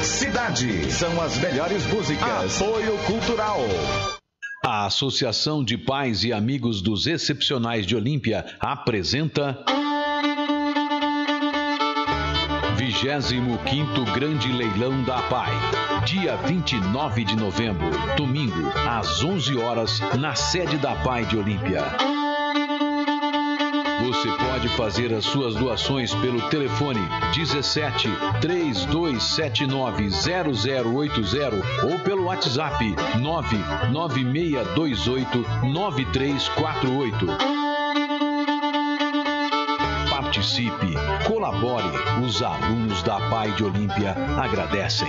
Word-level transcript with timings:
Cidade. 0.00 0.90
São 0.90 1.20
as 1.20 1.36
melhores 1.38 1.86
músicas. 1.86 2.60
Apoio 2.60 2.96
Cultural. 3.04 3.60
A 4.64 4.86
Associação 4.86 5.62
de 5.62 5.76
Pais 5.76 6.24
e 6.24 6.32
Amigos 6.32 6.80
dos 6.80 7.06
Excepcionais 7.06 7.86
de 7.86 7.94
Olímpia 7.94 8.44
apresenta. 8.58 9.58
25º 12.76 14.12
Grande 14.12 14.50
Leilão 14.50 15.04
da 15.04 15.20
PAI. 15.22 15.52
Dia 16.04 16.36
29 16.36 17.24
de 17.24 17.36
novembro, 17.36 17.90
domingo, 18.16 18.72
às 18.88 19.22
11 19.22 19.56
horas, 19.56 20.00
na 20.18 20.34
sede 20.34 20.78
da 20.78 20.96
PAI 20.96 21.24
de 21.26 21.36
Olímpia. 21.36 22.21
Você 24.12 24.28
pode 24.36 24.68
fazer 24.76 25.14
as 25.14 25.24
suas 25.24 25.54
doações 25.54 26.14
pelo 26.16 26.42
telefone 26.50 27.00
17 27.34 28.10
3279 28.42 30.10
0080 30.10 31.86
ou 31.86 31.98
pelo 32.00 32.24
WhatsApp 32.24 32.94
99628 33.18 35.38
9348. 35.64 37.26
Participe, 40.10 40.92
colabore. 41.26 41.88
Os 42.22 42.42
alunos 42.42 43.02
da 43.02 43.18
Pai 43.30 43.50
de 43.52 43.64
Olímpia 43.64 44.14
agradecem. 44.38 45.08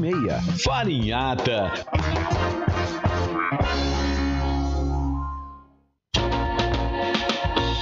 Farinhata. 0.63 1.71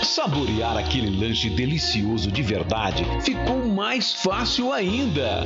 Saborear 0.03 0.77
aquele 0.77 1.17
lanche 1.17 1.49
delicioso 1.49 2.29
de 2.29 2.41
verdade 2.41 3.05
ficou 3.21 3.65
mais 3.65 4.11
fácil 4.11 4.73
ainda. 4.73 5.45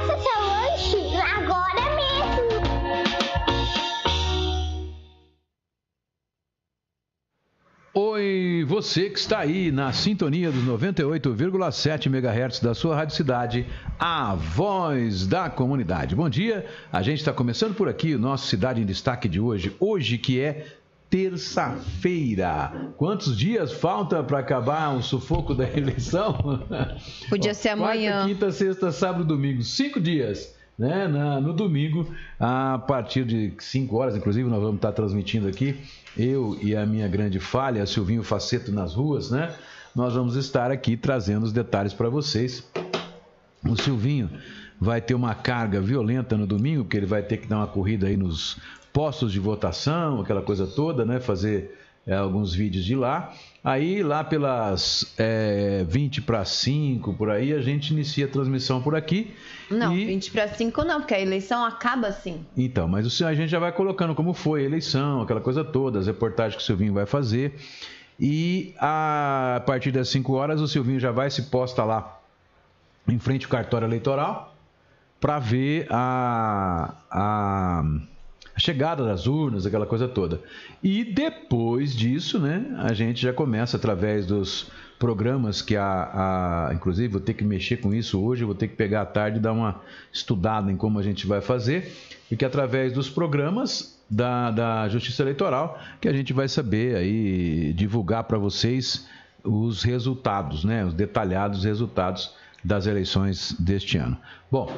Lanche 0.71 0.97
agora 1.17 1.95
mesmo! 1.95 2.61
Oi, 7.93 8.63
você 8.65 9.09
que 9.09 9.19
está 9.19 9.39
aí 9.39 9.69
na 9.69 9.91
sintonia 9.91 10.49
dos 10.49 10.63
98,7 10.63 12.05
MHz 12.05 12.61
da 12.61 12.73
sua 12.73 12.95
Rádio 12.95 13.17
Cidade, 13.17 13.65
a 13.99 14.33
voz 14.33 15.27
da 15.27 15.49
comunidade. 15.49 16.15
Bom 16.15 16.29
dia, 16.29 16.65
a 16.89 17.01
gente 17.01 17.19
está 17.19 17.33
começando 17.33 17.75
por 17.75 17.89
aqui 17.89 18.15
o 18.15 18.19
nosso 18.19 18.47
Cidade 18.47 18.81
em 18.81 18.85
Destaque 18.85 19.27
de 19.27 19.41
hoje. 19.41 19.75
Hoje 19.77 20.17
que 20.17 20.39
é 20.39 20.67
terça-feira. 21.09 22.93
Quantos 22.95 23.37
dias 23.37 23.73
falta 23.73 24.23
para 24.23 24.39
acabar 24.39 24.95
o 24.95 25.03
sufoco 25.03 25.53
da 25.53 25.65
eleição? 25.77 26.65
Podia 27.29 27.53
ser 27.53 27.69
amanhã. 27.69 28.11
Quarta, 28.21 28.29
quinta, 28.29 28.51
sexta, 28.53 28.91
sábado, 28.93 29.25
domingo. 29.25 29.61
Cinco 29.61 29.99
dias. 29.99 30.60
Né? 30.77 31.07
Na, 31.07 31.39
no 31.39 31.53
domingo, 31.53 32.07
a 32.39 32.79
partir 32.79 33.25
de 33.25 33.53
5 33.59 33.95
horas, 33.95 34.15
inclusive, 34.15 34.49
nós 34.49 34.61
vamos 34.61 34.77
estar 34.77 34.91
transmitindo 34.91 35.47
aqui, 35.47 35.79
eu 36.17 36.57
e 36.61 36.75
a 36.75 36.85
minha 36.85 37.07
grande 37.07 37.39
falha, 37.39 37.85
Silvinho 37.85 38.23
Faceto 38.23 38.71
nas 38.71 38.93
ruas, 38.93 39.31
né? 39.31 39.53
Nós 39.95 40.13
vamos 40.13 40.35
estar 40.35 40.71
aqui 40.71 40.95
trazendo 40.95 41.43
os 41.43 41.51
detalhes 41.51 41.93
para 41.93 42.09
vocês. 42.09 42.65
O 43.63 43.75
Silvinho 43.75 44.29
vai 44.79 45.01
ter 45.01 45.13
uma 45.13 45.35
carga 45.35 45.79
violenta 45.79 46.35
no 46.35 46.47
domingo, 46.47 46.83
porque 46.83 46.97
ele 46.97 47.05
vai 47.05 47.21
ter 47.21 47.37
que 47.37 47.47
dar 47.47 47.57
uma 47.57 47.67
corrida 47.67 48.07
aí 48.07 48.17
nos 48.17 48.57
postos 48.91 49.31
de 49.31 49.39
votação, 49.39 50.21
aquela 50.21 50.41
coisa 50.41 50.65
toda, 50.65 51.05
né? 51.05 51.19
Fazer 51.19 51.77
é, 52.07 52.15
alguns 52.15 52.53
vídeos 52.53 52.83
de 52.83 52.95
lá. 52.95 53.33
Aí, 53.63 54.01
lá 54.01 54.23
pelas 54.23 55.13
é, 55.19 55.85
20 55.87 56.23
para 56.23 56.43
5, 56.43 57.13
por 57.13 57.29
aí, 57.29 57.53
a 57.53 57.61
gente 57.61 57.91
inicia 57.91 58.25
a 58.25 58.27
transmissão 58.27 58.81
por 58.81 58.95
aqui. 58.95 59.35
Não, 59.69 59.95
e... 59.95 60.05
20 60.05 60.31
para 60.31 60.47
5 60.47 60.83
não, 60.83 60.99
porque 60.99 61.13
a 61.13 61.19
eleição 61.19 61.63
acaba 61.63 62.07
assim. 62.07 62.43
Então, 62.57 62.87
mas 62.87 63.05
o 63.05 63.09
senhor, 63.09 63.29
a 63.29 63.35
gente 63.35 63.49
já 63.49 63.59
vai 63.59 63.71
colocando 63.71 64.15
como 64.15 64.33
foi 64.33 64.61
a 64.61 64.65
eleição, 64.65 65.21
aquela 65.21 65.41
coisa 65.41 65.63
toda, 65.63 65.99
as 65.99 66.07
reportagens 66.07 66.55
que 66.55 66.63
o 66.63 66.65
Silvinho 66.65 66.93
vai 66.93 67.05
fazer. 67.05 67.53
E 68.19 68.73
a, 68.79 69.57
a 69.57 69.59
partir 69.59 69.91
das 69.91 70.09
5 70.09 70.33
horas, 70.33 70.59
o 70.59 70.67
Silvinho 70.67 70.99
já 70.99 71.11
vai 71.11 71.29
se 71.29 71.43
posta 71.43 71.83
lá 71.83 72.19
em 73.07 73.19
frente 73.19 73.45
ao 73.45 73.51
cartório 73.51 73.85
eleitoral 73.85 74.55
para 75.19 75.37
ver 75.37 75.85
a, 75.91 76.95
a 77.11 77.83
a 78.55 78.59
chegada 78.59 79.03
das 79.03 79.27
urnas, 79.27 79.65
aquela 79.65 79.85
coisa 79.85 80.07
toda. 80.07 80.41
E 80.83 81.03
depois 81.03 81.95
disso, 81.95 82.39
né, 82.39 82.75
a 82.79 82.93
gente 82.93 83.21
já 83.21 83.33
começa 83.33 83.77
através 83.77 84.25
dos 84.25 84.69
programas 84.99 85.63
que 85.63 85.75
a, 85.75 86.67
a 86.69 86.73
inclusive 86.73 87.07
vou 87.07 87.21
ter 87.21 87.33
que 87.33 87.43
mexer 87.43 87.77
com 87.77 87.91
isso 87.91 88.21
hoje, 88.21 88.43
vou 88.43 88.53
ter 88.53 88.67
que 88.67 88.75
pegar 88.75 89.01
à 89.01 89.05
tarde 89.05 89.37
e 89.37 89.41
dar 89.41 89.51
uma 89.51 89.81
estudada 90.13 90.71
em 90.71 90.77
como 90.77 90.99
a 90.99 91.01
gente 91.01 91.25
vai 91.25 91.41
fazer, 91.41 91.91
e 92.29 92.35
que 92.35 92.45
através 92.45 92.93
dos 92.93 93.09
programas 93.09 93.99
da, 94.07 94.51
da 94.51 94.89
Justiça 94.89 95.23
Eleitoral 95.23 95.79
que 95.99 96.07
a 96.07 96.13
gente 96.13 96.33
vai 96.33 96.47
saber 96.47 96.95
aí 96.95 97.73
divulgar 97.73 98.25
para 98.25 98.37
vocês 98.37 99.07
os 99.43 99.81
resultados, 99.81 100.63
né, 100.63 100.85
os 100.85 100.93
detalhados 100.93 101.63
resultados 101.63 102.35
das 102.63 102.85
eleições 102.85 103.55
deste 103.59 103.97
ano. 103.97 104.17
Bom, 104.51 104.69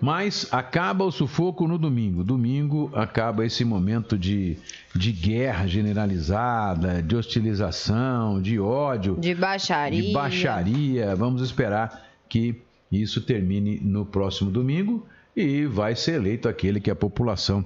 mas 0.00 0.48
acaba 0.50 1.04
o 1.04 1.12
sufoco 1.12 1.68
no 1.68 1.78
domingo. 1.78 2.24
Domingo 2.24 2.90
acaba 2.94 3.44
esse 3.44 3.64
momento 3.64 4.18
de, 4.18 4.56
de 4.94 5.12
guerra 5.12 5.66
generalizada, 5.66 7.02
de 7.02 7.14
hostilização, 7.14 8.40
de 8.40 8.58
ódio. 8.58 9.16
De 9.16 9.34
baixaria. 9.34 10.02
De 10.02 10.12
baixaria. 10.12 11.14
Vamos 11.14 11.42
esperar 11.42 12.06
que 12.28 12.60
isso 12.90 13.20
termine 13.20 13.78
no 13.80 14.04
próximo 14.04 14.50
domingo 14.50 15.06
e 15.36 15.66
vai 15.66 15.94
ser 15.94 16.14
eleito 16.14 16.48
aquele 16.48 16.80
que 16.80 16.90
a 16.90 16.96
população 16.96 17.64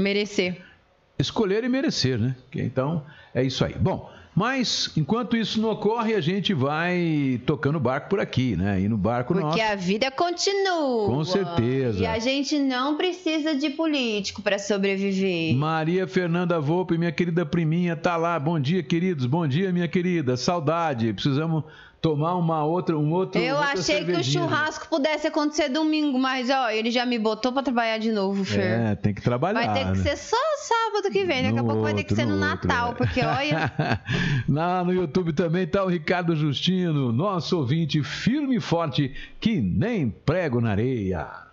merecer. 0.00 0.60
Escolher 1.18 1.62
e 1.64 1.68
merecer, 1.68 2.18
né? 2.18 2.34
Então, 2.54 3.04
é 3.34 3.42
isso 3.42 3.64
aí. 3.64 3.74
Bom, 3.78 4.10
mas, 4.34 4.90
enquanto 4.96 5.36
isso 5.36 5.60
não 5.60 5.70
ocorre, 5.70 6.14
a 6.14 6.20
gente 6.20 6.54
vai 6.54 7.40
tocando 7.44 7.80
barco 7.80 8.08
por 8.08 8.20
aqui, 8.20 8.56
né? 8.56 8.80
E 8.80 8.88
no 8.88 8.96
barco 8.96 9.34
Porque 9.34 9.44
nosso. 9.44 9.58
Porque 9.58 9.72
a 9.72 9.74
vida 9.74 10.10
continua. 10.10 11.06
Com 11.06 11.24
certeza. 11.24 12.02
E 12.02 12.06
a 12.06 12.18
gente 12.18 12.58
não 12.58 12.96
precisa 12.96 13.54
de 13.54 13.70
político 13.70 14.40
para 14.40 14.58
sobreviver. 14.58 15.54
Maria 15.56 16.06
Fernanda 16.06 16.60
Volpe, 16.60 16.96
minha 16.96 17.12
querida 17.12 17.44
priminha, 17.44 17.96
tá 17.96 18.16
lá. 18.16 18.38
Bom 18.38 18.58
dia, 18.60 18.82
queridos. 18.82 19.26
Bom 19.26 19.46
dia, 19.46 19.72
minha 19.72 19.88
querida. 19.88 20.36
Saudade. 20.36 21.12
Precisamos 21.12 21.64
tomar 22.00 22.34
uma 22.36 22.64
outra, 22.64 22.96
um 22.96 23.12
outro. 23.12 23.40
Eu 23.40 23.58
achei 23.58 24.04
que 24.04 24.12
o 24.12 24.24
churrasco 24.24 24.88
pudesse 24.88 25.26
acontecer 25.26 25.68
domingo, 25.68 26.18
mas 26.18 26.48
ó, 26.48 26.70
ele 26.70 26.90
já 26.90 27.04
me 27.04 27.18
botou 27.18 27.52
para 27.52 27.62
trabalhar 27.62 27.98
de 27.98 28.10
novo, 28.10 28.44
Fer. 28.44 28.60
É, 28.60 28.94
tem 28.94 29.12
que 29.12 29.20
trabalhar. 29.20 29.66
Vai 29.66 29.74
ter 29.74 29.92
que 29.92 29.98
né? 29.98 30.04
ser 30.04 30.16
só 30.16 30.36
sábado 30.58 31.10
que 31.12 31.24
vem, 31.24 31.42
daqui 31.42 31.58
a 31.58 31.64
pouco 31.64 31.82
vai 31.82 31.94
ter 31.94 32.04
que 32.04 32.14
ser 32.14 32.24
no, 32.24 32.34
no 32.34 32.40
Natal, 32.40 32.88
outro, 32.88 33.04
é. 33.04 33.06
porque 33.06 33.20
olha. 33.20 33.72
Lá 34.48 34.82
no 34.82 34.92
YouTube 34.92 35.32
também 35.32 35.66
tá 35.66 35.84
o 35.84 35.88
Ricardo 35.88 36.34
Justino, 36.34 37.12
nosso 37.12 37.58
ouvinte 37.58 38.02
firme 38.02 38.56
e 38.56 38.60
forte, 38.60 39.14
que 39.38 39.60
nem 39.60 40.08
prego 40.08 40.60
na 40.60 40.70
areia. 40.70 41.50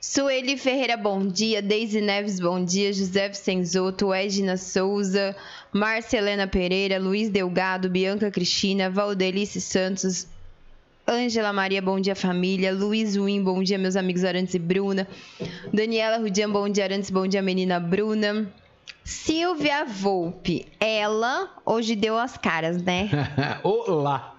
Sueli 0.00 0.56
Ferreira, 0.56 0.96
bom 0.96 1.26
dia. 1.26 1.60
Deise 1.60 2.00
Neves, 2.00 2.38
bom 2.38 2.64
dia. 2.64 2.92
José 2.92 3.28
Vicenzoto, 3.28 4.14
Edna 4.14 4.56
Souza, 4.56 5.34
Marcelena 5.72 6.46
Pereira, 6.46 6.98
Luiz 6.98 7.28
Delgado, 7.28 7.88
Bianca 7.90 8.30
Cristina, 8.30 8.88
Valdelice 8.88 9.60
Santos, 9.60 10.26
Ângela 11.06 11.52
Maria, 11.52 11.80
bom 11.80 11.98
dia 11.98 12.14
família. 12.14 12.72
Luiz 12.72 13.16
Win, 13.16 13.42
bom 13.42 13.62
dia 13.62 13.78
meus 13.78 13.96
amigos 13.96 14.24
Arantes 14.24 14.54
e 14.54 14.58
Bruna. 14.58 15.08
Daniela 15.72 16.18
Rudian, 16.18 16.50
bom 16.50 16.68
dia 16.68 16.84
Arantes, 16.84 17.10
bom 17.10 17.26
dia 17.26 17.40
menina 17.40 17.80
Bruna. 17.80 18.46
Silvia 19.04 19.86
Volpe, 19.86 20.66
ela 20.78 21.48
hoje 21.64 21.96
deu 21.96 22.18
as 22.18 22.36
caras, 22.36 22.82
né? 22.82 23.08
Olá! 23.64 24.34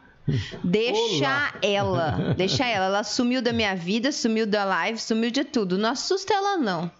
Deixa 0.63 1.25
Olá. 1.25 1.53
ela, 1.63 2.33
deixa 2.37 2.67
ela. 2.67 2.85
Ela 2.85 3.03
sumiu 3.03 3.41
da 3.41 3.51
minha 3.51 3.75
vida, 3.75 4.11
sumiu 4.11 4.45
da 4.45 4.63
live, 4.63 4.99
sumiu 4.99 5.31
de 5.31 5.43
tudo. 5.43 5.75
Não 5.75 5.89
assusta 5.89 6.33
ela, 6.35 6.57
não. 6.57 6.91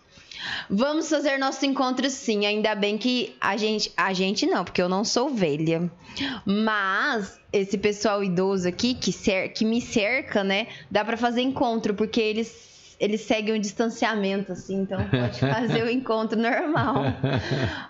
Vamos 0.70 1.10
fazer 1.10 1.38
nosso 1.38 1.66
encontro 1.66 2.10
sim. 2.10 2.46
Ainda 2.46 2.76
bem 2.76 2.98
que 2.98 3.36
a 3.40 3.58
gente. 3.58 3.92
A 3.96 4.14
gente 4.14 4.46
não, 4.46 4.64
porque 4.64 4.82
eu 4.82 4.90
não 4.90 5.04
sou 5.04 5.28
ovelha. 5.28 5.92
Mas 6.46 7.40
esse 7.52 7.78
pessoal 7.78 8.24
idoso 8.24 8.68
aqui 8.68 8.94
que, 8.94 9.12
cer 9.12 9.50
que 9.54 9.66
me 9.66 9.82
cerca, 9.82 10.44
né? 10.44 10.68
Dá 10.90 11.04
para 11.04 11.18
fazer 11.18 11.42
encontro, 11.42 11.94
porque 11.94 12.22
eles 12.22 12.70
eles 13.00 13.22
seguem 13.22 13.56
um 13.56 13.60
distanciamento, 13.60 14.52
assim, 14.52 14.82
então 14.82 15.00
pode 15.08 15.40
fazer 15.40 15.84
o 15.84 15.90
encontro 15.90 16.38
normal. 16.38 16.96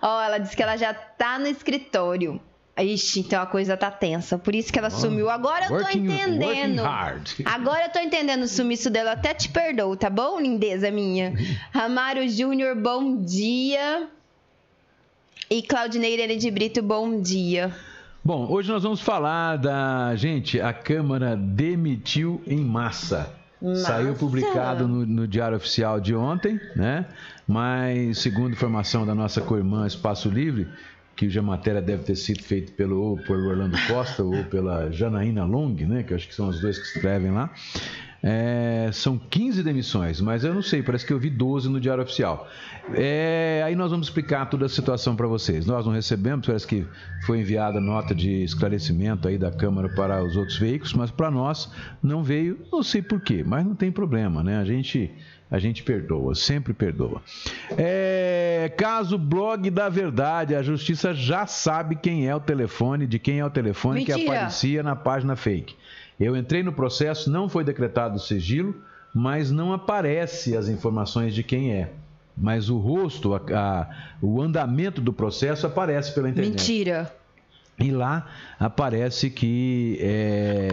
Ó, 0.01 0.21
ela 0.21 0.37
disse 0.37 0.55
que 0.55 0.61
ela 0.61 0.77
já 0.77 0.93
tá 0.93 1.39
no 1.39 1.47
escritório. 1.47 2.39
Ixi, 2.83 3.21
então 3.21 3.41
a 3.41 3.45
coisa 3.45 3.75
tá 3.75 3.91
tensa. 3.91 4.37
Por 4.37 4.55
isso 4.55 4.71
que 4.71 4.79
ela 4.79 4.89
sumiu. 4.89 5.29
Agora 5.29 5.65
eu 5.65 5.83
tô 5.83 5.89
entendendo. 5.89 6.81
Agora 7.45 7.85
eu 7.85 7.89
tô 7.89 7.99
entendendo 7.99 8.43
o 8.43 8.47
sumiço 8.47 8.89
dela. 8.89 9.11
Até 9.11 9.33
te 9.33 9.49
perdoo, 9.49 9.95
tá 9.95 10.09
bom, 10.09 10.39
lindeza 10.39 10.89
minha? 10.91 11.33
Ramaro 11.71 12.27
Júnior, 12.27 12.75
bom 12.75 13.17
dia. 13.17 14.07
E 15.49 15.61
Claudineira 15.63 16.37
de 16.37 16.51
Brito, 16.51 16.81
bom 16.81 17.21
dia. 17.21 17.73
Bom, 18.23 18.47
hoje 18.51 18.71
nós 18.71 18.83
vamos 18.83 19.01
falar 19.01 19.57
da. 19.57 20.15
Gente, 20.15 20.61
a 20.61 20.71
Câmara 20.71 21.35
demitiu 21.35 22.41
em 22.45 22.59
massa. 22.59 23.33
Massa. 23.61 23.81
Saiu 23.81 24.13
publicado 24.13 24.87
no, 24.87 25.05
no 25.05 25.27
Diário 25.27 25.57
Oficial 25.57 25.99
de 25.99 26.13
ontem, 26.15 26.59
né? 26.75 27.05
Mas, 27.47 28.19
segundo 28.19 28.53
informação 28.53 29.05
da 29.05 29.15
nossa 29.15 29.41
co-irmã 29.41 29.87
Espaço 29.87 30.29
Livre, 30.29 30.67
que 31.27 31.37
a 31.37 31.41
matéria 31.41 31.81
deve 31.81 32.03
ter 32.03 32.15
sido 32.15 32.41
feita 32.41 32.71
pelo, 32.71 33.17
pelo 33.27 33.49
Orlando 33.49 33.77
Costa 33.87 34.23
ou 34.23 34.41
pela 34.45 34.89
Janaína 34.89 35.43
Long, 35.43 35.75
né? 35.75 36.01
Que 36.01 36.13
eu 36.13 36.15
acho 36.15 36.29
que 36.29 36.33
são 36.33 36.47
os 36.47 36.61
dois 36.61 36.79
que 36.79 36.85
escrevem 36.85 37.31
lá. 37.31 37.51
É, 38.23 38.89
são 38.93 39.17
15 39.17 39.61
demissões, 39.61 40.21
mas 40.21 40.43
eu 40.45 40.53
não 40.53 40.61
sei, 40.61 40.81
parece 40.81 41.05
que 41.05 41.11
eu 41.11 41.19
vi 41.19 41.29
12 41.29 41.69
no 41.69 41.79
Diário 41.79 42.03
Oficial. 42.03 42.47
É, 42.93 43.61
aí 43.65 43.75
nós 43.75 43.91
vamos 43.91 44.07
explicar 44.07 44.45
toda 44.45 44.65
a 44.65 44.69
situação 44.69 45.13
para 45.13 45.27
vocês. 45.27 45.65
Nós 45.65 45.85
não 45.85 45.91
recebemos, 45.91 46.45
parece 46.45 46.65
que 46.65 46.85
foi 47.25 47.39
enviada 47.39 47.81
nota 47.81 48.15
de 48.15 48.43
esclarecimento 48.43 49.27
aí 49.27 49.37
da 49.37 49.51
Câmara 49.51 49.89
para 49.89 50.23
os 50.23 50.37
outros 50.37 50.57
veículos, 50.57 50.93
mas 50.93 51.11
para 51.11 51.29
nós 51.29 51.69
não 52.01 52.23
veio, 52.23 52.59
não 52.71 52.81
sei 52.81 53.01
porquê, 53.01 53.43
mas 53.45 53.65
não 53.65 53.75
tem 53.75 53.91
problema, 53.91 54.41
né? 54.41 54.57
A 54.57 54.65
gente, 54.65 55.11
a 55.51 55.57
gente 55.59 55.81
perdoa, 55.83 56.35
sempre 56.35 56.73
perdoa. 56.73 57.21
É, 57.77 58.71
caso 58.77 59.17
blog 59.17 59.69
da 59.69 59.89
verdade, 59.89 60.55
a 60.55 60.61
justiça 60.61 61.13
já 61.13 61.47
sabe 61.47 61.95
quem 61.95 62.27
é 62.27 62.35
o 62.35 62.39
telefone, 62.39 63.07
de 63.07 63.17
quem 63.17 63.39
é 63.39 63.45
o 63.45 63.49
telefone 63.49 64.05
que 64.05 64.11
Mentira. 64.13 64.31
aparecia 64.35 64.83
na 64.83 64.95
página 64.95 65.35
fake. 65.35 65.75
Eu 66.19 66.35
entrei 66.35 66.61
no 66.61 66.73
processo, 66.73 67.31
não 67.31 67.47
foi 67.49 67.63
decretado 67.63 68.17
o 68.17 68.19
sigilo, 68.19 68.75
mas 69.13 69.49
não 69.49 69.73
aparece 69.73 70.55
as 70.55 70.67
informações 70.67 71.33
de 71.33 71.41
quem 71.43 71.73
é. 71.73 71.89
Mas 72.37 72.69
o 72.69 72.77
rosto, 72.77 73.33
a- 73.33 73.41
a- 73.53 73.89
o 74.21 74.41
andamento 74.41 75.01
do 75.01 75.11
processo 75.11 75.65
aparece 75.65 76.13
pela 76.13 76.29
internet. 76.29 76.51
Mentira. 76.51 77.13
E 77.79 77.91
lá 77.91 78.27
aparece 78.59 79.29
que 79.29 79.97
é, 80.01 80.67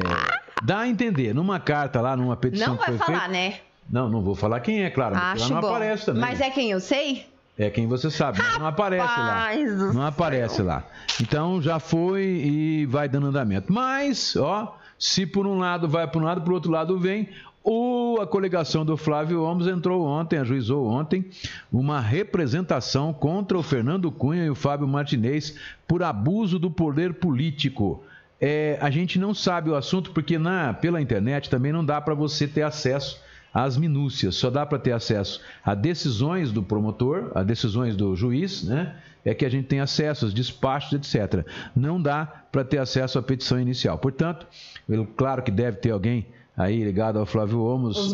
dá 0.64 0.80
a 0.80 0.88
entender, 0.88 1.32
numa 1.34 1.58
carta 1.60 2.00
lá, 2.00 2.16
numa 2.16 2.36
petição 2.36 2.74
Não 2.74 2.76
que 2.76 2.90
vai 2.90 2.98
falar, 2.98 3.18
feita. 3.20 3.32
né? 3.32 3.54
Não, 3.88 4.08
não 4.08 4.20
vou 4.20 4.34
falar 4.34 4.60
quem 4.60 4.82
é, 4.82 4.90
claro, 4.90 5.16
Acho 5.16 5.44
lá 5.44 5.48
não 5.54 5.60
bom. 5.60 5.68
aparece 5.68 6.06
também. 6.06 6.20
Mas 6.20 6.40
é 6.40 6.50
quem 6.50 6.70
eu 6.70 6.80
sei? 6.80 7.26
É 7.58 7.70
quem 7.70 7.86
você 7.86 8.10
sabe, 8.10 8.38
mas 8.38 8.58
não 8.58 8.66
aparece 8.66 9.06
lá. 9.06 9.34
Rapaz 9.34 9.78
do 9.78 9.92
Não 9.94 10.02
aparece 10.02 10.62
lá. 10.62 10.84
Então 11.20 11.62
já 11.62 11.78
foi 11.78 12.22
e 12.22 12.86
vai 12.86 13.08
dando 13.08 13.28
andamento. 13.28 13.72
Mas, 13.72 14.36
ó, 14.36 14.76
se 14.98 15.24
por 15.24 15.46
um 15.46 15.58
lado 15.58 15.88
vai 15.88 16.06
por 16.06 16.20
um 16.20 16.26
lado, 16.26 16.42
por 16.42 16.52
outro 16.52 16.70
lado 16.70 16.98
vem. 16.98 17.28
O, 17.68 18.18
a 18.20 18.26
coligação 18.28 18.84
do 18.84 18.96
Flávio 18.96 19.40
Holmes 19.40 19.66
entrou 19.66 20.06
ontem, 20.06 20.38
ajuizou 20.38 20.86
ontem, 20.86 21.24
uma 21.72 21.98
representação 22.00 23.12
contra 23.12 23.58
o 23.58 23.62
Fernando 23.62 24.12
Cunha 24.12 24.44
e 24.44 24.50
o 24.50 24.54
Fábio 24.54 24.86
Martinez 24.86 25.56
por 25.88 26.00
abuso 26.04 26.60
do 26.60 26.70
poder 26.70 27.14
político. 27.14 28.04
É, 28.40 28.78
a 28.80 28.88
gente 28.88 29.18
não 29.18 29.34
sabe 29.34 29.70
o 29.70 29.74
assunto 29.74 30.12
porque 30.12 30.38
na, 30.38 30.74
pela 30.74 31.00
internet 31.00 31.50
também 31.50 31.72
não 31.72 31.84
dá 31.84 32.00
para 32.00 32.14
você 32.14 32.46
ter 32.46 32.62
acesso 32.62 33.20
às 33.64 33.76
minúcias, 33.78 34.34
só 34.34 34.50
dá 34.50 34.66
para 34.66 34.78
ter 34.78 34.92
acesso 34.92 35.40
a 35.64 35.74
decisões 35.74 36.52
do 36.52 36.62
promotor, 36.62 37.30
a 37.34 37.42
decisões 37.42 37.96
do 37.96 38.14
juiz, 38.14 38.62
né? 38.64 38.96
É 39.24 39.32
que 39.34 39.44
a 39.44 39.48
gente 39.48 39.66
tem 39.66 39.80
acesso 39.80 40.26
aos 40.26 40.34
despachos, 40.34 40.92
etc. 40.92 41.44
Não 41.74 42.00
dá 42.00 42.26
para 42.52 42.62
ter 42.64 42.78
acesso 42.78 43.18
à 43.18 43.22
petição 43.22 43.58
inicial. 43.58 43.98
Portanto, 43.98 44.46
eu- 44.88 45.06
claro 45.16 45.42
que 45.42 45.50
deve 45.50 45.78
ter 45.78 45.90
alguém 45.90 46.26
aí 46.56 46.84
ligado 46.84 47.18
ao 47.18 47.26
Flávio 47.26 47.60
Omos 47.62 47.96
Os 47.98 48.12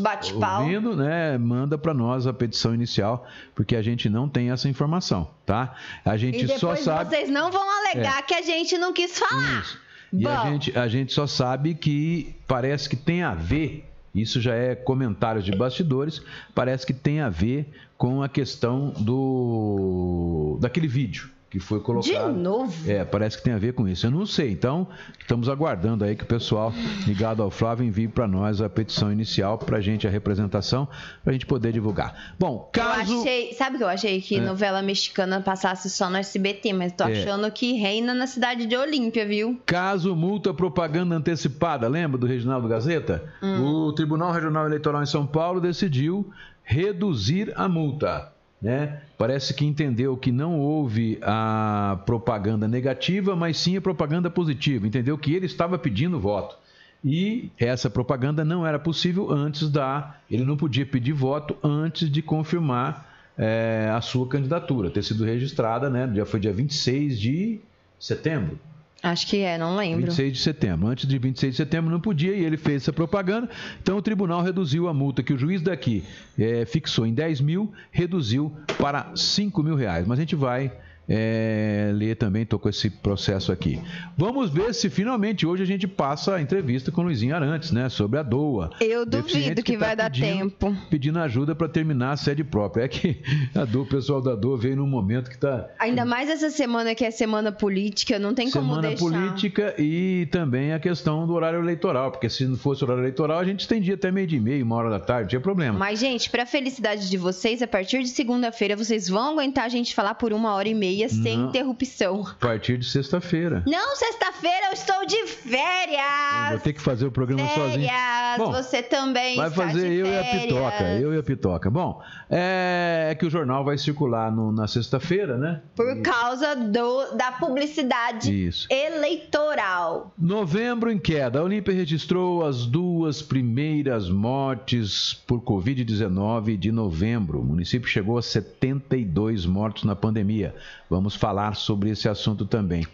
ouvindo, 0.60 0.96
né? 0.96 1.36
Manda 1.38 1.76
para 1.76 1.92
nós 1.92 2.26
a 2.26 2.32
petição 2.32 2.72
inicial, 2.74 3.26
porque 3.54 3.74
a 3.76 3.82
gente 3.82 4.08
não 4.08 4.28
tem 4.28 4.50
essa 4.52 4.68
informação, 4.68 5.28
tá? 5.44 5.74
A 6.04 6.16
gente 6.16 6.46
só 6.58 6.74
sabe 6.76 7.10
vocês 7.10 7.28
não 7.28 7.50
vão 7.50 7.66
alegar 7.80 8.24
que 8.26 8.34
a 8.34 8.42
gente 8.42 8.78
não 8.78 8.92
quis 8.92 9.18
falar. 9.18 9.60
isso. 9.60 9.78
E 10.14 10.26
a 10.26 10.44
gente, 10.50 10.78
a 10.78 10.88
gente 10.88 11.12
só 11.12 11.26
sabe 11.26 11.74
que 11.74 12.34
parece 12.46 12.88
que 12.88 12.96
tem 12.96 13.22
a 13.22 13.34
ver, 13.34 13.84
isso 14.14 14.40
já 14.40 14.54
é 14.54 14.74
comentários 14.74 15.44
de 15.44 15.52
bastidores, 15.52 16.22
parece 16.54 16.86
que 16.86 16.92
tem 16.92 17.20
a 17.20 17.28
ver 17.28 17.68
com 17.96 18.22
a 18.22 18.28
questão 18.28 18.90
do 18.98 20.58
daquele 20.60 20.88
vídeo 20.88 21.30
que 21.52 21.58
foi 21.60 21.80
De 21.80 21.84
colocado. 21.84 22.32
novo? 22.32 22.90
É, 22.90 23.04
parece 23.04 23.36
que 23.36 23.42
tem 23.44 23.52
a 23.52 23.58
ver 23.58 23.74
com 23.74 23.86
isso. 23.86 24.06
Eu 24.06 24.10
não 24.10 24.24
sei. 24.24 24.50
Então, 24.52 24.88
estamos 25.20 25.50
aguardando 25.50 26.02
aí 26.02 26.16
que 26.16 26.24
o 26.24 26.26
pessoal 26.26 26.72
ligado 27.06 27.42
ao 27.42 27.50
Flávio 27.50 27.84
envie 27.86 28.08
para 28.08 28.26
nós 28.26 28.62
a 28.62 28.70
petição 28.70 29.12
inicial 29.12 29.58
para 29.58 29.76
a 29.76 29.80
gente, 29.82 30.06
a 30.06 30.10
representação, 30.10 30.88
para 31.22 31.30
a 31.30 31.32
gente 31.34 31.44
poder 31.44 31.70
divulgar. 31.70 32.34
Bom, 32.38 32.70
caso. 32.72 33.12
Eu 33.12 33.20
achei, 33.20 33.52
sabe 33.52 33.74
o 33.76 33.78
que 33.80 33.84
eu 33.84 33.88
achei? 33.88 34.18
Que 34.22 34.36
É. 34.36 34.40
novela 34.40 34.80
mexicana 34.80 35.42
passasse 35.42 35.90
só 35.90 36.08
no 36.08 36.16
SBT, 36.16 36.72
mas 36.72 36.92
tô 36.94 37.04
É. 37.04 37.12
achando 37.12 37.50
que 37.50 37.74
reina 37.74 38.14
na 38.14 38.26
cidade 38.26 38.64
de 38.64 38.74
Olímpia, 38.74 39.26
viu? 39.26 39.60
Caso 39.66 40.16
multa 40.16 40.54
propaganda 40.54 41.14
antecipada, 41.16 41.86
lembra 41.86 42.16
do 42.16 42.26
Reginaldo 42.26 42.66
Gazeta? 42.66 43.24
O 43.62 43.92
Tribunal 43.92 44.32
Regional 44.32 44.64
Eleitoral 44.64 45.02
em 45.02 45.06
São 45.06 45.26
Paulo 45.26 45.60
decidiu 45.60 46.30
reduzir 46.64 47.52
a 47.56 47.68
multa. 47.68 48.31
Né? 48.62 49.00
Parece 49.18 49.52
que 49.52 49.64
entendeu 49.64 50.16
que 50.16 50.30
não 50.30 50.60
houve 50.60 51.18
a 51.20 52.00
propaganda 52.06 52.68
negativa, 52.68 53.34
mas 53.34 53.58
sim 53.58 53.76
a 53.76 53.80
propaganda 53.80 54.30
positiva. 54.30 54.86
Entendeu 54.86 55.18
que 55.18 55.34
ele 55.34 55.46
estava 55.46 55.76
pedindo 55.76 56.20
voto. 56.20 56.56
E 57.04 57.50
essa 57.58 57.90
propaganda 57.90 58.44
não 58.44 58.64
era 58.64 58.78
possível 58.78 59.28
antes 59.32 59.68
da. 59.68 60.16
Ele 60.30 60.44
não 60.44 60.56
podia 60.56 60.86
pedir 60.86 61.12
voto 61.12 61.56
antes 61.62 62.08
de 62.08 62.22
confirmar 62.22 63.10
é, 63.36 63.90
a 63.92 64.00
sua 64.00 64.28
candidatura, 64.28 64.88
ter 64.90 65.02
sido 65.02 65.24
registrada, 65.24 65.90
né? 65.90 66.08
Já 66.14 66.24
foi 66.24 66.38
dia 66.38 66.52
26 66.52 67.18
de 67.18 67.60
setembro. 67.98 68.56
Acho 69.02 69.26
que 69.26 69.38
é, 69.38 69.58
não 69.58 69.74
lembro. 69.74 70.06
26 70.06 70.32
de 70.32 70.38
setembro. 70.38 70.86
Antes 70.86 71.08
de 71.08 71.18
26 71.18 71.52
de 71.52 71.56
setembro 71.56 71.90
não 71.90 72.00
podia 72.00 72.34
e 72.36 72.44
ele 72.44 72.56
fez 72.56 72.82
essa 72.82 72.92
propaganda. 72.92 73.50
Então 73.82 73.96
o 73.96 74.02
tribunal 74.02 74.42
reduziu 74.42 74.86
a 74.86 74.94
multa 74.94 75.22
que 75.22 75.32
o 75.32 75.38
juiz 75.38 75.60
daqui 75.60 76.04
é, 76.38 76.64
fixou 76.64 77.04
em 77.04 77.12
10 77.12 77.40
mil, 77.40 77.72
reduziu 77.90 78.52
para 78.78 79.10
5 79.16 79.60
mil 79.62 79.74
reais. 79.74 80.06
Mas 80.06 80.18
a 80.18 80.22
gente 80.22 80.36
vai 80.36 80.70
é, 81.08 81.90
ler 81.94 82.16
também, 82.16 82.42
estou 82.42 82.58
com 82.58 82.68
esse 82.68 82.88
processo 82.88 83.50
aqui. 83.50 83.80
Vamos 84.16 84.50
ver 84.50 84.72
se 84.74 84.88
finalmente 84.88 85.46
hoje 85.46 85.62
a 85.62 85.66
gente 85.66 85.86
passa 85.86 86.36
a 86.36 86.40
entrevista 86.40 86.92
com 86.92 87.00
o 87.00 87.04
Luizinho 87.04 87.34
Arantes, 87.34 87.72
né? 87.72 87.88
Sobre 87.88 88.18
a 88.18 88.22
DOA. 88.22 88.70
Eu 88.80 89.04
duvido 89.04 89.56
que, 89.56 89.72
que 89.72 89.78
tá 89.78 89.86
vai 89.86 89.96
dar 89.96 90.10
tempo. 90.10 90.74
Pedindo 90.88 91.18
ajuda 91.18 91.54
para 91.54 91.68
terminar 91.68 92.12
a 92.12 92.16
sede 92.16 92.44
própria. 92.44 92.84
É 92.84 92.88
que 92.88 93.20
a 93.54 93.64
DOA, 93.64 93.82
o 93.82 93.86
pessoal 93.86 94.20
da 94.20 94.34
DOA 94.34 94.56
veio 94.56 94.76
num 94.76 94.86
momento 94.86 95.28
que 95.28 95.34
está. 95.34 95.68
Ainda 95.78 96.04
mais 96.04 96.30
essa 96.30 96.50
semana 96.50 96.94
que 96.94 97.04
é 97.04 97.10
semana 97.10 97.50
política, 97.50 98.18
não 98.18 98.32
tem 98.32 98.48
semana 98.48 98.70
como 98.70 98.80
deixar. 98.80 98.98
Semana 98.98 99.26
política 99.26 99.74
e 99.78 100.26
também 100.30 100.72
a 100.72 100.78
questão 100.78 101.26
do 101.26 101.34
horário 101.34 101.58
eleitoral, 101.58 102.12
porque 102.12 102.28
se 102.28 102.46
não 102.46 102.56
fosse 102.56 102.84
horário 102.84 103.02
eleitoral, 103.02 103.38
a 103.38 103.44
gente 103.44 103.60
estendia 103.60 103.94
até 103.94 104.10
meio 104.10 104.26
dia 104.26 104.38
e 104.38 104.40
meio, 104.40 104.64
uma 104.64 104.76
hora 104.76 104.90
da 104.90 105.00
tarde, 105.00 105.22
não 105.22 105.28
tinha 105.28 105.40
problema. 105.40 105.78
Mas, 105.78 105.98
gente, 105.98 106.30
para 106.30 106.46
felicidade 106.46 107.10
de 107.10 107.16
vocês, 107.16 107.60
a 107.60 107.66
partir 107.66 108.02
de 108.02 108.08
segunda-feira, 108.08 108.76
vocês 108.76 109.08
vão 109.08 109.32
aguentar 109.32 109.64
a 109.64 109.68
gente 109.68 109.94
falar 109.94 110.14
por 110.14 110.32
uma 110.32 110.54
hora 110.54 110.68
e 110.68 110.74
meia 110.74 110.91
sem 111.08 111.38
não. 111.38 111.48
interrupção. 111.48 112.26
A 112.26 112.34
partir 112.34 112.78
de 112.78 112.86
sexta-feira. 112.86 113.62
Não, 113.66 113.96
sexta-feira 113.96 114.66
eu 114.66 114.72
estou 114.72 115.06
de 115.06 115.26
férias. 115.26 116.44
Eu 116.44 116.50
vou 116.50 116.58
ter 116.60 116.72
que 116.72 116.80
fazer 116.80 117.06
o 117.06 117.12
programa 117.12 117.46
férias. 117.48 117.72
sozinho. 117.72 117.90
Bom, 118.38 118.52
você 118.52 118.82
também 118.82 119.36
vai 119.36 119.50
fazer 119.50 119.92
eu 119.92 120.06
férias. 120.06 120.34
e 120.34 120.36
a 120.36 120.40
Pitoca. 120.40 120.84
Eu 120.98 121.14
e 121.14 121.18
a 121.18 121.22
Pitoca. 121.22 121.70
Bom, 121.70 122.02
é, 122.30 123.08
é 123.10 123.14
que 123.14 123.26
o 123.26 123.30
jornal 123.30 123.64
vai 123.64 123.76
circular 123.76 124.30
no, 124.30 124.52
na 124.52 124.66
sexta-feira, 124.66 125.36
né? 125.36 125.60
Por 125.74 125.96
e... 125.96 126.00
causa 126.00 126.54
do, 126.54 127.16
da 127.16 127.32
publicidade 127.32 128.46
Isso. 128.46 128.66
eleitoral. 128.70 130.12
Novembro 130.18 130.90
em 130.90 130.98
queda. 130.98 131.40
A 131.40 131.42
Olímpia 131.42 131.74
registrou 131.74 132.44
as 132.44 132.66
duas 132.66 133.22
primeiras 133.22 134.08
mortes 134.08 135.14
por 135.26 135.40
Covid-19 135.40 136.56
de 136.56 136.72
novembro. 136.72 137.40
O 137.40 137.44
município 137.44 137.88
chegou 137.88 138.18
a 138.18 138.22
72 138.22 139.46
mortos 139.46 139.84
na 139.84 139.94
pandemia. 139.94 140.54
Vamos 140.92 141.14
falar 141.16 141.56
sobre 141.56 141.88
esse 141.88 142.06
assunto 142.06 142.44
também. 142.44 142.86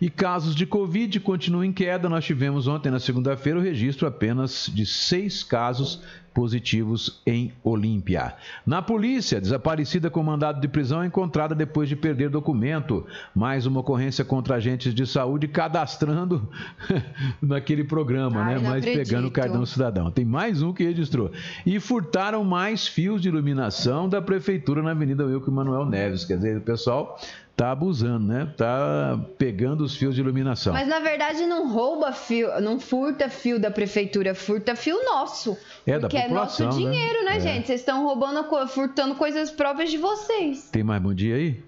E 0.00 0.08
casos 0.08 0.54
de 0.54 0.64
Covid 0.64 1.18
continuam 1.18 1.64
em 1.64 1.72
queda. 1.72 2.08
Nós 2.08 2.24
tivemos 2.24 2.68
ontem, 2.68 2.92
na 2.92 3.00
segunda-feira, 3.00 3.58
o 3.58 3.62
registro 3.62 4.06
apenas 4.06 4.70
de 4.72 4.86
seis 4.86 5.42
casos 5.42 6.00
positivos 6.32 7.20
em 7.26 7.52
Olímpia. 7.62 8.34
Na 8.64 8.80
polícia, 8.80 9.40
desaparecida 9.40 10.10
com 10.10 10.22
mandado 10.22 10.60
de 10.60 10.68
prisão 10.68 11.02
é 11.02 11.06
encontrada 11.06 11.54
depois 11.54 11.88
de 11.88 11.96
perder 11.96 12.30
documento. 12.30 13.06
Mais 13.34 13.66
uma 13.66 13.80
ocorrência 13.80 14.24
contra 14.24 14.56
agentes 14.56 14.94
de 14.94 15.06
saúde 15.06 15.48
cadastrando 15.48 16.48
naquele 17.42 17.84
programa, 17.84 18.40
Ai, 18.42 18.54
né? 18.54 18.60
Mas 18.62 18.82
acredito. 18.82 19.08
pegando 19.08 19.28
o 19.28 19.30
cartão 19.30 19.66
cidadão. 19.66 20.10
Tem 20.10 20.24
mais 20.24 20.62
um 20.62 20.72
que 20.72 20.84
registrou. 20.84 21.30
E 21.66 21.78
furtaram 21.80 22.44
mais 22.44 22.86
fios 22.86 23.20
de 23.20 23.28
iluminação 23.28 24.08
da 24.08 24.22
prefeitura 24.22 24.82
na 24.82 24.92
Avenida 24.92 25.24
Wilco 25.24 25.50
Manuel 25.50 25.86
Neves. 25.86 26.24
Quer 26.24 26.36
dizer, 26.36 26.56
o 26.58 26.62
pessoal 26.62 27.18
tá 27.60 27.72
abusando, 27.72 28.26
né? 28.26 28.50
Tá 28.56 29.20
pegando 29.36 29.84
os 29.84 29.94
fios 29.94 30.14
de 30.14 30.22
iluminação. 30.22 30.72
Mas 30.72 30.88
na 30.88 30.98
verdade 30.98 31.44
não 31.44 31.70
rouba 31.70 32.10
fio, 32.10 32.58
não 32.58 32.80
furta 32.80 33.28
fio 33.28 33.60
da 33.60 33.70
prefeitura, 33.70 34.34
furta 34.34 34.74
fio 34.74 35.04
nosso. 35.04 35.58
É 35.86 35.98
da 35.98 36.08
população, 36.08 36.24
é 36.24 36.68
nosso 36.70 36.84
né? 36.84 36.90
dinheiro, 36.90 37.22
né, 37.22 37.32
né 37.32 37.40
gente? 37.40 37.66
Vocês 37.66 37.80
estão 37.80 38.02
roubando, 38.02 38.42
furtando 38.66 39.14
coisas 39.14 39.50
próprias 39.50 39.90
de 39.90 39.98
vocês. 39.98 40.70
Tem 40.70 40.82
mais 40.82 41.02
bom 41.02 41.12
dia 41.12 41.34
aí? 41.34 41.62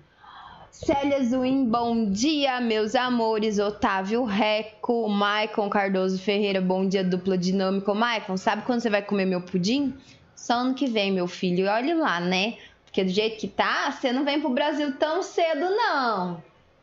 Célia 0.71 1.23
Zuim, 1.23 1.67
bom 1.67 2.11
dia, 2.11 2.59
meus 2.59 2.95
amores. 2.95 3.59
Otávio 3.59 4.25
Reco, 4.25 5.07
Maicon 5.11 5.69
Cardoso 5.69 6.19
Ferreira, 6.19 6.63
bom 6.63 6.89
dia, 6.89 7.05
dupla 7.05 7.37
dinâmico. 7.37 7.95
Maicon, 7.95 8.39
sabe 8.39 8.63
quando 8.63 8.81
você 8.81 8.89
vai 8.89 9.03
comer 9.03 9.27
meu 9.27 9.43
pudim? 9.43 9.93
Só 10.35 10.55
ano 10.55 10.75
que 10.75 10.87
vem, 10.87 11.13
meu 11.13 11.29
filho. 11.29 11.67
E 11.67 11.69
olhe 11.69 11.93
lá, 11.93 12.19
né? 12.19 12.55
Porque 12.93 13.05
do 13.05 13.11
jeito 13.11 13.39
que 13.39 13.49
tá, 13.49 13.91
você 13.91 14.13
não 14.13 14.23
vem 14.23 14.39
pro 14.39 14.51
Brasil 14.51 14.93
tão 14.99 15.23
cedo, 15.23 15.61
não. 15.61 16.43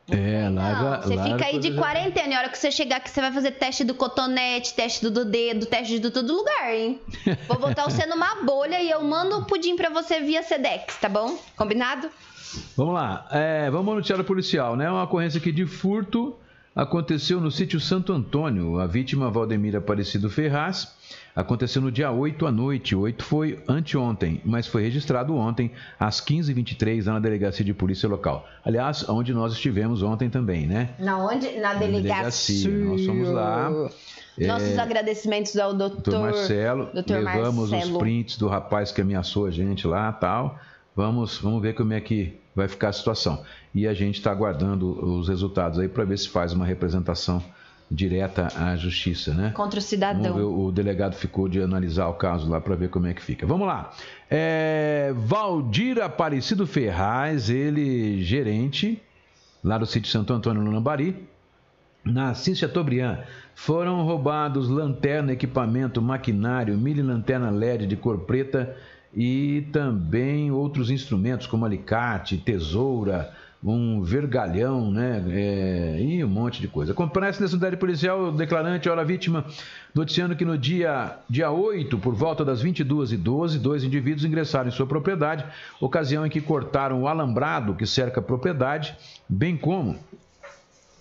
É, 0.10 0.50
larga, 0.50 1.04
Você 1.04 1.16
larga 1.16 1.32
fica 1.32 1.46
aí 1.46 1.60
de 1.60 1.76
quarentena. 1.76 2.30
E 2.30 2.34
a 2.34 2.40
hora 2.40 2.50
que 2.50 2.58
você 2.58 2.72
chegar 2.72 2.96
aqui, 2.96 3.12
você 3.12 3.22
vai 3.22 3.32
fazer 3.32 3.52
teste 3.52 3.84
do 3.84 3.94
cotonete, 3.94 4.74
teste 4.74 5.08
do 5.08 5.24
dedo, 5.24 5.68
teste 5.68 6.00
de 6.00 6.10
todo 6.10 6.36
lugar, 6.36 6.74
hein? 6.74 7.00
Vou 7.48 7.60
botar 7.60 7.84
você 7.84 8.08
numa 8.08 8.44
bolha 8.44 8.82
e 8.82 8.90
eu 8.90 9.04
mando 9.04 9.38
o 9.38 9.46
pudim 9.46 9.76
pra 9.76 9.92
você 9.92 10.20
via 10.20 10.42
Sedex, 10.42 10.98
tá 10.98 11.08
bom? 11.08 11.38
Combinado? 11.56 12.10
Vamos 12.76 12.96
lá. 12.96 13.28
É, 13.30 13.70
vamos 13.70 13.90
ao 13.90 13.96
noticiário 13.98 14.26
policial, 14.26 14.76
né? 14.76 14.90
Uma 14.90 15.04
ocorrência 15.04 15.38
aqui 15.38 15.52
de 15.52 15.68
furto 15.68 16.36
aconteceu 16.76 17.40
no 17.42 17.52
sítio 17.52 17.80
Santo 17.80 18.14
Antônio. 18.14 18.80
A 18.80 18.88
vítima, 18.88 19.30
Valdemira 19.30 19.80
Aparecido 19.80 20.30
Ferraz, 20.30 20.96
Aconteceu 21.40 21.82
no 21.82 21.90
dia 21.90 22.12
8 22.12 22.46
à 22.46 22.52
noite. 22.52 22.96
8 22.96 23.24
foi 23.24 23.64
anteontem, 23.68 24.42
mas 24.44 24.68
foi 24.68 24.82
registrado 24.82 25.36
ontem, 25.36 25.72
às 26.00 26.20
15h23, 26.20 27.06
na 27.06 27.20
delegacia 27.20 27.64
de 27.64 27.74
polícia 27.74 28.10
local. 28.10 28.46
Aliás, 28.64 29.08
onde 29.08 29.34
nós 29.34 29.54
estivemos 29.54 30.04
ontem 30.04 30.30
também, 30.30 30.68
né? 30.68 30.90
Na 31.00 31.18
onde? 31.18 31.50
Na 31.60 31.74
delegacia. 31.76 32.70
delegacia. 32.70 32.86
Nós 32.86 33.06
fomos 33.06 33.30
lá. 33.30 33.70
Nossos 34.38 34.70
é, 34.70 34.80
agradecimentos 34.80 35.58
ao 35.58 35.74
doutor, 35.74 36.20
Marcelo. 36.20 36.90
Doutor 36.94 37.24
levamos 37.24 37.72
Marcelo. 37.72 37.94
os 37.94 37.98
prints 38.00 38.38
do 38.38 38.48
rapaz 38.48 38.92
que 38.92 39.00
ameaçou 39.00 39.46
a 39.46 39.52
gente 39.52 39.88
lá 39.88 40.12
tal. 40.12 40.60
Vamos, 40.96 41.38
vamos 41.38 41.62
ver 41.62 41.74
como 41.74 41.94
é 41.94 42.02
que 42.02 42.38
vai 42.60 42.68
ficar 42.68 42.90
a 42.90 42.94
situação. 42.94 43.44
E 43.74 43.88
a 43.88 43.94
gente 43.94 44.16
está 44.16 44.32
aguardando 44.32 44.88
os 45.04 45.28
resultados 45.28 45.80
aí 45.80 45.88
para 45.88 46.04
ver 46.04 46.18
se 46.18 46.30
faz 46.30 46.54
uma 46.54 46.66
representação 46.66 47.44
direta 47.90 48.50
à 48.56 48.76
justiça, 48.76 49.34
né? 49.34 49.52
Contra 49.56 49.80
o 49.80 49.82
cidadão. 49.82 50.36
Ver, 50.36 50.44
o 50.44 50.72
delegado 50.72 51.16
ficou 51.16 51.48
de 51.48 51.60
analisar 51.62 52.08
o 52.08 52.14
caso 52.14 52.48
lá 52.48 52.62
para 52.62 52.76
ver 52.76 52.90
como 52.90 53.08
é 53.08 53.14
que 53.14 53.22
fica. 53.22 53.48
Vamos 53.48 53.68
lá. 53.68 53.92
É, 54.30 55.12
Valdir 55.16 56.00
Aparecido 56.00 56.68
Ferraz, 56.68 57.50
ele 57.50 58.22
gerente 58.22 59.02
lá 59.64 59.78
do 59.78 59.86
sítio 59.86 60.12
Santo 60.12 60.34
Antônio 60.34 60.62
no 60.62 60.72
Lambari, 60.72 61.28
na 62.04 62.34
Cícia 62.34 62.68
Tobrian, 62.68 63.24
foram 63.56 64.04
roubados 64.04 64.70
lanterna, 64.70 65.34
equipamento, 65.34 66.02
maquinário, 66.02 66.78
mini 66.78 67.02
lanterna 67.02 67.50
LED 67.50 67.88
de 67.88 67.96
cor 67.96 68.20
preta 68.20 68.76
e 69.14 69.68
também 69.72 70.52
outros 70.52 70.90
instrumentos 70.90 71.48
como 71.48 71.66
alicate, 71.66 72.38
tesoura, 72.38 73.32
um 73.64 74.02
vergalhão, 74.02 74.90
né? 74.90 75.24
É, 75.30 76.02
e 76.02 76.24
um 76.24 76.30
monte 76.30 76.62
de 76.62 76.68
coisa. 76.68 76.94
Comparece 76.94 77.42
nessa 77.42 77.56
unidade 77.56 77.76
policial, 77.76 78.26
o 78.26 78.32
declarante, 78.32 78.90
hora 78.90 79.04
vítima, 79.04 79.46
noticiando 79.94 80.36
que 80.36 80.46
no 80.46 80.58
dia, 80.58 81.18
dia 81.30 81.52
8, 81.52 81.98
por 81.98 82.16
volta 82.16 82.46
das 82.46 82.64
22h12, 82.64 83.58
dois 83.58 83.84
indivíduos 83.84 84.24
ingressaram 84.24 84.70
em 84.70 84.72
sua 84.72 84.88
propriedade, 84.88 85.44
ocasião 85.82 86.26
em 86.26 86.30
que 86.30 86.40
cortaram 86.40 87.02
o 87.02 87.08
alambrado 87.08 87.76
que 87.76 87.86
cerca 87.86 88.22
a 88.22 88.24
propriedade, 88.24 88.96
bem 89.28 89.58
como 89.58 89.98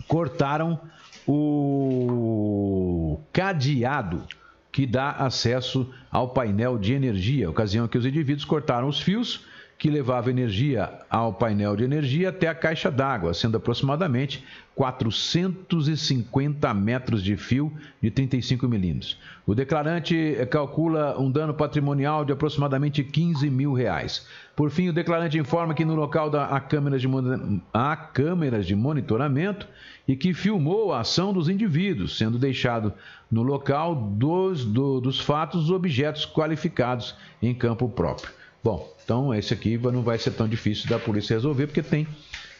cortaram 0.08 0.80
o 1.26 3.20
cadeado 3.32 4.24
que 4.70 4.86
dá 4.86 5.10
acesso 5.12 5.92
ao 6.10 6.28
painel 6.30 6.78
de 6.78 6.92
energia, 6.92 7.50
ocasião 7.50 7.88
que 7.88 7.98
os 7.98 8.06
indivíduos 8.06 8.44
cortaram 8.44 8.88
os 8.88 9.00
fios 9.00 9.46
que 9.78 9.88
levava 9.88 10.28
energia 10.28 10.90
ao 11.08 11.32
painel 11.32 11.76
de 11.76 11.84
energia 11.84 12.30
até 12.30 12.48
a 12.48 12.54
caixa 12.54 12.90
d'água, 12.90 13.32
sendo 13.32 13.56
aproximadamente 13.56 14.44
450 14.74 16.74
metros 16.74 17.22
de 17.22 17.36
fio 17.36 17.72
de 18.02 18.10
35 18.10 18.66
milímetros. 18.66 19.16
O 19.46 19.54
declarante 19.54 20.36
calcula 20.50 21.16
um 21.18 21.30
dano 21.30 21.54
patrimonial 21.54 22.24
de 22.24 22.32
aproximadamente 22.32 23.04
15 23.04 23.48
mil 23.48 23.72
reais. 23.72 24.26
Por 24.56 24.68
fim, 24.68 24.88
o 24.88 24.92
declarante 24.92 25.38
informa 25.38 25.74
que 25.74 25.84
no 25.84 25.94
local 25.94 26.28
da, 26.28 26.46
há, 26.46 26.60
câmeras 26.60 27.00
de, 27.00 27.08
há 27.72 27.96
câmeras 27.96 28.66
de 28.66 28.74
monitoramento 28.74 29.68
e 30.08 30.16
que 30.16 30.34
filmou 30.34 30.92
a 30.92 31.00
ação 31.00 31.32
dos 31.32 31.48
indivíduos, 31.48 32.18
sendo 32.18 32.36
deixado 32.36 32.92
no 33.30 33.42
local 33.42 33.94
dos, 33.94 34.64
do, 34.64 35.00
dos 35.00 35.20
fatos 35.20 35.64
os 35.64 35.70
objetos 35.70 36.26
qualificados 36.26 37.14
em 37.40 37.54
campo 37.54 37.88
próprio. 37.88 38.32
Bom, 38.62 38.97
então 39.08 39.32
esse 39.32 39.54
aqui 39.54 39.78
não 39.78 40.02
vai 40.02 40.18
ser 40.18 40.32
tão 40.32 40.46
difícil 40.46 40.86
da 40.86 40.98
polícia 40.98 41.32
resolver, 41.32 41.66
porque 41.66 41.82
tem, 41.82 42.06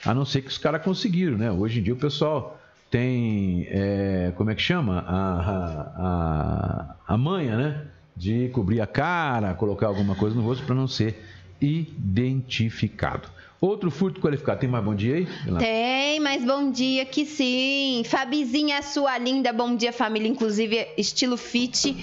a 0.02 0.14
não 0.14 0.24
ser 0.24 0.40
que 0.40 0.48
os 0.48 0.56
caras 0.56 0.82
conseguiram, 0.82 1.36
né? 1.36 1.52
Hoje 1.52 1.78
em 1.78 1.82
dia 1.82 1.92
o 1.92 1.96
pessoal 1.98 2.58
tem, 2.90 3.66
é, 3.68 4.32
como 4.34 4.50
é 4.50 4.54
que 4.54 4.62
chama? 4.62 5.04
A, 5.06 5.40
a, 5.40 5.56
a, 5.98 7.14
a 7.14 7.18
manha, 7.18 7.54
né? 7.54 7.82
De 8.16 8.48
cobrir 8.48 8.80
a 8.80 8.86
cara, 8.86 9.52
colocar 9.52 9.88
alguma 9.88 10.14
coisa 10.14 10.34
no 10.34 10.40
rosto 10.40 10.64
para 10.64 10.74
não 10.74 10.88
ser 10.88 11.22
identificado. 11.60 13.28
Outro 13.60 13.90
furto 13.90 14.18
qualificado. 14.18 14.60
Tem 14.60 14.70
mais 14.70 14.82
bom 14.82 14.94
dia 14.94 15.16
aí? 15.16 15.28
Tem, 15.58 16.18
mas 16.20 16.42
bom 16.46 16.70
dia 16.70 17.04
que 17.04 17.26
sim. 17.26 18.04
Fabizinha, 18.06 18.80
sua 18.80 19.18
linda, 19.18 19.52
bom 19.52 19.76
dia 19.76 19.92
família, 19.92 20.28
inclusive 20.28 20.88
estilo 20.96 21.36
fit 21.36 21.94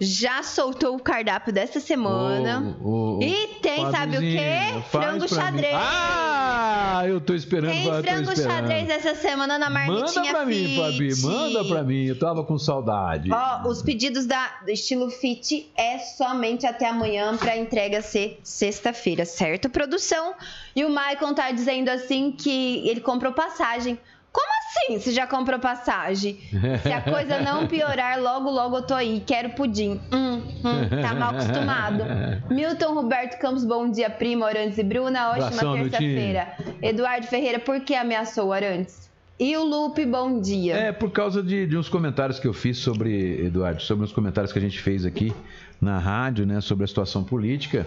já 0.00 0.42
soltou 0.42 0.96
o 0.96 0.98
cardápio 0.98 1.52
dessa 1.52 1.78
semana. 1.78 2.74
Ô, 2.82 3.18
ô, 3.18 3.22
e 3.22 3.58
tem, 3.60 3.90
sabe 3.90 4.16
o 4.16 4.20
quê? 4.20 4.82
Frango 4.90 5.28
xadrez. 5.28 5.74
Ah, 5.74 7.02
eu 7.06 7.20
tô 7.20 7.34
esperando. 7.34 7.72
Tem 7.72 7.84
frango 7.84 8.32
esperando. 8.32 8.50
xadrez 8.50 8.88
essa 8.88 9.14
semana 9.14 9.58
na 9.58 9.68
marmitinha 9.68 10.24
Manda 10.24 10.30
pra 10.30 10.46
mim, 10.46 10.64
fit. 10.64 10.80
Fabi, 10.80 11.22
manda 11.22 11.64
pra 11.66 11.82
mim. 11.82 12.04
Eu 12.06 12.18
tava 12.18 12.42
com 12.44 12.58
saudade. 12.58 13.30
Ó, 13.30 13.68
os 13.68 13.82
pedidos 13.82 14.24
da, 14.24 14.60
do 14.64 14.70
estilo 14.70 15.10
fit 15.10 15.70
é 15.76 15.98
somente 15.98 16.66
até 16.66 16.88
amanhã 16.88 17.36
pra 17.36 17.56
entrega 17.56 18.00
ser 18.00 18.40
sexta-feira, 18.42 19.26
certo, 19.26 19.68
produção? 19.68 20.34
E 20.74 20.82
o 20.82 20.88
Maicon 20.88 21.34
tá 21.34 21.50
dizendo 21.50 21.90
assim 21.90 22.32
que 22.32 22.88
ele 22.88 23.00
comprou 23.00 23.32
passagem. 23.32 23.98
Como 24.32 24.46
assim? 24.60 24.98
Você 24.98 25.12
já 25.12 25.26
comprou 25.26 25.58
passagem? 25.58 26.38
Se 26.82 26.92
a 26.92 27.00
coisa 27.00 27.40
não 27.40 27.66
piorar, 27.66 28.20
logo, 28.20 28.48
logo 28.50 28.76
eu 28.78 28.82
tô 28.82 28.94
aí. 28.94 29.22
Quero 29.26 29.50
pudim. 29.50 30.00
Hum, 30.12 30.42
hum, 30.64 31.02
tá 31.02 31.14
mal 31.14 31.30
acostumado. 31.30 32.04
Milton 32.54 32.94
Roberto 32.94 33.38
Campos, 33.40 33.64
bom 33.64 33.90
dia, 33.90 34.08
prima, 34.10 34.46
Orantes 34.46 34.78
e 34.78 34.82
Bruna. 34.84 35.30
Ótima 35.30 35.72
terça-feira. 35.74 36.54
Eduardo 36.80 37.26
Ferreira, 37.26 37.58
por 37.58 37.80
que 37.80 37.94
ameaçou 37.94 38.48
o 38.48 38.52
Arantes? 38.52 39.10
E 39.38 39.56
o 39.56 39.64
Lupe, 39.64 40.04
bom 40.04 40.38
dia. 40.40 40.76
É, 40.76 40.92
por 40.92 41.10
causa 41.10 41.42
de, 41.42 41.66
de 41.66 41.74
uns 41.76 41.88
comentários 41.88 42.38
que 42.38 42.46
eu 42.46 42.52
fiz 42.52 42.76
sobre, 42.76 43.46
Eduardo, 43.46 43.80
sobre 43.80 44.04
uns 44.04 44.12
comentários 44.12 44.52
que 44.52 44.58
a 44.58 44.62
gente 44.62 44.78
fez 44.78 45.06
aqui 45.06 45.32
na 45.80 45.98
rádio, 45.98 46.44
né, 46.44 46.60
sobre 46.60 46.84
a 46.84 46.86
situação 46.86 47.24
política, 47.24 47.86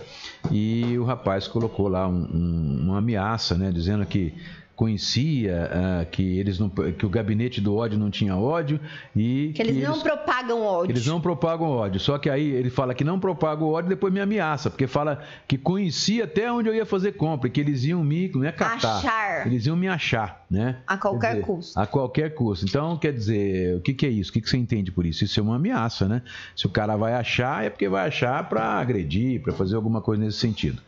e 0.52 0.98
o 0.98 1.04
rapaz 1.04 1.48
colocou 1.48 1.88
lá 1.88 2.08
um- 2.08 2.28
um- 2.34 2.80
uma 2.86 2.98
ameaça, 2.98 3.56
né, 3.56 3.72
dizendo 3.72 4.04
que 4.04 4.34
conhecia 4.76 5.70
ah, 5.72 6.06
que 6.06 6.40
eles 6.40 6.58
não, 6.60 6.70
que 6.70 7.06
o 7.06 7.10
gabinete 7.10 7.62
do 7.62 7.76
ódio 7.76 7.98
não 7.98 8.10
tinha 8.10 8.36
ódio 8.36 8.80
e 9.16 9.52
que 9.56 9.62
eles 9.62 9.78
não 9.78 10.00
propagam 10.00 10.62
ódio. 10.62 10.92
eles 10.92 11.06
não 11.06 11.22
propagam 11.22 11.70
ódio. 11.70 12.00
Só 12.00 12.18
que 12.18 12.30
aí 12.30 12.50
ele 12.50 12.70
fala 12.70 12.94
que 12.94 13.04
não 13.04 13.20
propaga 13.20 13.64
o 13.64 13.72
ódio, 13.72 13.90
depois 13.90 14.12
me 14.12 14.20
ameaça, 14.20 14.70
porque 14.70 14.88
fala 14.88 15.24
que 15.48 15.58
conhecia 15.58 16.24
até 16.24 16.52
onde 16.52 16.70
eu 16.70 16.76
ia 16.76 16.86
fazer 16.86 17.14
compra, 17.14 17.50
que 17.50 17.60
eles 17.60 17.84
iam 17.84 18.04
me, 18.04 18.30
não 18.34 18.44
é 18.44 18.52
catar, 18.52 18.98
Achar. 18.98 19.48
eles 19.48 19.66
iam 19.66 19.76
me 19.76 19.88
achar, 19.88 20.46
né? 20.50 20.78
A 20.88 20.98
qualquer 20.98 21.20
Quer 21.24 21.34
dizer, 21.36 21.46
custo. 21.46 21.80
A 21.80 21.86
qualquer 21.86 22.34
custo. 22.34 22.66
Então, 22.66 22.98
quer 22.98 23.14
dizer, 23.14 23.78
o 23.78 23.82
que, 23.82 23.94
que 23.94 24.06
é 24.06 24.10
isso? 24.10 24.32
O 24.32 24.34
que, 24.34 24.42
que 24.42 24.50
você 24.50 24.58
entende 24.58 24.92
por 24.92 25.06
isso? 25.06 25.24
Isso 25.24 25.40
é 25.40 25.44
uma 25.44 25.56
ameaça, 25.56 26.08
né? 26.08 26.22
Se 26.56 26.66
o 26.66 26.70
cara 26.70 26.96
vai 26.96 27.14
achar, 27.14 27.64
é 27.64 27.70
porque 27.70 27.88
vai 27.88 28.08
achar 28.08 28.50
para 28.50 28.64
agredir, 28.64 29.42
para 29.42 29.54
fazer 29.54 29.76
alguma 29.76 30.02
coisa 30.02 30.24
nesse 30.24 30.40
sentido. 30.40 30.82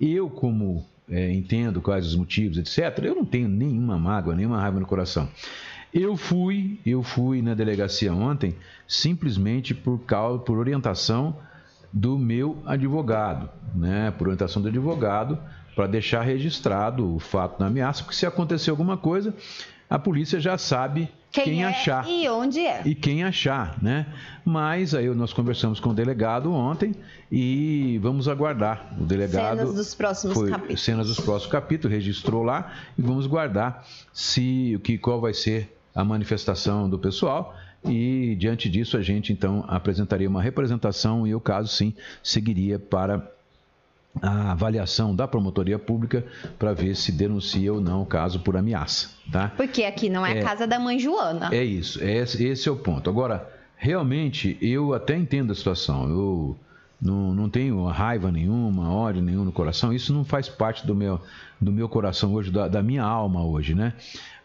Eu, 0.00 0.30
como 0.30 0.84
é, 1.12 1.30
entendo 1.30 1.82
quais 1.82 2.06
os 2.06 2.16
motivos, 2.16 2.56
etc., 2.56 3.04
eu 3.04 3.14
não 3.14 3.24
tenho 3.24 3.46
nenhuma 3.46 3.98
mágoa, 3.98 4.34
nenhuma 4.34 4.58
raiva 4.58 4.80
no 4.80 4.86
coração. 4.86 5.28
Eu 5.92 6.16
fui, 6.16 6.80
eu 6.86 7.02
fui 7.02 7.42
na 7.42 7.52
delegacia 7.52 8.14
ontem 8.14 8.56
simplesmente 8.88 9.74
por 9.74 9.98
causa, 10.00 10.42
por 10.42 10.56
orientação 10.56 11.36
do 11.92 12.18
meu 12.18 12.62
advogado, 12.64 13.50
né? 13.74 14.10
Por 14.10 14.28
orientação 14.28 14.62
do 14.62 14.68
advogado, 14.68 15.38
para 15.76 15.86
deixar 15.86 16.22
registrado 16.22 17.14
o 17.14 17.18
fato 17.18 17.58
da 17.58 17.66
ameaça, 17.66 18.02
porque 18.02 18.16
se 18.16 18.24
acontecer 18.24 18.70
alguma 18.70 18.96
coisa, 18.96 19.34
a 19.92 19.98
polícia 19.98 20.40
já 20.40 20.56
sabe 20.56 21.06
quem, 21.30 21.44
Quem, 21.44 21.64
é 21.64 21.66
achar 21.66 22.08
e 22.08 22.26
onde 22.26 22.60
é. 22.60 22.80
e 22.86 22.94
quem 22.94 23.24
achar, 23.24 23.76
né? 23.82 24.06
Mas 24.42 24.94
aí 24.94 25.06
nós 25.14 25.34
conversamos 25.34 25.78
com 25.80 25.90
o 25.90 25.94
delegado 25.94 26.50
ontem 26.50 26.94
e 27.30 27.98
vamos 28.02 28.26
aguardar. 28.26 28.94
O 28.98 29.04
delegado 29.04 29.58
Cenas 29.58 29.74
dos 29.74 29.94
próximos 29.94 30.34
foi 30.34 30.48
capítulos. 30.48 30.82
cenas 30.82 31.08
dos 31.08 31.20
próximos 31.20 31.52
capítulos, 31.52 31.94
registrou 31.94 32.42
lá 32.42 32.72
e 32.96 33.02
vamos 33.02 33.26
guardar 33.26 33.86
se 34.14 34.72
o 34.74 34.80
que 34.80 34.96
qual 34.96 35.20
vai 35.20 35.34
ser 35.34 35.76
a 35.94 36.02
manifestação 36.02 36.88
do 36.88 36.98
pessoal 36.98 37.54
e 37.84 38.34
diante 38.38 38.70
disso 38.70 38.96
a 38.96 39.02
gente 39.02 39.30
então 39.30 39.62
apresentaria 39.68 40.28
uma 40.28 40.40
representação 40.40 41.26
e 41.26 41.32
eu 41.32 41.40
caso 41.40 41.68
sim 41.68 41.94
seguiria 42.22 42.78
para 42.78 43.30
a 44.20 44.52
avaliação 44.52 45.14
da 45.16 45.26
promotoria 45.26 45.78
pública 45.78 46.24
para 46.58 46.72
ver 46.72 46.94
se 46.94 47.10
denuncia 47.12 47.72
ou 47.72 47.80
não 47.80 48.02
o 48.02 48.06
caso 48.06 48.40
por 48.40 48.56
ameaça, 48.56 49.10
tá? 49.30 49.52
Porque 49.56 49.84
aqui 49.84 50.10
não 50.10 50.24
é, 50.26 50.38
É. 50.38 50.40
a 50.40 50.44
casa 50.44 50.66
da 50.66 50.78
mãe 50.78 50.98
Joana. 50.98 51.48
É 51.52 51.64
isso, 51.64 52.02
é 52.02 52.18
esse, 52.18 52.68
é 52.68 52.72
o 52.72 52.76
ponto. 52.76 53.08
Agora, 53.08 53.48
realmente, 53.76 54.58
eu 54.60 54.92
até 54.92 55.16
entendo 55.16 55.52
a 55.52 55.54
situação. 55.54 56.08
Eu 56.08 56.56
não, 57.02 57.34
não 57.34 57.50
tenho 57.50 57.84
raiva 57.86 58.30
nenhuma, 58.30 58.94
ódio 58.94 59.20
nenhum 59.20 59.44
no 59.44 59.50
coração. 59.50 59.92
Isso 59.92 60.14
não 60.14 60.24
faz 60.24 60.48
parte 60.48 60.86
do 60.86 60.94
meu, 60.94 61.20
do 61.60 61.72
meu 61.72 61.88
coração 61.88 62.32
hoje, 62.32 62.48
da, 62.52 62.68
da 62.68 62.80
minha 62.80 63.02
alma 63.02 63.44
hoje, 63.44 63.74
né? 63.74 63.94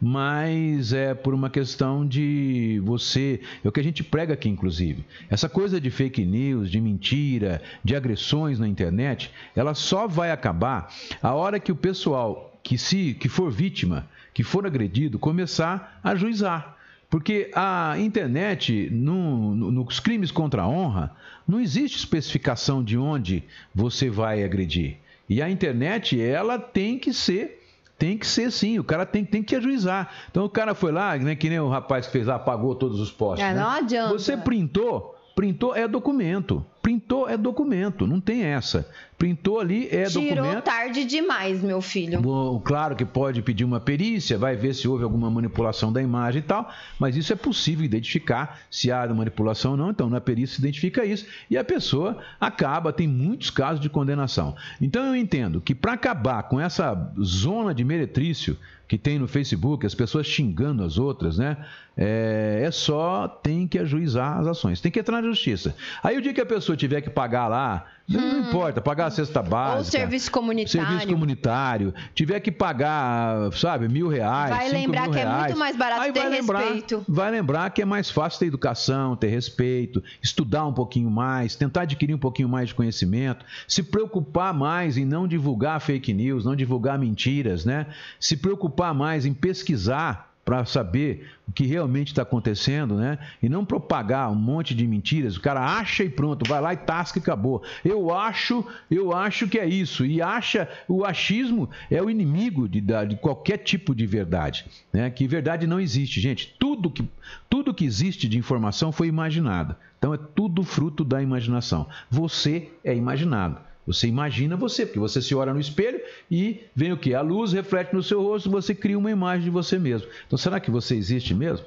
Mas 0.02 0.92
é 0.92 1.14
por 1.14 1.36
uma 1.36 1.52
questão 1.52 2.06
de 2.06 2.82
você. 2.84 3.42
É 3.64 3.68
o 3.68 3.72
que 3.72 3.80
a 3.80 3.84
gente 3.84 4.04
prega 4.04 4.34
aqui, 4.34 4.50
inclusive. 4.50 5.06
Essa 5.30 5.48
coisa 5.48 5.80
de 5.80 5.92
fake 5.92 6.26
news, 6.26 6.72
de 6.72 6.82
mentira, 6.82 7.62
de 7.84 7.96
agressões 7.96 8.58
na 8.58 8.68
internet, 8.68 9.32
ela 9.56 9.76
só 9.76 10.08
vai 10.08 10.32
acabar 10.32 10.92
a 11.22 11.36
hora 11.36 11.60
que 11.60 11.72
o 11.72 11.76
pessoal 11.76 12.60
que 12.64 12.76
se 12.76 13.14
que 13.14 13.30
for 13.30 13.52
vítima, 13.52 14.08
que 14.34 14.44
for 14.44 14.66
agredido, 14.66 15.20
começar 15.20 16.00
a 16.04 16.16
juizar. 16.16 16.77
Porque 17.10 17.50
a 17.56 17.96
internet, 18.00 18.90
no- 18.92 19.56
no- 19.56 19.72
nos 19.72 20.00
crimes 20.00 20.30
contra 20.32 20.64
a 20.64 20.68
honra, 20.68 21.16
não 21.48 21.60
existe 21.60 21.98
especificação 21.98 22.84
de 22.84 22.98
onde 22.98 23.44
você 23.74 24.10
vai 24.10 24.44
agredir. 24.44 24.98
E 25.30 25.42
a 25.42 25.50
internet, 25.50 26.20
ela 26.22 26.60
tem 26.60 27.00
que 27.00 27.14
ser, 27.14 27.64
tem 27.98 28.18
que 28.18 28.28
ser 28.28 28.52
sim, 28.52 28.78
o 28.78 28.84
cara 28.84 29.06
tem, 29.06 29.24
tem 29.24 29.42
que 29.42 29.56
ajuizar. 29.56 30.10
Então 30.30 30.44
o 30.46 30.50
cara 30.50 30.76
foi 30.76 30.92
lá, 30.92 31.18
né, 31.18 31.36
que 31.36 31.50
nem 31.50 31.60
o 31.60 31.70
rapaz 31.70 32.06
que 32.08 32.12
fez 32.12 32.28
lá, 32.28 32.36
apagou 32.36 32.76
todos 32.76 33.00
os 33.00 33.12
postes. 33.12 33.46
É, 33.46 33.54
né? 33.54 33.62
não 33.62 33.70
adianta. 33.70 34.10
Você 34.14 34.36
printou, 34.36 35.16
printou 35.36 35.76
é 35.76 35.88
documento. 35.88 36.66
Printou 36.88 37.28
é 37.28 37.36
documento, 37.36 38.08
não 38.08 38.22
tem 38.22 38.44
essa. 38.44 38.90
Printou 39.18 39.60
ali 39.60 39.90
é 39.92 40.06
Tirou 40.06 40.46
documento. 40.46 40.64
tarde 40.64 41.04
demais, 41.04 41.62
meu 41.62 41.82
filho. 41.82 42.22
Bom, 42.22 42.62
claro 42.62 42.96
que 42.96 43.04
pode 43.04 43.42
pedir 43.42 43.66
uma 43.66 43.78
perícia, 43.78 44.38
vai 44.38 44.56
ver 44.56 44.74
se 44.74 44.88
houve 44.88 45.04
alguma 45.04 45.30
manipulação 45.30 45.92
da 45.92 46.02
imagem 46.02 46.40
e 46.40 46.44
tal, 46.44 46.72
mas 46.98 47.18
isso 47.18 47.34
é 47.34 47.36
possível 47.36 47.84
identificar 47.84 48.62
se 48.72 48.90
há 48.90 49.06
manipulação 49.14 49.72
ou 49.72 49.78
não. 49.78 49.90
Então, 49.90 50.10
na 50.10 50.22
perícia 50.22 50.56
se 50.56 50.62
identifica 50.62 51.04
isso 51.04 51.26
e 51.50 51.58
a 51.58 51.64
pessoa 51.64 52.20
acaba, 52.40 52.94
tem 52.94 53.06
muitos 53.06 53.50
casos 53.50 53.82
de 53.82 53.90
condenação. 53.90 54.56
Então, 54.80 55.08
eu 55.08 55.16
entendo 55.18 55.60
que 55.60 55.76
para 55.76 55.92
acabar 55.92 56.44
com 56.44 56.58
essa 56.58 57.12
zona 57.22 57.76
de 57.76 57.84
meretrício 57.84 58.58
que 58.88 58.98
tem 58.98 59.20
no 59.20 59.28
Facebook, 59.28 59.86
as 59.86 59.94
pessoas 59.94 60.26
xingando 60.26 60.84
as 60.84 60.98
outras, 60.98 61.38
né? 61.38 61.58
É, 61.98 62.62
é 62.64 62.72
só 62.72 63.28
tem 63.28 63.68
que 63.68 63.78
ajuizar 63.78 64.40
as 64.40 64.48
ações, 64.48 64.80
tem 64.80 64.92
que 64.92 65.00
entrar 65.00 65.22
na 65.22 65.28
justiça. 65.28 65.76
Aí 66.02 66.18
o 66.18 66.22
dia 66.22 66.34
que 66.34 66.40
a 66.40 66.46
pessoa 66.46 66.77
tiver 66.78 67.02
que 67.02 67.10
pagar 67.10 67.48
lá, 67.48 67.86
não 68.08 68.40
importa, 68.40 68.80
pagar 68.80 69.08
a 69.08 69.12
cesta 69.12 69.44
básica. 69.44 69.76
Hum. 69.76 69.78
Ou 69.80 69.84
serviço 69.84 70.32
comunitário. 70.32 70.88
Serviço 70.88 71.08
comunitário, 71.08 71.94
tiver 72.16 72.40
que 72.40 72.52
pagar, 72.52 73.52
sabe, 73.54 73.90
mil 73.90 74.08
reais. 74.08 74.50
Vai 74.50 74.70
lembrar 74.70 75.10
que 75.10 75.20
é 75.20 75.24
reais, 75.24 75.44
muito 75.48 75.60
mais 75.60 75.76
barato 75.76 76.02
aí 76.02 76.14
ter 76.14 76.20
vai 76.22 76.30
lembrar, 76.30 76.60
respeito. 76.60 77.06
Vai 77.08 77.32
lembrar 77.32 77.70
que 77.72 77.82
é 77.82 77.86
mais 77.86 78.10
fácil 78.10 78.40
ter 78.40 78.46
educação, 78.46 79.16
ter 79.16 79.28
respeito, 79.28 80.02
estudar 80.22 80.66
um 80.66 80.74
pouquinho 80.74 81.12
mais, 81.12 81.56
tentar 81.56 81.82
adquirir 81.82 82.14
um 82.14 82.20
pouquinho 82.20 82.48
mais 82.48 82.70
de 82.70 82.76
conhecimento, 82.76 83.46
se 83.68 83.84
preocupar 83.84 84.54
mais 84.54 84.98
em 84.98 85.04
não 85.04 85.28
divulgar 85.28 85.82
fake 85.82 86.14
news, 86.14 86.46
não 86.46 86.56
divulgar 86.56 86.98
mentiras, 86.98 87.66
né? 87.66 87.88
Se 88.20 88.38
preocupar 88.38 88.94
mais 88.94 89.26
em 89.26 89.34
pesquisar 89.34 90.28
para 90.48 90.64
saber 90.64 91.28
o 91.46 91.52
que 91.52 91.66
realmente 91.66 92.08
está 92.08 92.22
acontecendo, 92.22 92.96
né? 92.96 93.20
E 93.44 93.50
não 93.50 93.66
propagar 93.66 94.32
um 94.32 94.36
monte 94.36 94.74
de 94.74 94.88
mentiras. 94.88 95.36
O 95.36 95.42
cara 95.42 95.60
acha 95.60 96.06
e 96.06 96.10
pronto, 96.10 96.48
vai 96.48 96.62
lá 96.62 96.74
e 96.74 96.78
tasca 96.78 97.20
e 97.20 97.22
acabou. 97.22 97.62
Eu 97.84 98.16
acho, 98.16 98.66
eu 98.90 99.14
acho 99.14 99.50
que 99.50 99.60
é 99.60 99.68
isso. 99.68 100.06
E 100.06 100.22
acha, 100.22 100.70
o 100.88 101.04
achismo 101.04 101.70
é 101.92 102.02
o 102.02 102.10
inimigo 102.10 102.70
de, 102.70 102.80
de 102.80 103.18
qualquer 103.18 103.58
tipo 103.58 103.94
de 103.94 104.08
verdade, 104.08 104.66
né? 104.94 105.10
Que 105.10 105.28
verdade 105.28 105.68
não 105.68 105.82
existe, 105.82 106.22
gente. 106.22 106.56
Tudo 106.58 106.90
que, 106.90 107.06
tudo 107.50 107.74
que 107.74 107.84
existe 107.84 108.30
de 108.30 108.38
informação 108.38 108.94
foi 108.94 109.08
imaginado. 109.08 109.76
Então 109.98 110.14
é 110.14 110.18
tudo 110.18 110.64
fruto 110.64 111.04
da 111.04 111.22
imaginação. 111.22 111.90
Você 112.10 112.70
é 112.86 112.96
imaginado. 112.96 113.67
Você 113.88 114.06
imagina 114.06 114.58
você, 114.58 114.86
porque 114.86 115.00
você 115.00 115.22
se 115.22 115.34
olha 115.34 115.54
no 115.54 115.60
espelho 115.62 116.02
e 116.30 116.60
vem 116.76 116.92
o 116.92 116.98
que? 116.98 117.14
A 117.16 117.22
luz 117.22 117.54
reflete 117.54 117.94
no 117.94 118.04
seu 118.04 118.22
rosto, 118.22 118.52
você 118.52 118.76
cria 118.76 118.98
uma 119.00 119.10
imagem 119.10 119.46
de 119.46 119.50
você 119.50 119.80
mesmo. 119.80 120.10
Então 120.28 120.38
será 120.38 120.60
que 120.60 120.70
você 120.70 120.94
existe 120.94 121.34
mesmo? 121.34 121.66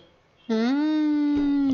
Hum, 0.48 0.89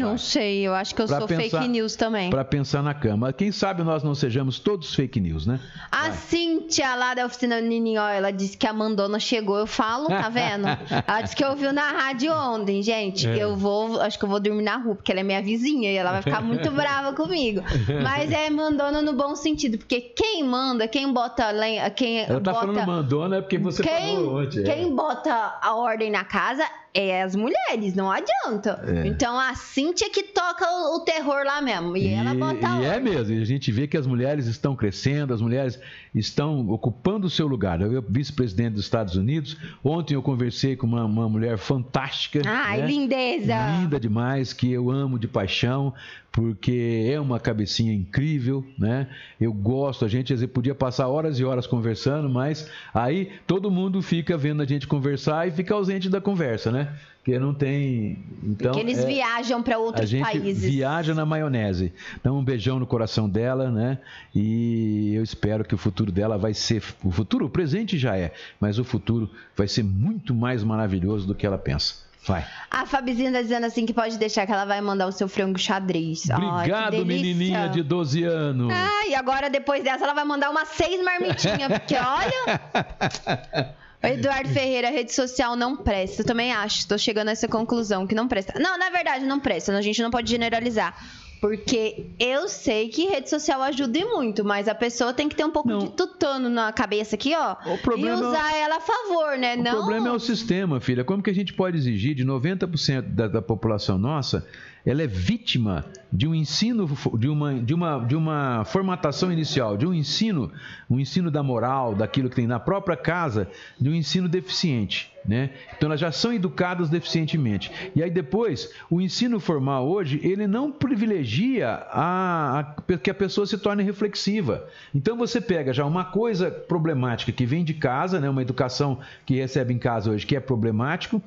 Não 0.07 0.19
sei, 0.19 0.67
eu 0.67 0.75
acho 0.75 0.95
que 0.95 1.03
eu 1.03 1.07
Pra 1.07 1.19
sou 1.19 1.29
pensar- 1.29 1.59
fake 1.61 1.69
news 1.69 1.97
também. 1.97 2.31
Para 2.31 2.45
pensar 2.45 2.83
na 2.83 2.95
cama. 2.95 3.33
Quem 3.33 3.51
sabe 3.53 3.83
nós 3.83 4.03
não 4.03 4.15
sejamos 4.15 4.59
todos 4.59 4.95
fake 4.95 5.21
news, 5.21 5.47
né? 5.47 5.61
A 5.91 6.11
Cíntia 6.13 6.95
lá 6.95 7.15
da 7.15 7.25
oficina 7.27 7.61
Nininho, 7.61 8.01
ela 8.01 8.31
disse 8.31 8.57
que 8.57 8.67
a 8.67 8.73
Mandona 8.73 9.19
chegou, 9.19 9.59
eu 9.59 9.67
falo, 9.67 10.07
tá 10.09 10.29
vendo? 10.29 10.67
ela 11.07 11.21
disse 11.23 11.35
que 11.37 11.45
ouviu 11.45 11.73
na 11.73 11.91
rádio 11.91 12.33
ontem, 12.33 12.83
gente. 12.83 13.27
É. 13.27 13.37
Eu 13.43 13.57
vou, 13.57 14.01
acho 14.01 14.19
que 14.19 14.25
eu 14.25 14.29
vou 14.29 14.41
dormir 14.41 14.63
na 14.63 14.77
rua, 14.77 14.95
porque 14.95 15.11
ela 15.13 15.21
é 15.21 15.25
minha 15.25 15.43
vizinha 15.43 15.91
e 15.91 15.97
ela 15.97 16.13
vai 16.13 16.23
ficar 16.23 16.43
muito 16.43 16.71
brava 16.73 17.13
comigo. 17.13 17.63
Mas 18.03 18.31
é 18.31 18.49
Mandona 18.51 19.01
no 19.03 19.13
bom 19.15 19.35
sentido, 19.37 19.79
porque 19.79 20.01
quem 20.01 20.45
manda, 20.45 20.87
quem 20.89 21.13
bota 21.13 21.51
lenha, 21.51 21.89
quem 21.91 22.21
Ela 22.21 22.41
tá 22.41 22.53
bota. 22.53 22.67
falando 22.67 22.87
mandona 22.87 23.37
é 23.37 23.41
porque 23.41 23.59
você 23.59 23.83
quem, 23.83 24.17
falou 24.17 24.43
ontem. 24.43 24.61
é. 24.61 24.63
quem 24.63 24.95
bota 24.95 25.59
a 25.63 25.75
ordem 25.75 26.11
na 26.11 26.25
casa 26.25 26.65
é 26.95 27.23
as 27.23 27.35
mulheres, 27.37 27.95
não 27.95 28.11
adianta. 28.11 28.83
É. 28.87 29.07
Então 29.07 29.39
a 29.39 29.55
Cíntia 29.97 30.11
que 30.11 30.25
toca 30.25 30.67
o, 30.71 30.97
o 30.97 31.01
terror 31.01 31.43
lá 31.45 31.63
mesmo. 31.63 31.97
E, 31.97 32.09
ela 32.09 32.35
bota 32.35 32.69
e 32.81 32.85
é 32.85 33.01
mesmo, 33.01 33.35
e 33.35 33.41
a 33.41 33.45
gente 33.47 33.73
vê 33.73 33.87
que 33.87 33.97
as 33.97 34.07
mulheres 34.07 34.47
estão 34.47 34.77
crescendo, 34.77 35.33
as 35.33 35.41
mulheres 35.41 35.81
estão 36.15 36.69
ocupando 36.69 37.27
o 37.27 37.31
seu 37.31 37.47
lugar. 37.47 37.81
Eu, 37.81 38.05
vice-presidente 38.07 38.75
dos 38.75 38.85
Estados 38.85 39.17
Unidos, 39.17 39.57
ontem 39.83 40.15
eu 40.15 40.23
conversei 40.23 40.77
com 40.77 40.87
uma, 40.87 41.05
uma 41.05 41.29
mulher 41.29 41.57
fantástica. 41.57 42.43
Ai, 42.45 42.83
né? 42.83 42.87
lindeza! 42.87 43.55
linda 43.81 43.99
demais, 43.99 44.53
que 44.53 44.71
eu 44.71 44.91
amo 44.91 45.19
de 45.19 45.27
paixão, 45.27 45.95
porque 46.31 47.09
é 47.11 47.19
uma 47.19 47.41
cabecinha 47.41 47.95
incrível, 47.95 48.63
né? 48.79 49.09
Eu 49.41 49.53
gosto, 49.55 50.05
a 50.05 50.09
gente 50.09 50.47
podia 50.49 50.75
passar 50.75 51.09
horas 51.09 51.39
e 51.39 51.45
horas 51.45 51.67
conversando, 51.67 52.29
mas 52.29 52.71
aí 52.93 53.31
todo 53.47 53.71
mundo 53.71 54.03
fica 54.03 54.37
vendo 54.37 54.61
a 54.61 54.67
gente 54.67 54.87
conversar 54.87 55.49
e 55.49 55.51
fica 55.51 55.73
ausente 55.73 56.11
da 56.11 56.21
conversa, 56.21 56.71
né? 56.71 56.95
Porque 57.27 57.41
não 57.41 57.53
tem. 57.53 58.25
Então, 58.41 58.71
que 58.71 58.79
eles 58.79 58.99
é- 58.99 59.05
viajam 59.05 59.61
para 59.61 59.75
a 59.75 59.79
outros 59.79 60.09
gente 60.09 60.23
países. 60.23 60.63
viaja 60.63 61.13
na 61.13 61.27
maionese. 61.27 61.93
Então, 62.15 62.39
um 62.39 62.45
beijão 62.45 62.79
no 62.79 62.87
coração 62.87 63.29
dela, 63.29 63.69
né? 63.69 63.99
E 64.33 65.13
eu 65.13 65.25
espero 65.25 65.65
que 65.65 65.75
o 65.75 65.79
futuro 65.79 66.13
dela 66.13 66.39
vai 66.39 66.55
ser. 66.55 66.85
O 67.03 67.11
futuro, 67.11 67.47
o 67.47 67.51
presente 67.51 67.99
já 67.99 68.17
é, 68.17 68.33
mas 68.61 68.79
o 68.79 68.85
futuro 68.85 69.29
vai 69.57 69.67
ser 69.67 69.83
muito 69.83 70.33
mais 70.37 70.63
maravilhoso 70.63 71.27
do 71.27 71.35
que 71.35 71.45
ela 71.45 71.59
pensa. 71.59 71.97
Vai. 72.25 72.47
A 72.71 72.87
Fabizinha 72.87 73.33
tá 73.33 73.43
dizendo 73.43 73.67
assim 73.67 73.85
que 73.85 73.93
pode 73.93 74.17
deixar 74.19 74.47
que 74.47 74.53
ela 74.53 74.65
vai 74.65 74.81
mandar 74.81 75.09
o 75.09 75.13
seu 75.13 75.27
frango 75.27 75.59
xadrez. 75.59 76.29
Obrigado, 76.31 77.05
menininha 77.05 77.67
de 77.69 77.83
12 77.83 78.23
anos. 78.23 78.73
Ah, 78.73 79.09
e 79.09 79.17
agora 79.17 79.51
depois 79.51 79.83
dessa 79.83 80.05
ela 80.05 80.15
vai 80.15 80.25
mandar 80.25 80.49
umas 80.49 80.69
seis 80.69 81.03
marmitinhas, 81.03 81.73
porque 81.73 81.97
olha. 81.99 83.75
O 84.03 84.07
Eduardo 84.07 84.49
Ferreira, 84.51 84.91
rede 84.91 85.13
social 85.13 85.57
não 85.57 85.77
presta. 85.77 86.23
Eu 86.23 86.27
também 86.27 86.53
acho, 86.53 86.79
estou 86.81 86.99
chegando 86.99 87.29
a 87.29 87.33
essa 87.33 87.49
conclusão 87.49 88.07
que 88.07 88.15
não 88.15 88.29
presta. 88.29 88.59
Não, 88.59 88.79
na 88.79 88.91
verdade 88.91 89.25
não 89.25 89.41
presta, 89.41 89.77
a 89.77 89.83
gente 89.83 90.03
não 90.03 90.11
pode 90.11 90.31
generalizar. 90.31 90.95
Porque 91.41 92.07
eu 92.19 92.49
sei 92.49 92.89
que 92.89 93.07
rede 93.07 93.29
social 93.29 93.63
ajuda 93.63 93.99
e 93.99 94.05
muito, 94.05 94.45
mas 94.45 94.69
a 94.69 94.75
pessoa 94.75 95.13
tem 95.13 95.29
que 95.29 95.37
ter 95.37 95.45
um 95.45 95.51
pouco 95.51 95.69
Não. 95.69 95.79
de 95.79 95.91
tutano 95.91 96.49
na 96.49 96.73
cabeça 96.73 97.15
aqui, 97.15 97.35
ó. 97.37 97.57
E 97.97 98.11
usar 98.11 98.57
ela 98.57 98.77
a 98.77 98.81
favor, 98.81 99.37
né? 99.39 99.55
O 99.55 99.63
não. 99.63 99.73
problema 99.73 100.09
é 100.09 100.13
o 100.13 100.19
sistema, 100.19 100.81
filha. 100.81 101.05
Como 101.05 101.23
que 101.23 101.31
a 101.31 101.35
gente 101.35 101.53
pode 101.53 101.77
exigir 101.77 102.15
de 102.15 102.25
90% 102.25 103.03
da, 103.03 103.29
da 103.29 103.43
população 103.43 103.99
nossa, 103.99 104.47
ela 104.87 105.03
é 105.03 105.07
vítima 105.07 105.85
de 106.13 106.27
um 106.27 106.35
ensino, 106.35 106.89
de 107.19 107.29
uma, 107.29 107.55
de, 107.55 107.75
uma, 107.75 107.99
de 107.99 108.15
uma 108.17 108.65
formatação 108.65 109.33
inicial, 109.33 109.77
de 109.77 109.85
um 109.87 109.93
ensino, 109.93 110.51
um 110.89 111.01
ensino 111.01 111.31
da 111.31 111.43
moral, 111.43 111.95
daquilo 111.95 112.31
que 112.31 112.37
tem 112.37 112.47
na 112.47 112.61
própria 112.61 112.97
casa, 112.97 113.49
de 113.79 113.91
um 113.91 113.95
ensino 113.95 114.29
deficiente. 114.29 115.11
Né? 115.27 115.51
Então 115.77 115.89
elas 115.89 115.99
já 115.99 116.13
são 116.13 116.33
educadas 116.33 116.89
deficientemente. 116.89 117.73
E 117.97 118.01
aí 118.03 118.09
depois, 118.09 118.73
o 118.89 119.01
ensino 119.01 119.41
formal 119.41 119.89
hoje, 119.89 120.21
ele 120.23 120.47
não 120.47 120.71
privilegia 120.71 121.69
a, 121.91 122.61
a- 122.61 122.97
que 122.97 123.11
a 123.11 123.15
pessoa 123.15 123.45
se 123.45 123.59
torne 123.59 123.83
reflexiva. 123.83 124.69
Então 124.95 125.17
você 125.17 125.41
pega 125.41 125.73
já 125.73 125.85
uma 125.85 126.05
coisa 126.05 126.49
problemática 126.49 127.33
que 127.33 127.45
vem 127.45 127.65
de 127.65 127.75
casa, 127.75 128.21
né? 128.21 128.31
uma 128.31 128.41
educação 128.41 129.01
que 129.27 129.35
recebe 129.35 129.75
em 129.75 129.79
casa 129.79 130.13
hoje 130.13 130.25
que 130.25 130.37
é 130.37 130.41
problemático, 130.41 131.21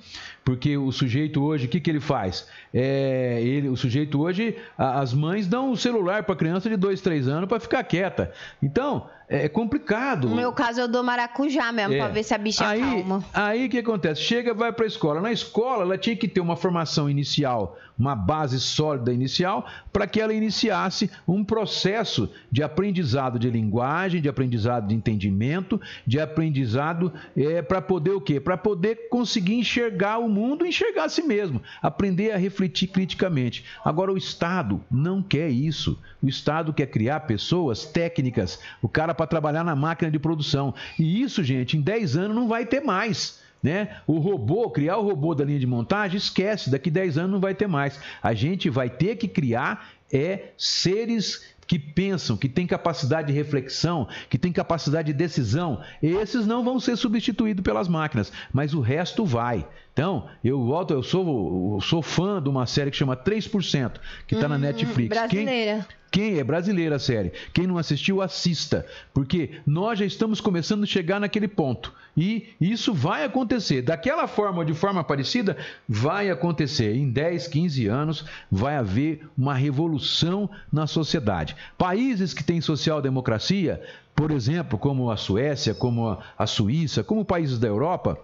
porque 0.49 0.75
o 0.75 0.91
sujeito 0.91 1.43
hoje, 1.43 1.67
o 1.67 1.69
que, 1.69 1.79
que 1.79 1.91
ele 1.91 1.99
faz? 1.99 2.47
É, 2.73 3.39
ele, 3.43 3.69
o 3.69 3.77
sujeito 3.77 4.19
hoje, 4.19 4.55
a- 4.75 4.99
as 4.99 5.13
mães 5.13 5.45
dão 5.47 5.69
o 5.71 5.77
celular 5.77 6.23
para 6.23 6.33
a 6.33 6.37
criança 6.37 6.67
de 6.67 6.75
2, 6.75 7.01
3 7.01 7.27
anos 7.27 7.47
para 7.47 7.59
ficar 7.59 7.83
quieta. 7.83 8.31
Então, 8.59 9.07
é 9.29 9.47
complicado. 9.47 10.27
No 10.27 10.35
meu 10.35 10.51
caso, 10.51 10.81
eu 10.81 10.87
dou 10.87 11.03
maracujá 11.03 11.71
mesmo, 11.71 11.93
É. 11.93 11.99
pra 11.99 12.07
ver 12.07 12.23
se 12.23 12.33
a 12.33 12.37
bicha 12.37 12.67
aí, 12.67 12.81
calma. 12.81 13.23
Aí 13.33 13.67
o 13.67 13.69
que 13.69 13.77
acontece? 13.77 14.21
Chega, 14.21 14.53
vai 14.53 14.73
para 14.73 14.85
a 14.85 14.87
escola. 14.87 15.21
Na 15.21 15.31
escola, 15.31 15.83
ela 15.83 15.97
tinha 15.97 16.15
que 16.15 16.27
ter 16.27 16.41
uma 16.41 16.55
formação 16.55 17.07
inicial, 17.07 17.77
uma 17.97 18.15
base 18.15 18.59
sólida 18.59 19.13
inicial, 19.13 19.67
para 19.93 20.07
que 20.07 20.19
ela 20.19 20.33
iniciasse 20.33 21.11
um 21.27 21.43
processo 21.43 22.29
de 22.51 22.63
aprendizado 22.63 23.37
de 23.37 23.49
linguagem, 23.51 24.19
de 24.21 24.27
aprendizado 24.29 24.87
de 24.87 24.95
entendimento, 24.95 25.79
de 26.07 26.19
aprendizado 26.19 27.13
é, 27.37 27.61
para 27.61 27.81
poder 27.81 28.11
o 28.11 28.21
quê? 28.21 28.39
Para 28.39 28.57
poder 28.57 29.09
conseguir 29.09 29.55
enxergar 29.55 30.17
o 30.17 30.27
mundo, 30.27 30.65
enxergar 30.65 31.03
a 31.05 31.09
si 31.09 31.21
mesmo, 31.21 31.61
aprender 31.81 32.31
a 32.31 32.37
refletir 32.37 32.87
criticamente. 32.87 33.63
Agora, 33.85 34.11
o 34.11 34.17
Estado 34.17 34.81
não 34.89 35.21
quer 35.21 35.49
isso. 35.49 35.99
O 36.21 36.27
Estado 36.27 36.73
quer 36.73 36.87
criar 36.87 37.21
pessoas 37.21 37.85
técnicas, 37.85 38.59
o 38.81 38.89
cara 38.89 39.13
para 39.19 39.27
trabalhar 39.27 39.65
na 39.65 39.75
máquina 39.75 40.09
de 40.09 40.17
produção. 40.17 40.73
E 40.97 41.21
isso, 41.21 41.43
gente, 41.43 41.75
em 41.75 41.81
10 41.81 42.15
anos 42.15 42.35
não 42.35 42.47
vai 42.47 42.65
ter 42.65 42.79
mais. 42.79 43.41
Né? 43.61 43.97
O 44.07 44.17
robô, 44.19 44.69
criar 44.69 44.95
o 44.95 45.03
robô 45.03 45.35
da 45.35 45.43
linha 45.43 45.59
de 45.59 45.67
montagem, 45.67 46.17
esquece, 46.17 46.69
daqui 46.69 46.89
10 46.89 47.17
anos 47.17 47.31
não 47.31 47.41
vai 47.41 47.53
ter 47.53 47.67
mais. 47.67 47.99
A 48.23 48.33
gente 48.33 48.69
vai 48.69 48.89
ter 48.89 49.17
que 49.17 49.27
criar 49.27 49.89
é 50.11 50.53
seres 50.57 51.53
que 51.67 51.77
pensam, 51.77 52.35
que 52.35 52.49
têm 52.49 52.65
capacidade 52.65 53.27
de 53.27 53.33
reflexão, 53.33 54.07
que 54.27 54.39
têm 54.39 54.51
capacidade 54.51 55.11
de 55.11 55.13
decisão. 55.13 55.81
Esses 56.01 56.47
não 56.47 56.63
vão 56.63 56.79
ser 56.79 56.95
substituídos 56.95 57.61
pelas 57.61 57.87
máquinas, 57.87 58.31
mas 58.51 58.73
o 58.73 58.79
resto 58.79 59.23
vai. 59.25 59.67
Então, 59.99 60.27
eu 60.41 60.63
volto, 60.63 60.91
eu 60.93 61.03
sou, 61.03 61.73
eu 61.75 61.81
sou 61.81 62.01
fã 62.01 62.41
de 62.41 62.47
uma 62.47 62.65
série 62.65 62.89
que 62.89 62.95
chama 62.95 63.17
3%, 63.17 63.99
que 64.25 64.33
está 64.33 64.47
na 64.47 64.57
Netflix. 64.57 65.09
Quem- 65.27 65.43
Brasileira. 65.43 65.87
quem 66.09 66.39
é 66.39 66.43
brasileira 66.45 66.95
a 66.95 66.99
série? 66.99 67.33
Quem 67.53 67.67
não 67.67 67.77
assistiu, 67.77 68.21
assista. 68.21 68.85
Porque 69.13 69.59
nós 69.67 69.99
já 69.99 70.05
estamos 70.05 70.39
começando 70.39 70.83
a 70.83 70.85
chegar 70.85 71.19
naquele 71.19 71.49
ponto. 71.49 71.93
E 72.15 72.47
isso 72.61 72.93
vai 72.93 73.25
acontecer. 73.25 73.81
Daquela 73.81 74.25
forma 74.25 74.59
ou 74.59 74.63
de 74.63 74.73
forma 74.73 75.03
parecida, 75.03 75.57
vai 75.85 76.29
acontecer. 76.29 76.95
Em 76.95 77.11
10, 77.11 77.49
15 77.49 77.87
anos, 77.87 78.23
vai 78.49 78.77
haver 78.77 79.27
uma 79.37 79.53
revolução 79.53 80.49
na 80.71 80.87
sociedade. 80.87 81.57
Países 81.77 82.33
que 82.33 82.41
têm 82.41 82.61
social-democracia, 82.61 83.81
por 84.15 84.31
exemplo, 84.31 84.79
como 84.79 85.11
a 85.11 85.17
Suécia, 85.17 85.73
como 85.73 86.17
a 86.37 86.47
Suíça, 86.47 87.03
como 87.03 87.25
países 87.25 87.59
da 87.59 87.67
Europa, 87.67 88.17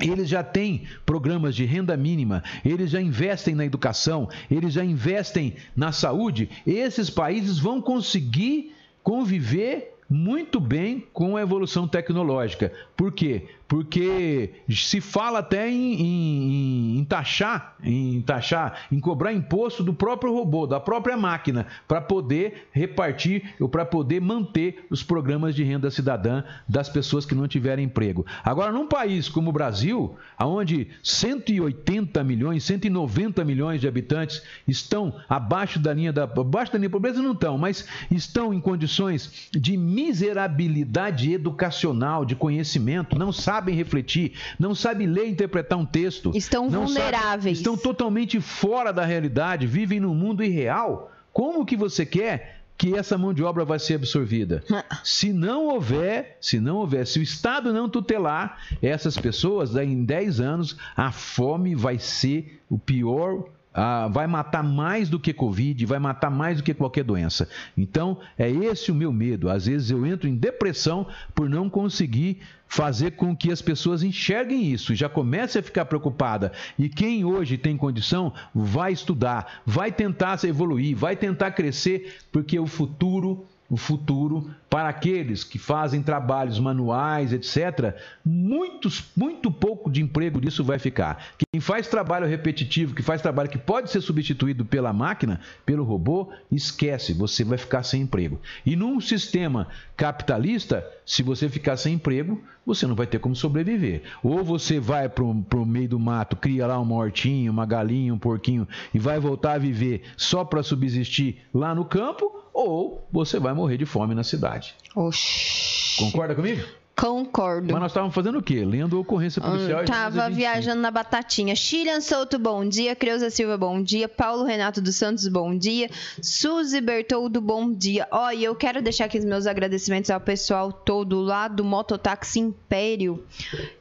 eles 0.00 0.28
já 0.28 0.42
têm 0.42 0.84
programas 1.04 1.54
de 1.54 1.64
renda 1.64 1.96
mínima, 1.96 2.42
eles 2.64 2.90
já 2.90 3.00
investem 3.00 3.54
na 3.54 3.64
educação, 3.64 4.28
eles 4.50 4.72
já 4.72 4.84
investem 4.84 5.54
na 5.76 5.92
saúde. 5.92 6.48
Esses 6.66 7.10
países 7.10 7.58
vão 7.58 7.80
conseguir 7.80 8.74
conviver 9.02 9.96
muito 10.08 10.58
bem 10.58 11.06
com 11.12 11.36
a 11.36 11.42
evolução 11.42 11.86
tecnológica. 11.86 12.72
Por 12.96 13.12
quê? 13.12 13.46
Porque 13.70 14.50
se 14.68 15.00
fala 15.00 15.38
até 15.38 15.70
em, 15.70 15.94
em- 16.02 16.98
em 16.98 17.04
taxar, 17.04 17.76
em 17.84 18.20
taxar, 18.20 18.88
em 18.90 18.98
cobrar 18.98 19.32
imposto 19.32 19.84
do 19.84 19.94
próprio 19.94 20.34
robô, 20.34 20.66
da 20.66 20.80
própria 20.80 21.16
máquina, 21.16 21.68
para 21.86 22.00
poder 22.00 22.66
repartir 22.72 23.54
ou 23.60 23.68
para 23.68 23.84
poder 23.84 24.20
manter 24.20 24.84
os 24.90 25.04
programas 25.04 25.54
de 25.54 25.62
renda 25.62 25.88
cidadã 25.88 26.42
das 26.68 26.88
pessoas 26.88 27.24
que 27.24 27.32
não 27.32 27.46
tiverem 27.46 27.84
emprego. 27.84 28.26
Agora, 28.42 28.72
num 28.72 28.88
país 28.88 29.28
como 29.28 29.50
o 29.50 29.52
Brasil, 29.52 30.16
onde 30.40 30.88
180 31.00 32.24
milhões, 32.24 32.64
190 32.64 33.44
milhões 33.44 33.80
de 33.80 33.86
habitantes 33.86 34.42
estão 34.66 35.14
abaixo 35.28 35.78
da 35.78 35.94
linha 35.94 36.12
da 36.12 36.24
abaixo 36.24 36.72
da 36.72 36.78
linha 36.78 36.88
da 36.88 36.92
pobreza 36.92 37.22
não 37.22 37.34
estão, 37.34 37.56
mas 37.56 37.86
estão 38.10 38.52
em 38.52 38.60
condições 38.60 39.48
de 39.52 39.76
miserabilidade 39.76 41.32
educacional, 41.32 42.24
de 42.24 42.34
conhecimento, 42.34 43.16
não 43.16 43.30
sabem 43.30 43.59
refletir, 43.68 44.32
não 44.58 44.74
sabem 44.74 45.06
ler 45.06 45.26
e 45.26 45.30
interpretar 45.30 45.78
um 45.78 45.84
texto. 45.84 46.32
Estão 46.34 46.64
não 46.64 46.86
sabem- 46.86 46.94
vulneráveis. 46.94 47.58
estão 47.58 47.76
totalmente 47.76 48.40
fora 48.40 48.92
da 48.92 49.04
realidade, 49.04 49.66
vivem 49.66 50.00
num 50.00 50.14
mundo 50.14 50.42
irreal. 50.42 51.12
Como 51.32 51.64
que 51.66 51.76
você 51.76 52.04
quer 52.06 52.60
que 52.76 52.96
essa 52.96 53.18
mão 53.18 53.34
de 53.34 53.42
obra 53.42 53.64
vai 53.64 53.78
ser 53.78 53.94
absorvida? 53.96 54.64
Se 55.04 55.32
não 55.32 55.66
houver, 55.66 56.38
se 56.40 56.58
não 56.58 56.76
houver, 56.76 57.06
se 57.06 57.18
o 57.18 57.22
Estado 57.22 57.72
não 57.72 57.88
tutelar 57.88 58.58
essas 58.82 59.16
pessoas, 59.18 59.72
daí 59.72 59.92
em 59.92 60.02
10 60.04 60.40
anos 60.40 60.76
a 60.96 61.12
fome 61.12 61.74
vai 61.74 61.98
ser 61.98 62.62
o 62.70 62.78
pior 62.78 63.44
ah, 63.72 64.08
vai 64.08 64.26
matar 64.26 64.64
mais 64.64 65.08
do 65.08 65.20
que 65.20 65.32
Covid, 65.32 65.86
vai 65.86 65.98
matar 66.00 66.28
mais 66.30 66.56
do 66.56 66.62
que 66.64 66.74
qualquer 66.74 67.04
doença. 67.04 67.48
Então, 67.78 68.18
é 68.36 68.50
esse 68.50 68.90
o 68.90 68.94
meu 68.94 69.12
medo. 69.12 69.48
Às 69.48 69.66
vezes 69.66 69.90
eu 69.92 70.04
entro 70.04 70.28
em 70.28 70.34
depressão 70.34 71.06
por 71.34 71.48
não 71.48 71.70
conseguir 71.70 72.40
fazer 72.70 73.10
com 73.10 73.36
que 73.36 73.50
as 73.50 73.60
pessoas 73.60 74.04
enxerguem 74.04 74.70
isso, 74.72 74.94
já 74.94 75.08
comece 75.08 75.58
a 75.58 75.62
ficar 75.62 75.86
preocupada. 75.86 76.52
E 76.78 76.88
quem 76.88 77.24
hoje 77.24 77.58
tem 77.58 77.76
condição 77.76 78.32
vai 78.54 78.92
estudar, 78.92 79.60
vai 79.66 79.90
tentar 79.90 80.36
se 80.38 80.46
evoluir, 80.46 80.96
vai 80.96 81.16
tentar 81.16 81.50
crescer, 81.50 82.18
porque 82.30 82.58
o 82.60 82.68
futuro 82.68 83.44
o 83.70 83.76
futuro 83.76 84.50
para 84.68 84.88
aqueles 84.88 85.44
que 85.44 85.56
fazem 85.56 86.02
trabalhos 86.02 86.58
manuais, 86.58 87.32
etc. 87.32 87.94
Muitos, 88.24 89.04
muito 89.16 89.50
pouco 89.50 89.88
de 89.88 90.02
emprego 90.02 90.40
disso 90.40 90.64
vai 90.64 90.78
ficar. 90.78 91.28
Quem 91.38 91.60
faz 91.60 91.86
trabalho 91.86 92.26
repetitivo, 92.26 92.94
que 92.94 93.02
faz 93.02 93.22
trabalho 93.22 93.48
que 93.48 93.58
pode 93.58 93.90
ser 93.90 94.00
substituído 94.00 94.64
pela 94.64 94.92
máquina, 94.92 95.40
pelo 95.64 95.84
robô, 95.84 96.30
esquece, 96.50 97.12
você 97.12 97.44
vai 97.44 97.56
ficar 97.56 97.84
sem 97.84 98.02
emprego. 98.02 98.40
E 98.66 98.74
num 98.74 99.00
sistema 99.00 99.68
capitalista, 99.96 100.84
se 101.06 101.22
você 101.22 101.48
ficar 101.48 101.76
sem 101.76 101.94
emprego, 101.94 102.42
você 102.64 102.86
não 102.86 102.94
vai 102.94 103.06
ter 103.06 103.18
como 103.18 103.34
sobreviver. 103.34 104.02
Ou 104.22 104.44
você 104.44 104.78
vai 104.78 105.08
para 105.08 105.24
o 105.24 105.66
meio 105.66 105.88
do 105.88 105.98
mato, 105.98 106.36
cria 106.36 106.66
lá 106.66 106.78
uma 106.78 106.94
hortinha, 106.94 107.50
uma 107.50 107.66
galinha, 107.66 108.14
um 108.14 108.18
porquinho 108.18 108.66
e 108.92 108.98
vai 108.98 109.18
voltar 109.18 109.54
a 109.54 109.58
viver 109.58 110.02
só 110.16 110.44
para 110.44 110.62
subsistir 110.62 111.38
lá 111.52 111.74
no 111.74 111.84
campo, 111.84 112.44
ou 112.52 113.06
você 113.12 113.38
vai 113.38 113.52
morrer 113.52 113.76
de 113.76 113.86
fome 113.86 114.14
na 114.14 114.24
cidade. 114.24 114.74
Oxi. 114.94 115.98
Concorda 115.98 116.34
comigo? 116.34 116.79
Concordo. 117.00 117.72
Mas 117.72 117.80
nós 117.80 117.92
estávamos 117.92 118.14
fazendo 118.14 118.38
o 118.38 118.42
quê? 118.42 118.62
Lendo 118.62 119.00
ocorrência 119.00 119.40
policial. 119.40 119.80
Hum, 119.80 119.84
tava 119.86 120.28
viajando 120.28 120.82
na 120.82 120.90
batatinha. 120.90 121.56
Chilian 121.56 122.02
Souto, 122.02 122.38
bom 122.38 122.68
dia. 122.68 122.94
Creuza 122.94 123.30
Silva, 123.30 123.56
bom 123.56 123.82
dia. 123.82 124.06
Paulo 124.06 124.44
Renato 124.44 124.82
dos 124.82 124.96
Santos, 124.96 125.26
bom 125.26 125.56
dia. 125.56 125.88
Suzy 126.20 126.78
Bertoldo, 126.78 127.40
bom 127.40 127.72
dia. 127.72 128.06
Ó, 128.10 128.26
oh, 128.26 128.30
e 128.30 128.44
eu 128.44 128.54
quero 128.54 128.82
deixar 128.82 129.06
aqui 129.06 129.16
os 129.16 129.24
meus 129.24 129.46
agradecimentos 129.46 130.10
ao 130.10 130.20
pessoal 130.20 130.70
todo 130.70 131.22
lá 131.22 131.48
do 131.48 131.64
Mototáxi 131.64 132.38
Império, 132.38 133.24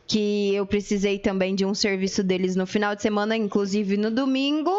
que 0.08 0.56
eu 0.56 0.66
precisei 0.66 1.20
também 1.20 1.54
de 1.56 1.66
um 1.66 1.74
serviço 1.74 2.24
deles 2.24 2.56
no 2.56 2.66
final 2.66 2.96
de 2.96 3.02
semana, 3.02 3.36
inclusive 3.36 3.98
no 3.98 4.10
domingo 4.10 4.72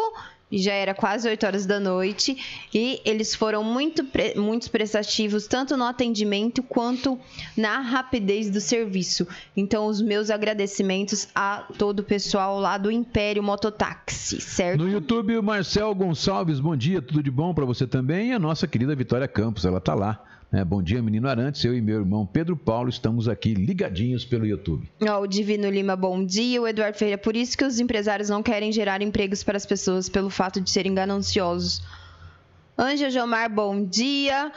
já 0.59 0.73
era 0.73 0.93
quase 0.93 1.27
8 1.27 1.45
horas 1.45 1.65
da 1.65 1.79
noite, 1.79 2.37
e 2.73 3.01
eles 3.05 3.35
foram 3.35 3.63
muito, 3.63 4.05
muito 4.35 4.69
prestativos, 4.71 5.47
tanto 5.47 5.77
no 5.77 5.83
atendimento 5.85 6.61
quanto 6.63 7.19
na 7.55 7.79
rapidez 7.79 8.49
do 8.49 8.59
serviço. 8.59 9.27
Então, 9.55 9.85
os 9.87 10.01
meus 10.01 10.29
agradecimentos 10.29 11.27
a 11.33 11.65
todo 11.77 11.99
o 11.99 12.03
pessoal 12.03 12.59
lá 12.59 12.77
do 12.77 12.91
Império 12.91 13.43
Mototáxi, 13.43 14.41
certo? 14.41 14.79
No 14.79 14.89
YouTube, 14.89 15.39
Marcel 15.41 15.93
Gonçalves, 15.93 16.59
bom 16.59 16.75
dia, 16.75 17.01
tudo 17.01 17.21
de 17.21 17.31
bom 17.31 17.53
para 17.53 17.65
você 17.65 17.85
também, 17.85 18.29
e 18.29 18.33
a 18.33 18.39
nossa 18.39 18.67
querida 18.67 18.95
Vitória 18.95 19.27
Campos, 19.27 19.65
ela 19.65 19.79
tá 19.79 19.93
lá. 19.93 20.23
É, 20.53 20.65
bom 20.65 20.83
dia, 20.83 21.01
menino 21.01 21.29
Arantes. 21.29 21.63
Eu 21.63 21.73
e 21.73 21.79
meu 21.79 21.99
irmão 21.99 22.25
Pedro 22.25 22.57
Paulo 22.57 22.89
estamos 22.89 23.29
aqui 23.29 23.53
ligadinhos 23.53 24.25
pelo 24.25 24.45
YouTube. 24.45 24.91
Oh, 25.01 25.21
o 25.21 25.27
Divino 25.27 25.69
Lima, 25.69 25.95
bom 25.95 26.25
dia. 26.25 26.61
O 26.61 26.67
Eduardo 26.67 26.97
Ferreira, 26.97 27.17
por 27.17 27.37
isso 27.37 27.57
que 27.57 27.63
os 27.63 27.79
empresários 27.79 28.27
não 28.27 28.43
querem 28.43 28.69
gerar 28.69 29.01
empregos 29.01 29.43
para 29.43 29.55
as 29.55 29.65
pessoas 29.65 30.09
pelo 30.09 30.29
fato 30.29 30.59
de 30.59 30.69
serem 30.69 30.93
gananciosos. 30.93 31.81
Anja 32.81 33.11
Jomar, 33.11 33.47
bom 33.47 33.85
dia. 33.85 34.51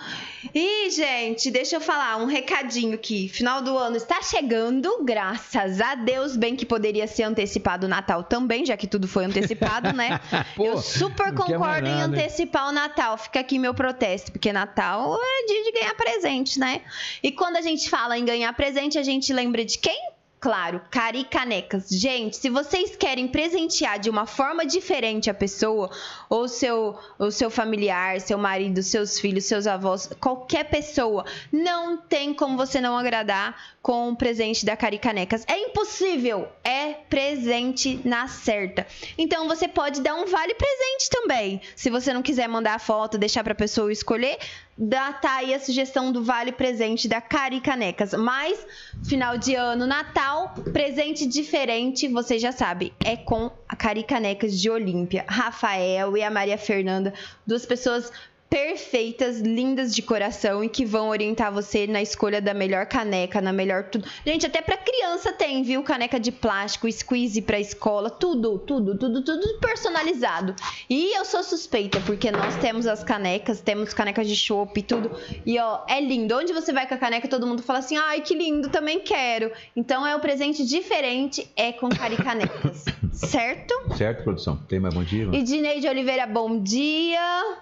E, 0.55 0.89
gente, 0.89 1.51
deixa 1.51 1.77
eu 1.77 1.81
falar 1.81 2.17
um 2.17 2.25
recadinho 2.25 2.95
aqui. 2.95 3.29
Final 3.29 3.61
do 3.61 3.77
ano 3.77 3.99
está 3.99 4.23
chegando, 4.23 5.05
graças 5.05 5.79
a 5.79 5.95
Deus. 5.95 6.35
Bem 6.35 6.57
que 6.57 6.65
poderia 6.65 7.07
ser 7.07 7.25
antecipado 7.25 7.85
o 7.85 7.89
Natal 7.89 8.23
também, 8.23 8.65
já 8.65 8.79
que 8.79 8.87
tudo 8.87 9.07
foi 9.07 9.27
antecipado, 9.27 9.93
né? 9.93 10.19
Pô, 10.57 10.65
eu 10.65 10.79
super 10.79 11.35
concordo 11.35 11.87
em 11.87 12.01
antecipar 12.01 12.71
o 12.71 12.73
Natal. 12.73 13.19
Fica 13.19 13.41
aqui 13.41 13.59
meu 13.59 13.75
protesto, 13.75 14.33
porque 14.33 14.51
Natal 14.55 15.19
é 15.23 15.47
dia 15.47 15.63
de 15.63 15.73
ganhar 15.73 15.95
presente, 15.95 16.59
né? 16.59 16.81
E 17.23 17.31
quando 17.31 17.57
a 17.57 17.61
gente 17.61 17.91
fala 17.91 18.17
em 18.17 18.25
ganhar 18.25 18.51
presente, 18.55 18.99
a 18.99 19.03
gente 19.03 19.35
lembra 19.35 19.63
de 19.67 19.77
quem? 19.77 20.14
Claro, 20.45 20.83
caricanecas. 20.91 21.89
Gente, 21.89 22.37
se 22.37 22.51
vocês 22.51 22.95
querem 22.95 23.27
presentear 23.27 23.99
de 23.99 24.11
uma 24.11 24.27
forma 24.27 24.67
diferente 24.67 25.31
a 25.31 25.35
pessoa, 25.35 25.91
ou 26.29 26.47
seu, 26.49 26.99
o 27.19 27.31
seu 27.31 27.49
familiar, 27.49 28.21
seu 28.21 28.37
marido, 28.37 28.83
seus 28.83 29.19
filhos, 29.19 29.47
seus 29.47 29.67
avós, 29.67 30.11
qualquer 30.21 30.65
pessoa, 30.65 31.25
não 31.51 31.97
tem 31.97 32.35
como 32.35 32.59
você 32.59 32.79
não 32.79 32.95
agradar 32.99 33.74
com 33.85 34.09
o 34.09 34.17
presente 34.17 34.65
da 34.65 34.75
Caricanecas. 34.79 35.45
É 35.47 35.59
impossível, 35.59 36.49
é 36.65 36.95
presente 36.95 38.01
na 38.03 38.27
certa. 38.27 38.87
Então 39.19 39.47
você 39.47 39.69
pode 39.69 40.01
dar 40.01 40.15
um 40.15 40.25
vale 40.25 40.55
presente 40.55 41.11
também. 41.11 41.61
Se 41.77 41.91
você 41.91 42.11
não 42.15 42.23
quiser 42.23 42.49
mandar 42.49 42.77
a 42.77 42.79
foto, 42.79 43.19
deixar 43.19 43.45
para 43.45 43.53
a 43.53 43.57
pessoa 43.57 43.93
escolher, 43.93 44.39
dá 44.77 45.13
tá 45.13 45.35
aí 45.35 45.53
a 45.53 45.61
sugestão 45.61 46.11
do 46.11 46.25
vale 46.25 46.51
presente 46.51 47.07
da 47.07 47.21
Caricanecas. 47.21 48.15
Mas 48.15 48.59
final 49.07 49.37
de 49.37 49.55
ano, 49.55 49.87
Natal, 49.87 50.55
presente 50.73 51.27
diferente, 51.27 52.09
você 52.09 52.39
já 52.39 52.53
sabe, 52.53 52.95
é 53.05 53.19
com 53.19 53.51
a 53.69 53.77
Caricanecas 53.77 54.59
de 54.59 54.71
Olímpia. 54.71 55.27
Rafael 55.29 56.17
e 56.17 56.23
a 56.23 56.31
Maria 56.31 56.57
Fernanda, 56.57 57.13
duas 57.47 57.67
pessoas 57.67 58.11
perfeitas, 58.49 59.41
lindas 59.41 59.95
de 59.95 60.01
coração 60.01 60.63
e 60.63 60.69
que 60.69 60.85
vão 60.85 61.09
orientar 61.09 61.53
você 61.53 61.87
na 61.87 62.01
escolha 62.01 62.41
da 62.41 62.55
melhor 62.55 62.87
caneca, 62.87 63.41
na 63.41 63.53
melhor 63.53 63.85
tudo. 63.85 64.09
Gente, 64.25 64.47
até 64.47 64.63
para 64.63 64.77
criança 64.77 65.33
tem, 65.33 65.63
viu? 65.63 65.83
Caneca 65.83 66.21
de 66.21 66.31
plástico, 66.31 66.91
squeeze 66.91 67.43
para 67.43 67.59
escola, 67.59 68.09
tudo, 68.09 68.59
tudo, 68.59 68.97
tudo, 68.97 69.25
tudo 69.25 69.59
personalizado. 69.59 70.55
E 70.89 71.17
eu 71.17 71.25
sou 71.25 71.43
suspeita 71.43 72.01
porque 72.07 72.31
nós 72.31 72.57
temos 72.59 72.87
as 72.87 73.03
canecas, 73.03 73.61
temos 73.61 73.93
canecas 73.93 74.29
de 74.29 74.37
chopp 74.37 74.79
e 74.79 74.83
tudo. 74.83 75.11
E 75.45 75.59
ó, 75.59 75.81
é 75.89 76.01
lindo. 76.01 76.37
Onde 76.37 76.53
você 76.53 76.73
vai 76.73 76.87
com 76.87 76.95
a 76.95 76.99
caneca, 76.99 77.27
todo 77.27 77.47
mundo 77.47 77.63
fala 77.63 77.81
assim: 77.81 77.97
"Ai, 77.97 78.21
que 78.21 78.35
lindo, 78.35 78.69
também 78.69 79.01
quero". 79.01 79.51
Então 79.75 80.07
é 80.07 80.15
um 80.15 80.21
presente 80.21 80.65
diferente, 80.65 81.51
é 81.57 81.73
com 81.73 81.89
caricanecas. 81.89 82.85
certo? 83.13 83.75
Certo, 83.97 84.23
produção. 84.23 84.57
Tem 84.69 84.79
mais 84.79 84.95
bom 84.95 85.03
dia? 85.03 85.29
E 85.33 85.43
Dineide 85.43 85.89
Oliveira, 85.89 86.27
bom 86.27 86.61
dia. 86.61 87.57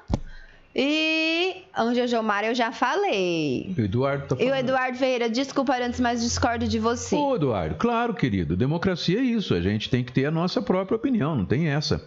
E 0.75 1.65
Anja 1.77 2.07
Jomar 2.07 2.45
eu 2.45 2.55
já 2.55 2.73
falei. 2.73 3.75
O 3.77 3.81
Eduardo 3.81 4.29
tá 4.29 4.37
falando. 4.37 4.49
E 4.49 4.51
o 4.51 4.55
Eduardo 4.55 4.97
Ferreira, 4.97 5.29
desculpa 5.29 5.77
antes, 5.77 6.01
mas 6.01 6.23
discordo 6.23 6.67
de 6.67 6.79
você. 6.79 7.15
Ô, 7.15 7.37
Eduardo, 7.37 7.75
claro, 7.75 8.15
querido. 8.15 8.57
Democracia 8.57 9.19
é 9.19 9.23
isso. 9.23 9.55
A 9.55 9.61
gente 9.61 9.91
tem 9.91 10.03
que 10.03 10.13
ter 10.13 10.25
a 10.25 10.31
nossa 10.31 10.63
própria 10.63 10.97
opinião, 10.97 11.37
não 11.37 11.45
tem 11.45 11.69
essa. 11.69 12.03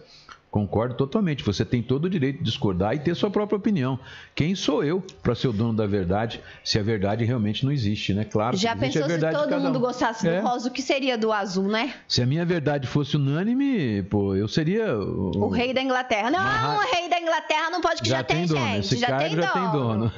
Concordo 0.56 0.94
totalmente. 0.94 1.44
Você 1.44 1.66
tem 1.66 1.82
todo 1.82 2.06
o 2.06 2.08
direito 2.08 2.38
de 2.38 2.44
discordar 2.44 2.94
e 2.94 2.98
ter 2.98 3.14
sua 3.14 3.28
própria 3.28 3.58
opinião. 3.58 4.00
Quem 4.34 4.54
sou 4.54 4.82
eu 4.82 5.04
para 5.22 5.34
ser 5.34 5.48
o 5.48 5.52
dono 5.52 5.74
da 5.74 5.86
verdade, 5.86 6.40
se 6.64 6.78
a 6.78 6.82
verdade 6.82 7.26
realmente 7.26 7.62
não 7.62 7.70
existe, 7.70 8.14
né? 8.14 8.24
Claro. 8.24 8.56
Já 8.56 8.74
pensou 8.74 9.06
se 9.06 9.18
todo 9.18 9.60
mundo 9.60 9.76
um. 9.76 9.82
gostasse 9.82 10.26
é. 10.26 10.40
do 10.40 10.48
rosa, 10.48 10.70
o 10.70 10.72
que 10.72 10.80
seria 10.80 11.18
do 11.18 11.30
azul, 11.30 11.68
né? 11.68 11.92
Se 12.08 12.22
a 12.22 12.26
minha 12.26 12.42
verdade 12.42 12.86
fosse 12.86 13.16
unânime, 13.16 14.02
pô, 14.04 14.34
eu 14.34 14.48
seria 14.48 14.98
o, 14.98 15.44
o 15.44 15.48
rei 15.50 15.74
da 15.74 15.82
Inglaterra. 15.82 16.30
Não, 16.30 16.76
o 16.78 16.80
rei 16.90 17.10
da 17.10 17.20
Inglaterra 17.20 17.68
não 17.68 17.82
pode 17.82 18.00
que 18.00 18.08
já, 18.08 18.16
já 18.16 18.24
tem, 18.24 18.46
dono. 18.46 18.58
gente. 18.58 18.78
Esse 18.78 18.96
já, 18.96 19.18
tem, 19.18 19.36
já 19.36 19.52
dono. 19.52 19.52
tem 19.52 19.72
dono. 19.72 20.12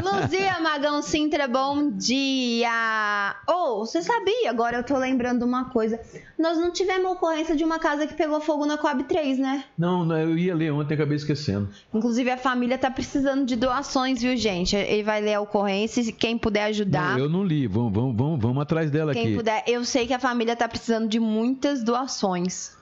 Luzia 0.22 0.60
Magão 0.60 1.02
Sintra, 1.02 1.46
bom 1.46 1.90
dia. 1.90 3.36
Oh, 3.46 3.80
você 3.80 4.00
sabia? 4.00 4.48
Agora 4.48 4.78
eu 4.78 4.82
tô 4.82 4.96
lembrando 4.96 5.42
uma 5.44 5.66
coisa. 5.66 6.00
Nós 6.38 6.56
não 6.56 6.72
tivemos 6.72 7.12
ocorrência 7.12 7.54
de 7.54 7.64
uma 7.64 7.78
casa 7.78 8.06
que 8.06 8.14
pegou 8.14 8.40
fogo 8.40 8.64
na 8.64 8.78
Coab 8.78 9.04
3, 9.04 9.38
né? 9.38 9.57
Não, 9.76 10.16
eu 10.16 10.36
ia 10.36 10.54
ler 10.54 10.72
ontem 10.72 10.94
e 10.94 10.96
acabei 10.96 11.16
esquecendo. 11.16 11.68
Inclusive, 11.92 12.30
a 12.30 12.36
família 12.36 12.78
tá 12.78 12.90
precisando 12.90 13.44
de 13.44 13.56
doações, 13.56 14.22
viu, 14.22 14.36
gente? 14.36 14.76
Ele 14.76 15.02
vai 15.02 15.20
ler 15.20 15.34
a 15.34 15.40
ocorrência 15.40 16.00
e 16.00 16.12
quem 16.12 16.38
puder 16.38 16.64
ajudar. 16.64 17.12
Não, 17.12 17.24
eu 17.24 17.28
não 17.28 17.44
li, 17.44 17.66
vamos, 17.66 17.92
vamos, 17.92 18.16
vamos, 18.16 18.40
vamos 18.40 18.62
atrás 18.62 18.90
dela 18.90 19.12
quem 19.12 19.22
aqui. 19.22 19.30
Quem 19.30 19.38
puder, 19.38 19.64
eu 19.66 19.84
sei 19.84 20.06
que 20.06 20.14
a 20.14 20.18
família 20.18 20.56
tá 20.56 20.68
precisando 20.68 21.08
de 21.08 21.20
muitas 21.20 21.82
doações. 21.82 22.77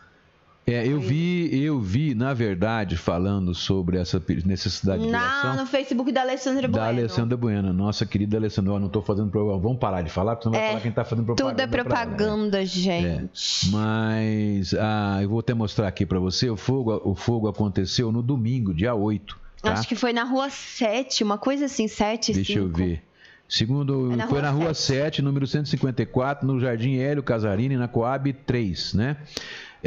É, 0.69 0.85
eu 0.85 0.99
vi, 0.99 1.63
eu 1.65 1.79
vi, 1.79 2.13
na 2.13 2.35
verdade, 2.35 2.97
falando 2.97 3.55
sobre 3.55 3.99
essa 3.99 4.21
necessidade 4.45 5.05
de 5.05 5.13
doação. 5.13 5.55
no 5.55 5.65
Facebook 5.65 6.11
da 6.11 6.23
Alessandra 6.23 6.67
Bueno. 6.67 6.85
Da 6.85 6.89
Alessandra 6.89 7.37
Bueno, 7.37 7.73
nossa 7.73 8.05
querida 8.05 8.37
Alessandra. 8.37 8.73
Eu 8.73 8.81
não 8.81 8.89
estou 8.89 9.01
fazendo 9.01 9.31
propaganda. 9.31 9.63
Vamos 9.63 9.79
parar 9.79 10.03
de 10.03 10.11
falar, 10.11 10.35
porque 10.35 10.49
senão 10.49 10.59
é, 10.59 10.63
vai 10.63 10.69
falar 10.71 10.81
quem 10.81 10.91
está 10.91 11.05
fazendo 11.05 11.25
propaganda. 11.25 11.53
Tudo 11.55 11.61
é 11.61 11.67
propaganda, 11.69 12.57
ela, 12.57 12.65
né? 12.65 12.67
gente. 12.67 13.69
É, 13.69 13.71
mas 13.71 14.75
ah, 14.75 15.21
eu 15.23 15.29
vou 15.29 15.39
até 15.39 15.55
mostrar 15.55 15.87
aqui 15.87 16.05
para 16.05 16.19
você. 16.19 16.51
O 16.51 16.57
fogo, 16.57 17.01
o 17.05 17.15
fogo 17.15 17.47
aconteceu 17.47 18.11
no 18.11 18.21
domingo, 18.21 18.75
dia 18.75 18.93
8. 18.93 19.39
Tá? 19.63 19.73
Acho 19.73 19.87
que 19.87 19.95
foi 19.95 20.13
na 20.13 20.25
rua 20.25 20.51
7, 20.51 21.23
uma 21.23 21.39
coisa 21.39 21.67
assim, 21.67 21.87
7, 21.87 22.33
Deixa 22.33 22.55
5. 22.55 22.65
eu 22.65 22.69
ver. 22.69 23.05
Segundo, 23.49 24.09
foi 24.09 24.17
na, 24.17 24.27
foi 24.27 24.41
rua, 24.41 24.43
na 24.43 24.51
rua 24.51 24.75
7. 24.75 24.99
7, 24.99 25.23
número 25.23 25.47
154, 25.47 26.45
no 26.45 26.59
Jardim 26.59 26.97
Hélio 26.97 27.23
Casarini, 27.23 27.77
na 27.77 27.87
Coab 27.87 28.33
3, 28.33 28.95
né? 28.95 29.17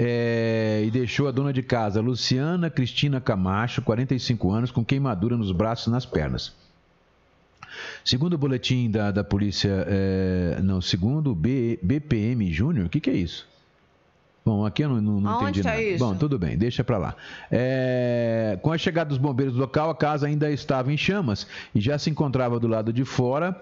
É, 0.02 0.82
e 0.86 0.90
deixou 0.90 1.28
a 1.28 1.32
dona 1.32 1.52
de 1.52 1.62
casa, 1.62 2.00
Luciana 2.00 2.70
Cristina 2.70 3.20
Camacho, 3.20 3.82
45 3.82 4.50
anos, 4.50 4.72
com 4.72 4.86
queimadura 4.86 5.36
nos 5.36 5.52
braços 5.52 5.88
e 5.88 5.90
nas 5.90 6.06
pernas. 6.06 6.54
Segundo 8.06 8.34
o 8.36 8.38
boletim 8.38 8.90
da, 8.90 9.12
da 9.12 9.26
polícia, 9.26 9.86
é, 9.88 10.62
não, 10.64 10.80
segundo 10.80 11.32
o 11.32 11.36
B, 11.36 11.78
BPM 11.82 12.50
Júnior, 12.50 12.86
o 12.86 12.90
que, 12.90 13.02
que 13.02 13.10
é 13.10 13.14
isso? 13.14 13.46
Bom, 14.46 14.66
aqui 14.66 14.84
eu 14.84 14.90
não, 14.90 15.02
não, 15.02 15.20
não 15.20 15.42
entendi 15.42 15.62
tá 15.62 15.72
nada. 15.72 15.82
isso? 15.82 16.04
Bom, 16.04 16.16
tudo 16.16 16.40
bem, 16.40 16.58
deixa 16.58 16.82
pra 16.82 16.98
lá. 16.98 17.16
É, 17.52 18.58
Com 18.62 18.72
a 18.72 18.78
chegada 18.78 19.10
dos 19.10 19.18
bombeiros 19.18 19.54
do 19.54 19.60
local, 19.60 19.90
a 19.90 19.96
casa 19.96 20.28
ainda 20.28 20.50
estava 20.50 20.94
em 20.94 20.98
chamas 20.98 21.46
e 21.76 21.82
já 21.82 21.98
se 22.00 22.10
encontrava 22.10 22.58
do 22.58 22.70
lado 22.70 22.94
de 22.94 23.04
fora 23.04 23.62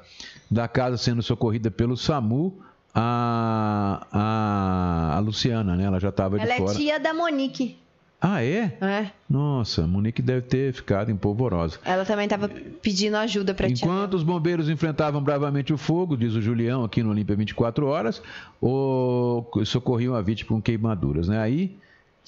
da 0.52 0.67
casa 0.67 0.97
sendo 0.97 1.23
socorrida 1.23 1.71
pelo 1.71 1.97
SAMU 1.97 2.62
a, 3.00 4.08
a, 4.12 5.18
a 5.18 5.20
Luciana, 5.20 5.76
né? 5.76 5.84
Ela 5.84 6.00
já 6.00 6.10
estava 6.10 6.38
de 6.38 6.44
Ela 6.44 6.54
é 6.54 6.58
fora. 6.58 6.74
tia 6.74 7.00
da 7.00 7.14
Monique. 7.14 7.78
Ah, 8.20 8.44
é? 8.44 8.76
É. 8.82 9.12
Nossa, 9.30 9.84
a 9.84 9.88
Monique 9.88 10.24
deve 10.24 10.42
ter 10.42 10.74
ficado 10.74 11.12
empolvorosa. 11.12 11.78
Ela 11.86 12.04
também 12.04 12.28
tava 12.28 12.50
pedindo 12.82 13.16
ajuda 13.16 13.54
pra 13.54 13.68
tia. 13.68 13.76
Enquanto 13.76 14.16
os 14.16 14.24
bombeiros 14.24 14.68
enfrentavam 14.68 15.22
bravamente 15.22 15.72
o 15.72 15.78
fogo, 15.78 16.18
diz 16.18 16.34
o 16.34 16.42
Julião 16.42 16.84
aqui 16.84 17.04
no 17.04 17.12
Olímpia 17.12 17.36
24 17.36 17.86
horas, 17.86 18.20
o... 18.60 19.46
socorriam 19.64 20.16
a 20.16 20.22
vítima 20.24 20.50
com 20.50 20.62
queimaduras. 20.62 21.28
Né? 21.28 21.40
Aí, 21.40 21.78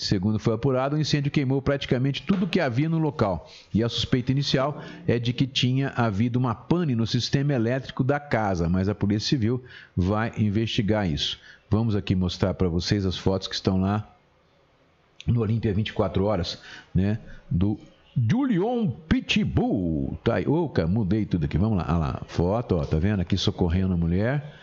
segundo 0.05 0.39
foi 0.39 0.53
apurado, 0.53 0.95
o 0.95 0.99
incêndio 0.99 1.29
queimou 1.29 1.61
praticamente 1.61 2.23
tudo 2.23 2.47
que 2.47 2.59
havia 2.59 2.87
no 2.87 2.97
local. 2.97 3.49
E 3.73 3.83
a 3.83 3.89
suspeita 3.89 4.31
inicial 4.31 4.81
é 5.05 5.19
de 5.19 5.33
que 5.33 5.45
tinha 5.45 5.89
havido 5.89 6.39
uma 6.39 6.55
pane 6.55 6.95
no 6.95 7.05
sistema 7.05 7.53
elétrico 7.53 8.01
da 8.01 8.19
casa, 8.19 8.69
mas 8.69 8.87
a 8.87 8.95
Polícia 8.95 9.27
Civil 9.27 9.61
vai 9.95 10.31
investigar 10.37 11.09
isso. 11.09 11.37
Vamos 11.69 11.95
aqui 11.95 12.15
mostrar 12.15 12.53
para 12.53 12.69
vocês 12.69 13.05
as 13.05 13.17
fotos 13.17 13.47
que 13.47 13.55
estão 13.55 13.81
lá 13.81 14.09
no 15.27 15.41
Olímpia 15.41 15.73
24 15.73 16.23
horas, 16.23 16.59
né? 16.95 17.19
Do 17.51 17.77
Julion 18.15 18.89
Pitbull. 19.07 20.17
Tá 20.23 20.35
aí. 20.35 20.45
Cara, 20.73 20.87
mudei 20.87 21.25
tudo 21.25 21.43
aqui. 21.43 21.57
Vamos 21.57 21.77
lá. 21.77 21.85
Olha 21.89 21.97
lá. 21.97 22.21
Foto, 22.27 22.77
ó. 22.77 22.85
Tá 22.85 22.97
vendo? 22.97 23.19
Aqui 23.19 23.37
socorrendo 23.37 23.93
a 23.93 23.97
mulher. 23.97 24.55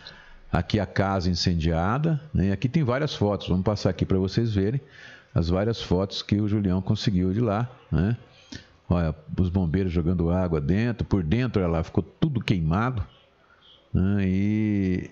Aqui 0.51 0.81
a 0.81 0.87
casa 0.87 1.31
incendiada. 1.31 2.20
Né? 2.33 2.53
Aqui 2.53 2.68
tem 2.68 2.83
várias 2.83 3.14
fotos. 3.14 3.49
Vamos 3.49 3.64
passar 3.64 3.90
aqui 3.90 4.05
para 4.05 4.18
vocês 4.18 4.53
verem 4.55 4.81
as 5.37 5.51
várias 5.51 5.83
fotos 5.83 6.22
que 6.22 6.40
o 6.40 6.49
Julião 6.49 6.81
conseguiu 6.81 7.31
de 7.31 7.40
lá, 7.40 7.68
né? 7.92 8.16
Olha, 8.88 9.14
os 9.38 9.51
bombeiros 9.51 9.92
jogando 9.92 10.31
água 10.31 10.61
dentro. 10.61 11.05
Por 11.07 11.22
dentro, 11.22 11.61
olha 11.61 11.70
lá, 11.70 11.83
ficou 11.83 12.03
tudo 12.03 12.40
queimado. 12.40 13.05
Né? 13.92 14.25
E 14.27 15.11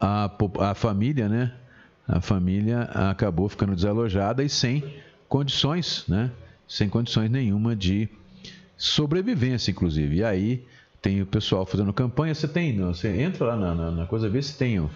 a, 0.00 0.30
a 0.60 0.74
família, 0.74 1.28
né? 1.28 1.52
A 2.06 2.20
família 2.20 2.82
acabou 2.82 3.48
ficando 3.48 3.74
desalojada 3.74 4.42
e 4.44 4.48
sem 4.48 4.84
condições, 5.28 6.04
né? 6.06 6.30
Sem 6.68 6.88
condições 6.88 7.28
nenhuma 7.30 7.74
de 7.74 8.08
sobrevivência, 8.76 9.70
inclusive. 9.72 10.16
E 10.16 10.24
aí 10.24 10.64
tem 11.02 11.22
o 11.22 11.26
pessoal 11.26 11.66
fazendo 11.66 11.92
campanha. 11.92 12.34
Você 12.34 12.46
tem, 12.46 12.78
você 12.78 13.20
entra 13.20 13.46
lá 13.46 13.56
na, 13.56 13.74
na- 13.74 13.90
na 13.90 14.06
coisa, 14.06 14.28
vê 14.28 14.40
se 14.40 14.56
tem 14.56 14.88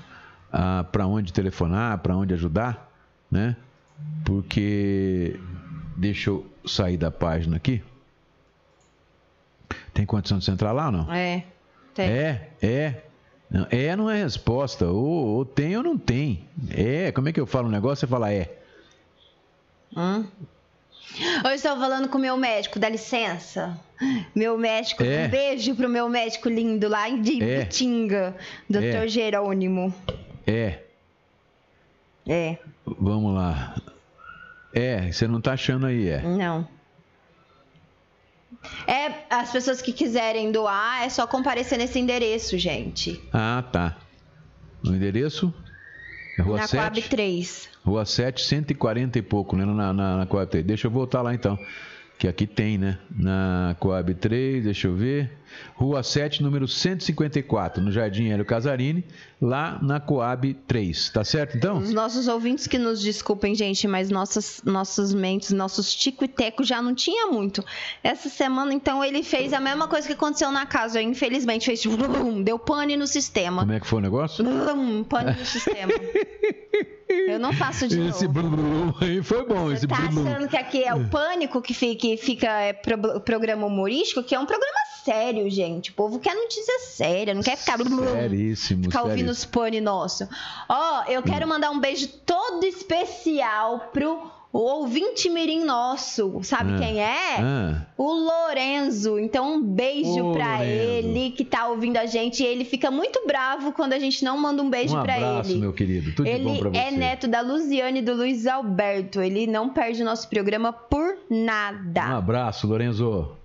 para 0.92 1.07
onde 1.07 1.33
telefonar, 1.33 1.99
para 1.99 2.16
onde 2.16 2.33
ajudar, 2.35 2.88
né? 3.31 3.57
Porque 4.25 5.38
deixa 5.97 6.31
eu 6.31 6.47
sair 6.67 6.97
da 6.97 7.11
página 7.11 7.57
aqui. 7.57 7.83
Tem 9.93 10.07
condição 10.07 10.38
de 10.38 10.45
você 10.45 10.51
entrar 10.51 10.73
lá 10.73 10.87
ou 10.87 10.93
não? 10.93 11.12
É. 11.12 11.45
Tem. 11.95 12.09
É, 12.09 12.49
é. 12.62 13.03
Não, 13.51 13.67
é 13.71 13.97
não 13.97 14.11
é 14.11 14.23
resposta. 14.23 14.87
Ou, 14.87 15.27
ou 15.37 15.45
tem 15.45 15.77
ou 15.77 15.83
não 15.83 15.99
tem. 15.99 16.45
É, 16.71 17.11
como 17.12 17.29
é 17.29 17.33
que 17.33 17.41
eu 17.41 17.47
falo 17.47 17.69
um 17.69 17.71
negócio? 17.71 18.07
Você 18.07 18.07
fala 18.07 18.33
é. 18.33 18.57
Hum? 19.97 20.25
Eu 21.45 21.51
estou 21.51 21.77
falando 21.79 22.09
com 22.09 22.19
o 22.19 22.21
meu 22.21 22.37
médico, 22.37 22.79
dá 22.79 22.88
licença. 22.88 23.79
Meu 24.35 24.57
médico, 24.59 25.03
É. 25.03 25.27
um 25.27 25.31
beijo 25.31 25.75
pro 25.75 25.88
meu 25.88 26.09
médico 26.09 26.49
lindo 26.49 26.87
lá 26.87 27.09
de 27.09 27.43
É. 27.43 27.61
Bitinga, 27.64 28.37
Dr. 28.71 28.83
É. 28.85 29.09
Jerônimo. 29.09 29.93
É. 30.47 30.81
É, 32.29 32.59
Vamos 32.85 33.35
lá. 33.35 33.75
É, 34.73 35.11
você 35.11 35.27
não 35.27 35.41
tá 35.41 35.53
achando 35.53 35.87
aí, 35.87 36.09
é. 36.09 36.23
não. 36.23 36.67
É, 38.87 39.25
as 39.31 39.51
pessoas 39.51 39.81
que 39.83 39.93
quiserem 39.93 40.51
doar, 40.51 41.03
é 41.03 41.09
só 41.09 41.27
comparecer 41.27 41.79
nesse 41.79 41.99
endereço, 41.99 42.57
gente. 42.59 43.21
Ah, 43.33 43.62
tá. 43.71 43.97
O 44.85 44.88
endereço? 44.88 45.53
É 46.38 46.43
Rua 46.43 46.59
na 46.59 46.67
7? 46.67 46.81
Coab 46.81 47.03
3. 47.03 47.69
Rua 47.85 48.05
7, 48.05 48.43
140 48.43 49.19
e 49.19 49.23
pouco, 49.23 49.57
né? 49.57 49.64
Na, 49.64 49.93
na, 49.93 50.17
na 50.19 50.27
Coab 50.27 50.51
3. 50.51 50.64
Deixa 50.64 50.87
eu 50.87 50.91
voltar 50.91 51.23
lá 51.23 51.35
então. 51.35 51.59
Que 52.19 52.27
aqui 52.27 52.47
tem, 52.47 52.79
né? 52.79 52.99
Na 53.11 53.77
Coab 53.79 54.14
3, 54.14 54.64
deixa 54.64 54.88
eu 54.88 54.95
ver. 54.95 55.38
Rua 55.74 56.02
7, 56.02 56.42
número 56.42 56.66
154, 56.68 57.82
no 57.82 57.90
Jardim 57.92 58.28
Hélio 58.30 58.44
Casarini, 58.44 59.04
lá 59.40 59.78
na 59.82 60.00
Coab 60.00 60.54
3. 60.66 61.11
Tá 61.11 61.22
certo 61.24 61.56
então? 61.56 61.78
Os 61.78 61.92
nossos 61.92 62.26
ouvintes 62.28 62.66
que 62.66 62.78
nos 62.78 63.00
desculpem, 63.00 63.54
gente, 63.54 63.87
mas 63.87 64.11
nossas, 64.11 64.61
nossas 64.64 65.14
mentes, 65.14 65.50
nossos 65.52 65.94
tico 65.94 66.24
e 66.24 66.28
teco 66.28 66.64
já 66.64 66.82
não 66.82 66.94
tinha 66.94 67.26
muito. 67.28 67.64
Essa 68.02 68.28
semana, 68.28 68.72
então, 68.74 69.04
ele 69.04 69.22
fez 69.22 69.52
a 69.52 69.61
mesma 69.61 69.87
coisa 69.88 70.06
que 70.06 70.12
aconteceu 70.14 70.50
na 70.50 70.66
casa. 70.66 71.00
Infelizmente, 71.00 71.66
fez 71.66 71.84
vrum, 71.84 72.42
deu 72.42 72.58
pane 72.58 72.96
no 72.96 73.06
sistema. 73.06 73.62
Como 73.62 73.72
é 73.72 73.80
que 73.80 73.87
foi 73.87 73.98
o 73.98 74.02
negócio? 74.02 74.44
Vrum, 74.44 75.04
pane 75.04 75.32
no 75.38 75.44
sistema. 75.46 75.92
Eu 77.08 77.38
não 77.38 77.52
faço 77.54 77.88
de 77.88 77.98
Esse 78.00 78.26
novo. 78.28 78.42
blum 78.50 78.94
aí 79.00 79.22
foi 79.22 79.44
bom, 79.46 79.72
esse 79.72 79.87
Tá 79.87 79.96
blum. 79.96 80.28
achando 80.28 80.48
que 80.48 80.56
aqui 80.56 80.84
é 80.84 80.94
o 80.94 81.08
pânico 81.08 81.62
que 81.62 81.72
fica, 81.72 82.00
que 82.02 82.16
fica 82.18 82.46
é, 82.61 82.72
pro- 82.74 83.20
programa 83.20 83.66
humorístico, 83.66 84.22
que 84.22 84.34
é 84.34 84.38
um 84.38 84.44
programa 84.44 84.76
sério, 85.09 85.49
gente. 85.51 85.90
O 85.90 85.94
povo 85.94 86.18
quer 86.18 86.35
notícia 86.35 86.79
séria, 86.81 87.33
não 87.35 87.42
quer 87.42 87.57
ficar, 87.57 87.79
Seríssimo, 87.79 88.85
ficar 88.85 89.03
ouvindo 89.03 89.16
seríssimo. 89.16 89.31
os 89.33 89.44
pane 89.44 89.81
nosso. 89.81 90.29
Ó, 90.68 91.05
eu 91.09 91.23
quero 91.23 91.49
mandar 91.49 91.71
um 91.71 91.81
beijo 91.81 92.09
todo 92.27 92.64
especial 92.64 93.88
pro 93.92 94.31
ouvinte 94.53 95.29
mirim 95.31 95.64
nosso. 95.64 96.40
Sabe 96.42 96.73
Ah. 96.75 96.79
quem 96.79 97.01
é? 97.03 97.37
Ah, 97.38 97.87
O 97.97 98.12
Lorenzo. 98.12 99.18
Então, 99.18 99.55
um 99.57 99.62
beijo 99.62 100.23
Lorenzo. 100.23 100.62
ele 100.64 101.31
que 101.31 101.44
tá 101.44 101.68
ouvindo 101.68 101.97
a 101.97 102.07
gente. 102.07 102.42
Ele 102.42 102.64
fica 102.64 102.90
muito 102.90 103.23
bravo 103.27 103.73
quando 103.73 103.92
a 103.94 103.99
gente 103.99 104.23
não 104.25 104.37
manda 104.38 104.62
um 104.62 104.68
beijo 104.71 104.94
um 104.94 104.99
abraço, 105.01 105.51
ele. 105.51 105.61
meu 105.61 105.73
querido. 105.73 106.12
Tudo 106.14 106.27
de 106.31 106.38
bom 106.38 106.51
Ele 106.51 106.59
pra 106.59 106.71
você. 106.71 106.79
é 106.79 106.90
neto 106.90 107.29
da 107.29 107.40
Luziane 107.40 107.99
e 108.01 108.03
do 108.03 108.14
Luiz 108.14 108.47
Alberto. 108.47 109.21
Ele 109.21 109.47
não 109.47 109.68
perde 109.71 110.03
o 110.03 110.05
nosso 110.05 110.29
programa 110.29 110.73
por 110.73 111.16
Um 111.31 111.44
nada. 111.44 112.03
abraço, 112.16 112.66
Lorenzo. 112.66 113.38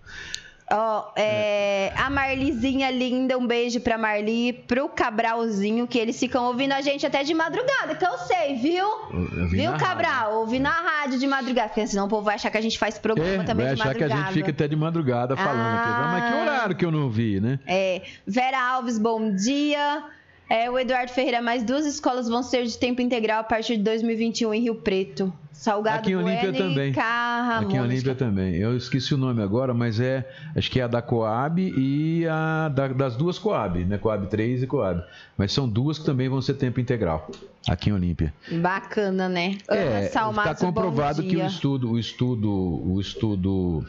Ó, 0.72 1.12
é, 1.16 1.92
a 1.96 2.10
Marlizinha 2.10 2.90
linda, 2.90 3.38
um 3.38 3.46
beijo 3.46 3.80
pra 3.82 3.98
Marli, 3.98 4.54
pro 4.54 4.88
Cabralzinho, 4.90 5.86
que 5.88 6.00
eles 6.00 6.20
ficam 6.20 6.46
ouvindo 6.46 6.72
a 6.72 6.82
gente 6.82 7.06
até 7.06 7.24
de 7.24 7.34
madrugada, 7.34 7.96
que 7.96 8.06
eu 8.06 8.18
sei, 8.20 8.56
viu? 8.56 8.86
Eu 9.12 9.48
vi 9.48 9.58
Viu, 9.58 9.74
Cabral? 9.74 10.36
Ouvi 10.36 10.60
na 10.60 10.72
rádio 10.72 11.20
de 11.20 11.28
madrugada, 11.28 11.68
porque 11.70 11.86
senão 11.86 12.06
o 12.06 12.10
povo 12.10 12.24
vai 12.24 12.36
achar 12.36 12.50
que 12.50 12.58
a 12.58 12.62
gente 12.62 12.80
faz 12.80 12.98
programa 12.98 13.44
É, 13.44 13.46
também 13.46 13.66
vai 13.68 13.76
de 13.76 13.82
achar 13.82 13.94
que 13.94 14.00
madrugada. 14.02 14.22
a 14.22 14.26
gente 14.26 14.34
fica 14.34 14.52
até 14.52 14.68
de 14.68 14.76
madrugada 14.76 15.36
falando 15.36 15.78
aqui. 15.80 15.90
Ah. 15.90 16.10
Mas 16.12 16.30
que 16.34 16.42
horário 16.42 16.76
que 16.76 16.86
eu 16.86 16.92
não 16.92 17.10
vi, 17.10 17.40
né? 17.40 17.60
É, 17.68 18.02
Vera 18.26 18.60
Alves, 18.62 18.98
bom 18.98 19.36
dia. 19.36 20.04
É, 20.50 20.70
o 20.70 20.78
Eduardo 20.78 21.12
Ferreira, 21.12 21.42
mais 21.42 21.64
duas 21.64 21.86
escolas 21.86 22.28
vão 22.30 22.44
ser 22.44 22.66
de 22.66 22.78
tempo 22.78 23.02
integral 23.02 23.40
a 23.40 23.44
partir 23.44 23.78
de 23.78 23.84
2021 23.84 24.54
em 24.54 24.62
Rio 24.62 24.76
Preto. 24.76 25.34
Salgado 25.52 26.00
Aqui 26.00 26.12
em 26.12 26.16
Olímpia 26.16 26.52
Bueno 26.52 26.58
também. 26.70 26.90
e 26.92 26.94
Carramonte. 26.94 27.66
Aqui 27.68 27.76
em 27.78 27.80
Olímpia 27.82 28.16
também. 28.16 28.56
Eu 28.56 28.76
esqueci 28.76 29.14
o 29.14 29.18
nome 29.18 29.42
agora, 29.42 29.74
mas 29.74 30.00
é. 30.00 30.28
Acho 30.56 30.70
que 30.70 30.80
é 30.80 30.84
a 30.84 30.88
da 30.88 31.02
Coab 31.02 31.62
e 31.62 32.28
a 32.28 32.70
da- 32.70 32.88
das 32.90 33.16
duas 33.16 33.40
Coab, 33.40 33.86
né? 33.86 33.98
Coab 33.98 34.28
3 34.28 34.64
e 34.64 34.68
Coab. 34.68 35.02
Mas 35.38 35.54
são 35.54 35.70
duas 35.70 35.98
que 36.00 36.06
também 36.06 36.28
vão 36.28 36.42
ser 36.42 36.56
tempo 36.56 36.80
integral. 36.80 37.30
Aqui 37.68 37.90
em 37.92 37.94
Olímpia. 37.94 38.34
Bacana, 38.52 39.30
né? 39.30 39.58
É, 39.70 40.08
Salmazo, 40.08 40.52
está 40.52 40.66
comprovado 40.66 41.24
que 41.24 41.38
o 41.38 41.46
estudo, 41.46 41.92
o 41.92 42.00
estudo, 42.00 42.52
o 42.52 43.00
estudo 43.00 43.86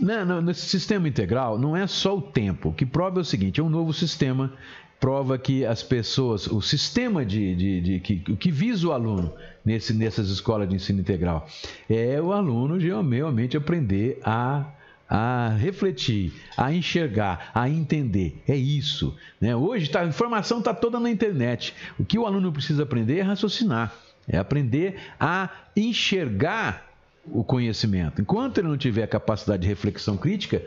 não, 0.00 0.24
não, 0.24 0.40
nesse 0.40 0.66
sistema 0.66 1.08
integral 1.08 1.58
não 1.58 1.76
é 1.76 1.86
só 1.86 2.16
o 2.16 2.22
tempo. 2.22 2.70
O 2.70 2.72
que 2.72 2.86
prova 2.86 3.20
é 3.20 3.22
o 3.22 3.24
seguinte: 3.24 3.60
é 3.60 3.62
um 3.62 3.70
novo 3.70 3.92
sistema. 3.92 4.52
Prova 5.00 5.38
que 5.38 5.64
as 5.64 5.80
pessoas, 5.80 6.48
o 6.48 6.60
sistema 6.60 7.24
de, 7.24 7.54
de, 7.54 7.80
de- 7.80 8.00
que, 8.00 8.32
o 8.32 8.36
que 8.36 8.50
visa 8.50 8.88
o 8.88 8.92
aluno 8.92 9.32
nesse, 9.64 9.94
nessas 9.94 10.28
escolas 10.28 10.68
de 10.68 10.74
ensino 10.74 10.98
integral 10.98 11.46
é 11.88 12.20
o 12.20 12.32
aluno 12.32 12.76
realmente 12.76 13.56
aprender 13.56 14.18
a 14.24 14.64
a 15.10 15.56
refletir, 15.58 16.34
a 16.54 16.70
enxergar, 16.70 17.50
a 17.54 17.66
entender. 17.66 18.42
É 18.46 18.54
isso. 18.54 19.16
Né? 19.40 19.56
Hoje 19.56 19.88
tá, 19.88 20.02
a 20.02 20.06
informação 20.06 20.58
está 20.58 20.74
toda 20.74 21.00
na 21.00 21.08
internet. 21.10 21.74
O 21.98 22.04
que 22.04 22.18
o 22.18 22.26
aluno 22.26 22.52
precisa 22.52 22.82
aprender 22.82 23.18
é 23.18 23.22
raciocinar, 23.22 23.94
é 24.28 24.36
aprender 24.36 24.96
a 25.18 25.48
enxergar 25.74 26.87
o 27.32 27.44
conhecimento. 27.44 28.20
Enquanto 28.20 28.58
ele 28.58 28.68
não 28.68 28.76
tiver 28.76 29.06
capacidade 29.06 29.62
de 29.62 29.68
reflexão 29.68 30.16
crítica, 30.16 30.62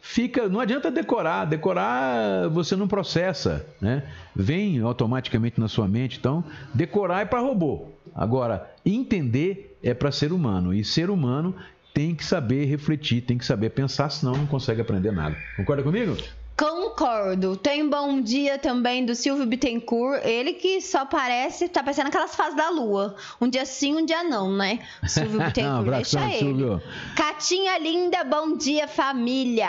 fica, 0.00 0.48
não 0.48 0.60
adianta 0.60 0.90
decorar, 0.90 1.44
decorar 1.44 2.48
você 2.48 2.76
não 2.76 2.88
processa, 2.88 3.66
né? 3.80 4.04
Vem 4.34 4.80
automaticamente 4.80 5.60
na 5.60 5.68
sua 5.68 5.88
mente, 5.88 6.18
então 6.18 6.44
decorar 6.74 7.22
é 7.22 7.24
para 7.24 7.40
robô. 7.40 7.86
Agora, 8.14 8.70
entender 8.84 9.76
é 9.82 9.94
para 9.94 10.10
ser 10.10 10.32
humano 10.32 10.74
e 10.74 10.84
ser 10.84 11.10
humano 11.10 11.54
tem 11.94 12.14
que 12.14 12.24
saber 12.24 12.64
refletir, 12.66 13.22
tem 13.22 13.38
que 13.38 13.44
saber 13.44 13.70
pensar, 13.70 14.08
senão 14.10 14.32
não 14.32 14.46
consegue 14.46 14.80
aprender 14.80 15.10
nada. 15.12 15.36
Concorda 15.56 15.82
comigo? 15.82 16.16
Concordo. 16.58 17.56
Tem 17.56 17.88
bom 17.88 18.20
dia 18.20 18.58
também 18.58 19.06
do 19.06 19.14
Silvio 19.14 19.46
Bittencourt. 19.46 20.24
Ele 20.24 20.54
que 20.54 20.80
só 20.80 21.04
parece, 21.04 21.68
tá 21.68 21.84
parecendo 21.84 22.08
aquelas 22.08 22.34
fases 22.34 22.56
da 22.56 22.68
lua. 22.68 23.14
Um 23.40 23.48
dia 23.48 23.64
sim, 23.64 23.94
um 23.94 24.04
dia 24.04 24.24
não, 24.24 24.50
né? 24.50 24.80
Silvio 25.06 25.38
Bittencourt, 25.46 25.78
Abração, 25.78 26.20
deixa 26.20 26.36
ele. 26.36 26.48
Silvio. 26.48 26.82
Catinha 27.14 27.78
linda, 27.78 28.24
bom 28.24 28.56
dia, 28.56 28.88
família. 28.88 29.68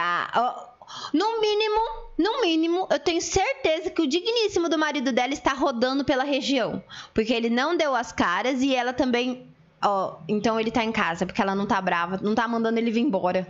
No 1.14 1.40
mínimo, 1.40 1.80
no 2.18 2.42
mínimo, 2.42 2.88
eu 2.90 2.98
tenho 2.98 3.22
certeza 3.22 3.92
que 3.92 4.02
o 4.02 4.08
digníssimo 4.08 4.68
do 4.68 4.78
marido 4.80 5.12
dela 5.12 5.32
está 5.32 5.54
rodando 5.54 6.04
pela 6.04 6.24
região. 6.24 6.82
Porque 7.14 7.32
ele 7.32 7.52
não 7.52 7.78
deu 7.78 7.96
as 7.96 8.12
caras 8.12 8.64
e 8.64 8.74
ela 8.74 8.94
também. 8.94 9.46
Ó, 9.80 10.18
então 10.28 10.60
ele 10.60 10.72
tá 10.72 10.84
em 10.84 10.92
casa, 10.92 11.28
porque 11.28 11.42
ela 11.42 11.54
não 11.54 11.68
tá 11.68 11.80
brava, 11.80 12.20
não 12.24 12.34
tá 12.34 12.48
mandando 12.48 12.80
ele 12.80 12.90
vir 12.90 13.02
embora. 13.02 13.48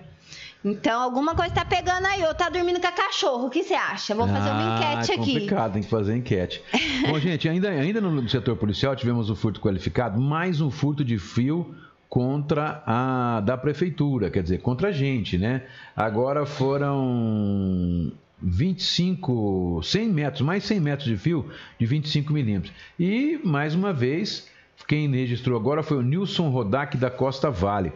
Então, 0.64 1.02
alguma 1.02 1.34
coisa 1.36 1.54
tá 1.54 1.64
pegando 1.64 2.06
aí, 2.06 2.22
ou 2.24 2.34
tá 2.34 2.50
dormindo 2.50 2.82
com 2.82 2.88
a 2.88 2.92
cachorro. 2.92 3.48
O 3.48 3.50
que 3.50 3.64
você 3.64 3.74
acha? 3.74 4.14
Vou 4.14 4.28
fazer 4.28 4.50
uma 4.50 4.76
Ah, 4.76 4.78
enquete 4.94 5.12
é 5.12 5.16
aqui. 5.16 5.34
complicado, 5.34 5.74
tem 5.74 5.82
que 5.84 5.90
fazer 5.90 6.16
enquete. 6.18 6.62
Bom, 7.10 7.18
gente, 7.20 7.48
ainda, 7.48 7.70
ainda 7.70 8.02
no 8.02 8.28
setor 8.30 8.58
policial 8.58 8.94
tivemos 8.96 9.30
o 9.30 9.36
furto 9.36 9.62
qualificado, 9.62 10.20
mais 10.20 10.60
um 10.60 10.70
furto 10.70 11.04
de 11.06 11.18
fio 11.18 11.74
contra 12.10 12.84
a 12.86 13.40
da 13.42 13.56
prefeitura, 13.56 14.30
quer 14.30 14.44
dizer, 14.44 14.62
contra 14.62 14.90
a 14.90 14.92
gente, 14.92 15.38
né? 15.38 15.64
Agora 15.96 16.46
foram 16.46 18.12
25, 18.42 19.82
100 19.84 20.10
metros, 20.10 20.42
mais 20.42 20.64
100 20.64 20.80
metros 20.80 21.08
de 21.08 21.18
fio 21.18 21.50
de 21.80 21.86
25 21.86 22.34
milímetros. 22.34 22.74
E, 23.00 23.40
mais 23.44 23.76
uma 23.76 23.94
vez, 23.94 24.48
quem 24.88 25.10
registrou 25.10 25.58
agora 25.58 25.84
foi 25.84 25.98
o 25.98 26.02
Nilson 26.02 26.50
Rodak 26.50 26.98
da 26.98 27.10
Costa 27.12 27.50
Vale. 27.52 27.92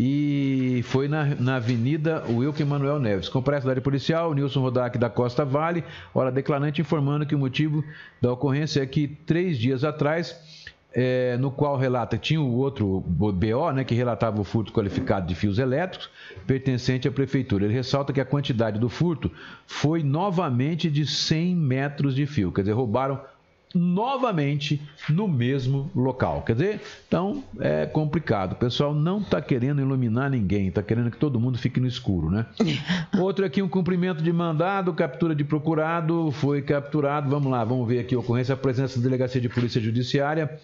E 0.00 0.80
foi 0.84 1.08
na, 1.08 1.24
na 1.34 1.56
Avenida 1.56 2.22
Wilker 2.28 2.64
Manuel 2.64 3.00
Neves. 3.00 3.28
Da 3.28 3.70
área 3.70 3.82
policial, 3.82 4.32
Nilson 4.32 4.60
Rodak 4.60 4.96
da 4.96 5.10
Costa 5.10 5.44
Vale. 5.44 5.82
Hora 6.14 6.30
declarante 6.30 6.80
informando 6.80 7.26
que 7.26 7.34
o 7.34 7.38
motivo 7.38 7.84
da 8.22 8.32
ocorrência 8.32 8.80
é 8.80 8.86
que 8.86 9.08
três 9.08 9.58
dias 9.58 9.82
atrás, 9.82 10.36
é, 10.94 11.36
no 11.38 11.50
qual 11.50 11.76
relata, 11.76 12.16
tinha 12.16 12.40
o 12.40 12.58
outro 12.58 13.00
BO, 13.00 13.72
né, 13.74 13.82
que 13.82 13.92
relatava 13.92 14.40
o 14.40 14.44
furto 14.44 14.72
qualificado 14.72 15.26
de 15.26 15.34
fios 15.34 15.58
elétricos, 15.58 16.08
pertencente 16.46 17.08
à 17.08 17.10
prefeitura. 17.10 17.64
Ele 17.64 17.74
ressalta 17.74 18.12
que 18.12 18.20
a 18.20 18.24
quantidade 18.24 18.78
do 18.78 18.88
furto 18.88 19.28
foi 19.66 20.04
novamente 20.04 20.88
de 20.88 21.04
100 21.04 21.56
metros 21.56 22.14
de 22.14 22.24
fio. 22.24 22.52
Quer 22.52 22.60
dizer, 22.60 22.72
roubaram 22.72 23.20
novamente 23.74 24.80
no 25.08 25.28
mesmo 25.28 25.90
local. 25.94 26.42
Quer 26.42 26.52
dizer, 26.54 26.80
então 27.06 27.44
é 27.60 27.86
complicado. 27.86 28.52
O 28.52 28.56
pessoal 28.56 28.94
não 28.94 29.20
está 29.20 29.40
querendo 29.40 29.80
iluminar 29.80 30.30
ninguém, 30.30 30.68
está 30.68 30.82
querendo 30.82 31.10
que 31.10 31.18
todo 31.18 31.38
mundo 31.38 31.58
fique 31.58 31.78
no 31.78 31.86
escuro, 31.86 32.30
né? 32.30 32.46
Outro 33.18 33.44
aqui, 33.44 33.60
um 33.62 33.68
cumprimento 33.68 34.22
de 34.22 34.32
mandado, 34.32 34.92
captura 34.92 35.34
de 35.34 35.44
procurado, 35.44 36.30
foi 36.32 36.62
capturado. 36.62 37.28
Vamos 37.28 37.50
lá, 37.50 37.64
vamos 37.64 37.86
ver 37.86 38.00
aqui 38.00 38.14
a 38.14 38.18
ocorrência, 38.18 38.54
a 38.54 38.56
presença 38.56 38.98
da 38.98 39.04
Delegacia 39.04 39.40
de 39.40 39.48
Polícia 39.48 39.80
Judiciária. 39.80 40.58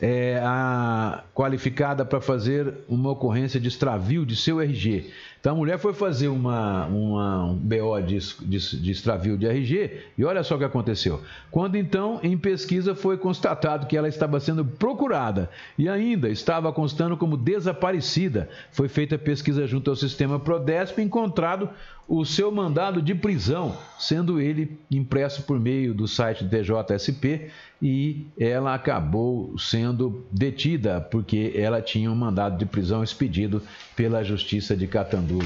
É, 0.00 0.40
a 0.42 1.22
qualificada 1.32 2.04
para 2.04 2.20
fazer 2.20 2.74
uma 2.88 3.12
ocorrência 3.12 3.60
de 3.60 3.68
extravio 3.68 4.26
de 4.26 4.34
seu 4.34 4.60
RG. 4.60 5.10
Então 5.44 5.52
a 5.52 5.56
mulher 5.56 5.78
foi 5.78 5.92
fazer 5.92 6.28
uma, 6.28 6.86
uma 6.86 7.44
um 7.44 7.54
BO 7.54 8.00
de, 8.00 8.18
de, 8.46 8.80
de 8.80 8.90
extravio 8.90 9.36
de 9.36 9.46
RG 9.46 10.00
e 10.16 10.24
olha 10.24 10.42
só 10.42 10.54
o 10.54 10.58
que 10.58 10.64
aconteceu. 10.64 11.20
Quando 11.50 11.76
então, 11.76 12.18
em 12.22 12.34
pesquisa, 12.38 12.94
foi 12.94 13.18
constatado 13.18 13.86
que 13.86 13.94
ela 13.94 14.08
estava 14.08 14.40
sendo 14.40 14.64
procurada 14.64 15.50
e 15.76 15.86
ainda 15.86 16.30
estava 16.30 16.72
constando 16.72 17.14
como 17.14 17.36
desaparecida. 17.36 18.48
Foi 18.72 18.88
feita 18.88 19.18
pesquisa 19.18 19.66
junto 19.66 19.90
ao 19.90 19.96
sistema 19.96 20.40
Prodesp 20.40 20.98
e 20.98 21.04
encontrado 21.04 21.68
o 22.08 22.24
seu 22.24 22.50
mandado 22.50 23.00
de 23.00 23.14
prisão, 23.14 23.76
sendo 23.98 24.40
ele 24.40 24.78
impresso 24.90 25.42
por 25.42 25.58
meio 25.58 25.94
do 25.94 26.06
site 26.06 26.44
do 26.44 26.50
TJSP 26.50 27.50
e 27.80 28.26
ela 28.38 28.74
acabou 28.74 29.58
sendo 29.58 30.24
detida 30.30 31.00
porque 31.00 31.52
ela 31.54 31.80
tinha 31.80 32.10
um 32.10 32.14
mandado 32.14 32.58
de 32.58 32.66
prisão 32.66 33.02
expedido 33.02 33.62
pela 33.96 34.22
Justiça 34.22 34.76
de 34.76 34.86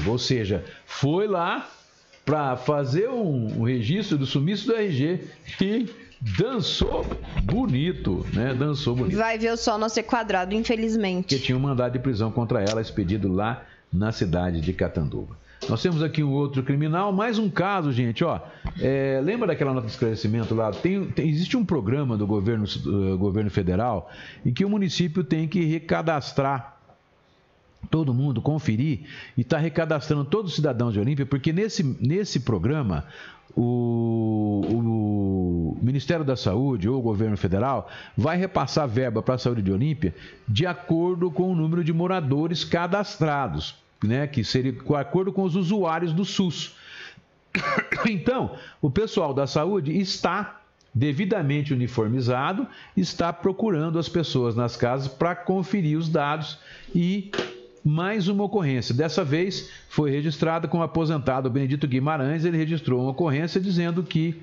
Ou 0.07 0.17
seja, 0.17 0.63
foi 0.85 1.27
lá 1.27 1.69
para 2.25 2.55
fazer 2.55 3.09
um, 3.09 3.61
um 3.61 3.63
registro 3.63 4.17
do 4.17 4.25
sumiço 4.25 4.67
do 4.67 4.75
RG 4.75 5.21
e 5.61 5.89
dançou 6.37 7.05
bonito, 7.43 8.25
né? 8.33 8.53
Dançou 8.53 8.95
bonito. 8.95 9.17
Vai 9.17 9.37
ver 9.37 9.53
o 9.53 9.57
sol 9.57 9.77
não 9.77 9.89
ser 9.89 10.03
quadrado, 10.03 10.53
infelizmente. 10.53 11.35
Porque 11.35 11.45
tinha 11.45 11.57
um 11.57 11.61
mandado 11.61 11.93
de 11.93 11.99
prisão 11.99 12.31
contra 12.31 12.61
ela 12.61 12.81
expedido 12.81 13.31
lá 13.31 13.63
na 13.91 14.11
cidade 14.11 14.61
de 14.61 14.73
Catanduva. 14.73 15.37
Nós 15.67 15.81
temos 15.81 16.01
aqui 16.01 16.23
um 16.23 16.31
outro 16.31 16.63
criminal, 16.63 17.11
mais 17.11 17.37
um 17.37 17.49
caso, 17.49 17.91
gente, 17.91 18.23
ó. 18.23 18.39
É, 18.79 19.19
lembra 19.23 19.47
daquela 19.47 19.73
nota 19.73 19.87
de 19.87 19.91
esclarecimento 19.91 20.55
lá? 20.55 20.71
Tem, 20.71 21.05
tem, 21.07 21.27
existe 21.27 21.57
um 21.57 21.65
programa 21.65 22.15
do 22.15 22.25
governo, 22.25 22.65
do 22.65 23.17
governo 23.17 23.49
federal 23.49 24.09
em 24.45 24.53
que 24.53 24.63
o 24.63 24.69
município 24.69 25.23
tem 25.23 25.47
que 25.47 25.65
recadastrar 25.65 26.78
todo 27.89 28.13
mundo, 28.13 28.41
conferir 28.41 29.01
e 29.37 29.41
está 29.41 29.57
recadastrando 29.57 30.25
todos 30.25 30.51
os 30.51 30.55
cidadãos 30.55 30.93
de 30.93 30.99
Olímpia, 30.99 31.25
porque 31.25 31.53
nesse, 31.53 31.83
nesse 31.83 32.39
programa 32.39 33.05
o, 33.55 34.61
o, 34.71 35.77
Ministério 35.81 36.23
da 36.23 36.35
Saúde 36.35 36.87
ou 36.87 36.99
o 36.99 37.01
governo 37.01 37.37
federal 37.37 37.89
vai 38.15 38.37
repassar 38.37 38.87
verba 38.87 39.21
para 39.21 39.35
a 39.35 39.37
saúde 39.37 39.61
de 39.61 39.71
Olímpia 39.71 40.13
de 40.47 40.65
acordo 40.65 41.31
com 41.31 41.51
o 41.51 41.55
número 41.55 41.83
de 41.83 41.91
moradores 41.91 42.63
cadastrados 42.63 43.75
né, 44.03 44.27
que 44.27 44.43
seria 44.43 44.71
de 44.71 44.95
acordo 44.95 45.31
com 45.31 45.43
os 45.43 45.55
usuários 45.55 46.13
do 46.13 46.25
SUS. 46.25 46.75
Então, 48.09 48.55
o 48.81 48.89
pessoal 48.89 49.33
da 49.33 49.45
saúde 49.45 49.91
está 49.99 50.61
devidamente 50.93 51.73
uniformizado, 51.73 52.65
está 52.95 53.33
procurando 53.33 53.99
as 53.99 54.07
pessoas 54.07 54.55
nas 54.55 54.77
casas 54.77 55.07
para 55.07 55.35
conferir 55.35 55.97
os 55.97 56.07
dados 56.07 56.57
e 56.95 57.29
mais 57.83 58.27
uma 58.27 58.43
ocorrência. 58.43 58.93
Dessa 58.93 59.23
vez 59.23 59.69
foi 59.89 60.11
registrada 60.11 60.67
com 60.67 60.79
o 60.79 60.83
aposentado 60.83 61.49
Benedito 61.49 61.87
Guimarães, 61.87 62.45
ele 62.45 62.57
registrou 62.57 63.01
uma 63.01 63.11
ocorrência 63.11 63.59
dizendo 63.59 64.03
que 64.03 64.41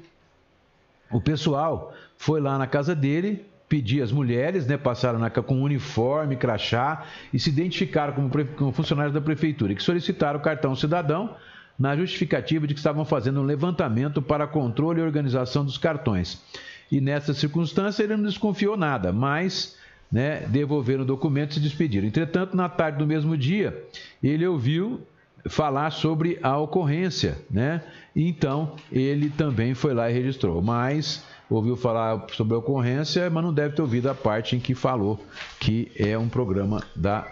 o 1.11 1.21
pessoal 1.21 1.95
foi 2.17 2.41
lá 2.41 2.59
na 2.59 2.67
casa 2.67 2.95
dele, 2.95 3.45
pedir 3.69 4.03
as 4.03 4.13
mulheres, 4.13 4.67
né, 4.67 4.77
passaram 4.77 5.19
na, 5.19 5.31
com 5.31 5.63
uniforme, 5.63 6.37
crachá 6.37 7.05
e 7.33 7.39
se 7.39 7.51
identificaram 7.51 8.13
como, 8.13 8.31
como, 8.57 8.73
funcionários 8.73 9.13
da 9.13 9.21
prefeitura 9.21 9.75
que 9.75 9.83
solicitaram 9.83 10.39
o 10.39 10.43
cartão 10.43 10.75
cidadão 10.75 11.37
na 11.79 11.97
justificativa 11.97 12.67
de 12.67 12.75
que 12.75 12.81
estavam 12.81 13.05
fazendo 13.05 13.41
um 13.41 13.45
levantamento 13.45 14.23
para 14.23 14.47
controle 14.47 15.01
e 15.01 15.05
organização 15.05 15.65
dos 15.65 15.77
cartões. 15.77 16.43
E 16.91 17.01
nessa 17.01 17.35
circunstância 17.35 18.03
ele 18.03 18.17
não 18.17 18.25
desconfiou 18.25 18.77
nada, 18.77 19.13
mas 19.13 19.77
né, 20.11 20.41
devolveram 20.49 21.03
o 21.03 21.07
documento 21.07 21.53
e 21.53 21.55
se 21.55 21.61
despediram. 21.61 22.07
Entretanto, 22.07 22.57
na 22.57 22.69
tarde 22.69 22.99
do 22.99 23.07
mesmo 23.07 23.37
dia, 23.37 23.85
ele 24.23 24.47
ouviu 24.47 25.01
falar 25.49 25.91
sobre 25.91 26.39
a 26.43 26.57
ocorrência, 26.59 27.39
né? 27.51 27.83
Então 28.15 28.75
ele 28.91 29.31
também 29.31 29.75
foi 29.75 29.95
lá 29.95 30.11
e 30.11 30.13
registrou, 30.13 30.61
mas 30.61 31.25
ouviu 31.49 31.77
falar 31.77 32.27
sobre 32.33 32.55
a 32.55 32.59
ocorrência, 32.59 33.31
mas 33.31 33.45
não 33.45 33.53
deve 33.53 33.75
ter 33.75 33.83
ouvido 33.83 34.09
a 34.09 34.15
parte 34.15 34.57
em 34.57 34.61
que 34.61 34.75
falou 34.75 35.21
que 35.61 35.93
é 35.97 36.19
um 36.19 36.29
programa 36.29 36.83
da, 36.95 37.27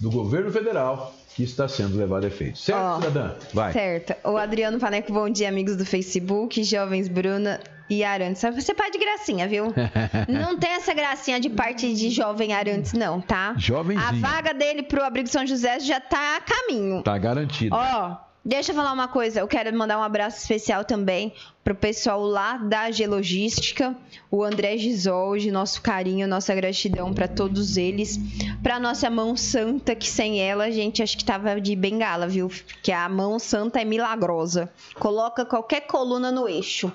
do 0.00 0.10
governo 0.10 0.50
federal 0.50 1.14
que 1.34 1.44
está 1.44 1.68
sendo 1.68 1.96
levado 1.96 2.24
a 2.24 2.28
efeito. 2.28 2.58
Certo, 2.58 2.80
Ó, 2.80 3.00
cidadã? 3.00 3.34
Vai. 3.52 3.72
Certo. 3.72 4.14
O 4.28 4.36
Adriano 4.36 4.78
Paneco, 4.78 5.12
bom 5.12 5.28
dia, 5.28 5.48
amigos 5.48 5.76
do 5.76 5.84
Facebook, 5.84 6.64
jovens 6.64 7.08
Bruna 7.08 7.60
e 7.88 8.02
Arantes. 8.02 8.42
Você 8.42 8.74
pode 8.74 8.92
de 8.92 8.98
gracinha, 8.98 9.46
viu? 9.46 9.66
não 10.28 10.58
tem 10.58 10.70
essa 10.70 10.94
gracinha 10.94 11.38
de 11.38 11.50
parte 11.50 11.92
de 11.94 12.10
jovem 12.10 12.52
Arantes, 12.52 12.92
não, 12.92 13.20
tá? 13.20 13.54
Jovenzinho. 13.58 14.08
A 14.08 14.12
vaga 14.12 14.54
dele 14.54 14.82
pro 14.82 15.04
Abrigo 15.04 15.28
São 15.28 15.46
José 15.46 15.78
já 15.80 16.00
tá 16.00 16.36
a 16.36 16.40
caminho. 16.40 17.02
Tá 17.02 17.18
garantido. 17.18 17.76
Ó, 17.76 18.16
deixa 18.44 18.72
eu 18.72 18.76
falar 18.76 18.92
uma 18.92 19.08
coisa. 19.08 19.40
Eu 19.40 19.48
quero 19.48 19.76
mandar 19.76 19.98
um 19.98 20.02
abraço 20.02 20.38
especial 20.38 20.84
também 20.84 21.32
pro 21.62 21.74
pessoal 21.74 22.22
lá 22.22 22.56
da 22.56 22.90
G 22.90 23.06
Logística, 23.06 23.94
o 24.30 24.42
André 24.42 24.76
Gisoldi, 24.76 25.50
nosso 25.50 25.80
carinho, 25.82 26.26
nossa 26.26 26.54
gratidão 26.54 27.12
para 27.12 27.28
todos 27.28 27.76
eles. 27.76 28.18
Pra 28.62 28.80
nossa 28.80 29.08
mão 29.10 29.36
santa, 29.36 29.94
que 29.94 30.08
sem 30.08 30.40
ela 30.40 30.64
a 30.64 30.70
gente 30.70 31.02
acho 31.02 31.16
que 31.16 31.24
tava 31.24 31.60
de 31.60 31.76
bengala, 31.76 32.26
viu? 32.26 32.50
Que 32.82 32.92
a 32.92 33.08
mão 33.08 33.38
santa 33.38 33.80
é 33.80 33.84
milagrosa. 33.84 34.70
Coloca 34.94 35.44
qualquer 35.44 35.82
coluna 35.82 36.32
no 36.32 36.48
eixo. 36.48 36.92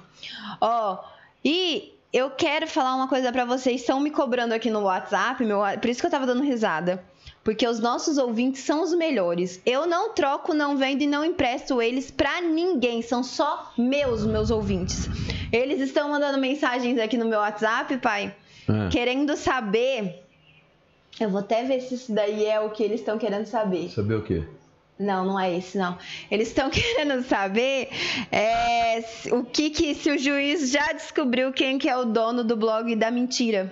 Ó, 0.59 0.99
e 1.43 1.93
eu 2.11 2.29
quero 2.31 2.67
falar 2.67 2.95
uma 2.95 3.07
coisa 3.07 3.31
para 3.31 3.45
vocês. 3.45 3.81
Estão 3.81 3.99
me 3.99 4.09
cobrando 4.09 4.53
aqui 4.53 4.69
no 4.69 4.81
WhatsApp, 4.81 5.43
meu, 5.45 5.59
por 5.79 5.89
isso 5.89 5.99
que 5.99 6.07
eu 6.07 6.11
tava 6.11 6.25
dando 6.25 6.43
risada. 6.43 7.03
Porque 7.45 7.67
os 7.67 7.79
nossos 7.79 8.17
ouvintes 8.17 8.63
são 8.63 8.81
os 8.81 8.91
melhores. 8.95 9.61
Eu 9.63 9.85
não 9.85 10.09
troco, 10.09 10.51
não 10.51 10.75
vendo 10.75 11.03
e 11.03 11.07
não 11.07 11.23
empresto 11.23 11.79
eles 11.79 12.09
pra 12.09 12.41
ninguém. 12.41 13.03
São 13.03 13.21
só 13.23 13.71
meus, 13.77 14.25
meus 14.25 14.49
ouvintes. 14.49 15.07
Eles 15.53 15.79
estão 15.79 16.09
mandando 16.09 16.39
mensagens 16.39 16.97
aqui 16.99 17.15
no 17.17 17.25
meu 17.25 17.37
WhatsApp, 17.37 17.97
pai, 17.97 18.35
Ah. 18.67 18.89
querendo 18.91 19.37
saber. 19.37 20.23
Eu 21.19 21.29
vou 21.29 21.39
até 21.39 21.63
ver 21.63 21.81
se 21.81 21.93
isso 21.93 22.11
daí 22.11 22.45
é 22.47 22.59
o 22.59 22.71
que 22.71 22.81
eles 22.81 22.99
estão 22.99 23.15
querendo 23.19 23.45
saber. 23.45 23.91
Saber 23.91 24.15
o 24.15 24.23
quê? 24.23 24.43
Não, 24.97 25.23
não 25.23 25.39
é 25.39 25.55
esse, 25.55 25.77
não. 25.77 25.99
Eles 26.31 26.47
estão 26.47 26.67
querendo 26.71 27.21
saber 27.23 27.89
é, 28.31 29.03
o 29.31 29.43
que, 29.43 29.69
que 29.69 29.93
se 29.93 30.09
o 30.09 30.17
juiz 30.17 30.71
já 30.71 30.93
descobriu 30.93 31.53
quem 31.53 31.77
que 31.77 31.87
é 31.87 31.95
o 31.95 32.05
dono 32.05 32.43
do 32.43 32.57
blog 32.57 32.95
da 32.95 33.11
mentira. 33.11 33.71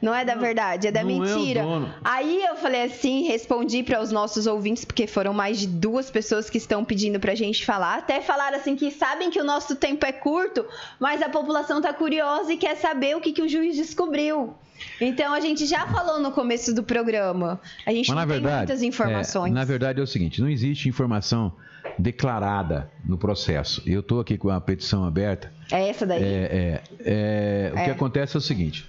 Não 0.00 0.14
é 0.14 0.24
da 0.24 0.34
verdade, 0.36 0.86
é 0.86 0.92
da 0.92 1.02
não 1.02 1.10
é 1.24 1.34
mentira. 1.34 1.62
dono. 1.62 1.92
Aí 2.04 2.42
eu 2.44 2.56
falei 2.56 2.84
assim, 2.84 3.26
respondi 3.26 3.82
para 3.82 4.00
os 4.00 4.12
nossos 4.12 4.46
ouvintes, 4.46 4.84
porque 4.84 5.06
foram 5.06 5.34
mais 5.34 5.58
de 5.58 5.66
duas 5.66 6.08
pessoas 6.10 6.48
que 6.48 6.56
estão 6.58 6.84
pedindo 6.84 7.18
pra 7.18 7.34
gente 7.34 7.64
falar. 7.66 7.98
Até 7.98 8.20
falaram 8.20 8.56
assim 8.56 8.76
que 8.76 8.90
sabem 8.92 9.28
que 9.30 9.40
o 9.40 9.44
nosso 9.44 9.74
tempo 9.76 10.06
é 10.06 10.12
curto, 10.12 10.64
mas 11.00 11.20
a 11.20 11.28
população 11.28 11.80
tá 11.80 11.92
curiosa 11.92 12.52
e 12.52 12.56
quer 12.56 12.76
saber 12.76 13.16
o 13.16 13.20
que, 13.20 13.32
que 13.32 13.42
o 13.42 13.48
juiz 13.48 13.76
descobriu. 13.76 14.54
Então 15.00 15.32
a 15.32 15.40
gente 15.40 15.66
já 15.66 15.86
falou 15.86 16.20
no 16.20 16.30
começo 16.30 16.72
do 16.74 16.82
programa. 16.82 17.60
A 17.86 17.90
gente 17.92 18.08
Mas 18.08 18.16
não 18.16 18.22
tem 18.26 18.40
verdade, 18.40 18.56
muitas 18.58 18.82
informações. 18.82 19.50
é, 19.50 19.54
na 19.54 19.64
verdade 19.64 20.00
é 20.00 20.02
o 20.02 20.06
seguinte, 20.06 20.40
não 20.40 20.48
existe 20.48 20.88
informação 20.88 21.52
declarada 21.98 22.90
no 23.04 23.16
processo. 23.18 23.82
Eu 23.86 24.00
estou 24.00 24.20
aqui 24.20 24.36
com 24.36 24.48
a 24.50 24.60
petição 24.60 25.04
aberta. 25.04 25.52
É 25.72 25.88
essa 25.88 26.06
daí? 26.06 26.22
É, 26.22 26.26
é, 26.26 26.82
é, 27.04 27.70
o 27.72 27.74
que 27.84 27.90
É. 27.90 27.92
acontece 27.92 28.36
é 28.36 28.38
o 28.38 28.40
seguinte. 28.40 28.88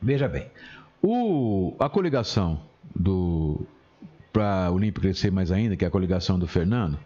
Veja 0.00 0.28
bem, 0.28 0.46
o, 1.02 1.74
a 1.78 1.88
coligação 1.88 2.60
do 2.94 3.66
para 4.32 4.70
o 4.70 4.74
Olímpio 4.74 5.00
crescer 5.00 5.32
mais 5.32 5.50
ainda, 5.50 5.76
que 5.76 5.84
é 5.84 5.88
a 5.88 5.90
coligação 5.90 6.38
do 6.38 6.46
Fernando 6.46 6.98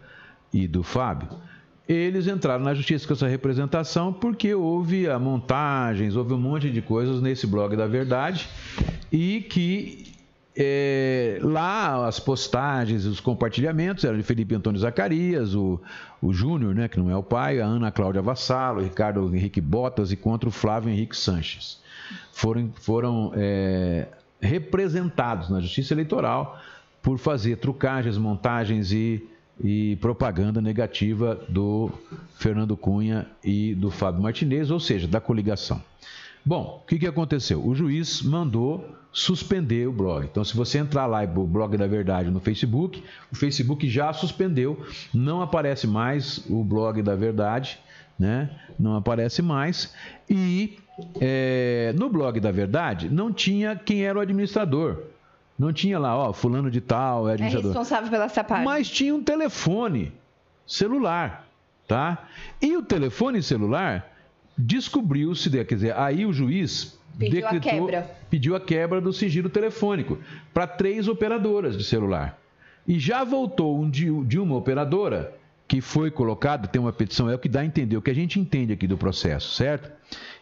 e 0.53 0.67
do 0.67 0.83
Fábio, 0.83 1.29
eles 1.87 2.27
entraram 2.27 2.63
na 2.63 2.73
justiça 2.73 3.07
com 3.07 3.13
essa 3.13 3.27
representação 3.27 4.11
porque 4.11 4.53
houve 4.53 5.07
a 5.09 5.17
montagens, 5.17 6.15
houve 6.15 6.33
um 6.33 6.37
monte 6.37 6.69
de 6.69 6.81
coisas 6.81 7.21
nesse 7.21 7.47
blog 7.47 7.75
da 7.77 7.87
verdade 7.87 8.49
e 9.11 9.41
que 9.41 10.10
é, 10.55 11.39
lá 11.41 12.07
as 12.07 12.19
postagens, 12.19 13.05
os 13.05 13.19
compartilhamentos 13.19 14.03
eram 14.03 14.17
de 14.17 14.23
Felipe 14.23 14.53
Antônio 14.53 14.79
Zacarias, 14.79 15.55
o, 15.55 15.79
o 16.21 16.33
Júnior, 16.33 16.75
né, 16.75 16.87
que 16.87 16.99
não 16.99 17.09
é 17.09 17.15
o 17.15 17.23
pai, 17.23 17.61
a 17.61 17.65
Ana 17.65 17.91
Cláudia 17.91 18.21
Vassalo, 18.21 18.81
o 18.81 18.83
Ricardo 18.83 19.33
Henrique 19.33 19.61
Botas 19.61 20.11
e 20.11 20.17
contra 20.17 20.49
o 20.49 20.51
Flávio 20.51 20.89
Henrique 20.89 21.15
Sanches. 21.15 21.79
Foram, 22.33 22.71
foram 22.75 23.31
é, 23.35 24.07
representados 24.41 25.49
na 25.49 25.61
Justiça 25.61 25.93
Eleitoral 25.93 26.59
por 27.01 27.17
fazer 27.17 27.57
trucagens, 27.57 28.17
montagens 28.17 28.91
e, 28.91 29.25
e 29.63 29.95
propaganda 29.97 30.59
negativa 30.59 31.39
do 31.47 31.89
Fernando 32.35 32.75
Cunha 32.75 33.25
e 33.43 33.73
do 33.73 33.89
Fábio 33.89 34.21
Martinez, 34.21 34.69
ou 34.69 34.79
seja, 34.79 35.07
da 35.07 35.21
coligação. 35.21 35.81
Bom, 36.43 36.81
o 36.83 36.87
que, 36.87 36.97
que 36.97 37.07
aconteceu? 37.07 37.65
O 37.65 37.75
juiz 37.75 38.21
mandou 38.21 38.97
suspender 39.13 39.87
o 39.87 39.91
blog. 39.91 40.25
Então, 40.25 40.43
se 40.43 40.55
você 40.55 40.77
entrar 40.77 41.05
lá 41.05 41.25
no 41.25 41.45
blog 41.45 41.77
da 41.77 41.87
verdade 41.87 42.31
no 42.31 42.39
Facebook, 42.39 43.03
o 43.31 43.35
Facebook 43.35 43.89
já 43.89 44.11
suspendeu, 44.13 44.81
não 45.13 45.41
aparece 45.41 45.85
mais 45.85 46.43
o 46.49 46.63
blog 46.63 47.01
da 47.01 47.15
verdade, 47.15 47.77
né? 48.17 48.49
Não 48.79 48.95
aparece 48.95 49.41
mais. 49.41 49.93
E 50.29 50.77
é, 51.19 51.93
no 51.97 52.09
blog 52.09 52.39
da 52.39 52.51
verdade 52.51 53.09
não 53.09 53.31
tinha 53.31 53.75
quem 53.75 54.03
era 54.03 54.17
o 54.17 54.21
administrador. 54.21 55.03
Não 55.59 55.71
tinha 55.71 55.99
lá, 55.99 56.17
ó, 56.17 56.33
fulano 56.33 56.71
de 56.71 56.81
tal 56.81 57.27
é 57.27 57.31
é 57.31 57.33
administrador. 57.33 57.71
responsável 57.71 58.09
pela 58.09 58.25
essa 58.25 58.43
parte. 58.43 58.65
Mas 58.65 58.89
tinha 58.89 59.13
um 59.13 59.21
telefone 59.21 60.11
celular, 60.65 61.47
tá? 61.87 62.27
E 62.61 62.75
o 62.75 62.81
telefone 62.81 63.43
celular 63.43 64.10
descobriu-se, 64.61 65.49
quer 65.49 65.75
dizer, 65.75 65.95
aí 65.97 66.25
o 66.25 66.33
juiz 66.33 66.99
Pediu 67.17 67.45
a 67.47 67.51
decretou, 67.51 67.87
quebra. 67.87 68.11
pediu 68.29 68.55
a 68.55 68.59
quebra 68.59 69.01
do 69.01 69.11
sigilo 69.11 69.49
telefônico 69.49 70.17
para 70.53 70.65
três 70.65 71.07
operadoras 71.07 71.77
de 71.77 71.83
celular. 71.83 72.39
E 72.87 72.97
já 72.99 73.23
voltou 73.23 73.79
um 73.79 73.89
de, 73.89 74.09
de 74.25 74.39
uma 74.39 74.55
operadora 74.55 75.33
que 75.67 75.79
foi 75.79 76.11
colocado, 76.11 76.67
tem 76.67 76.81
uma 76.81 76.91
petição, 76.91 77.29
é 77.29 77.35
o 77.35 77.39
que 77.39 77.47
dá 77.47 77.61
a 77.61 77.65
entender, 77.65 77.95
o 77.95 78.01
que 78.01 78.11
a 78.11 78.15
gente 78.15 78.39
entende 78.39 78.73
aqui 78.73 78.87
do 78.87 78.97
processo, 78.97 79.53
certo? 79.55 79.89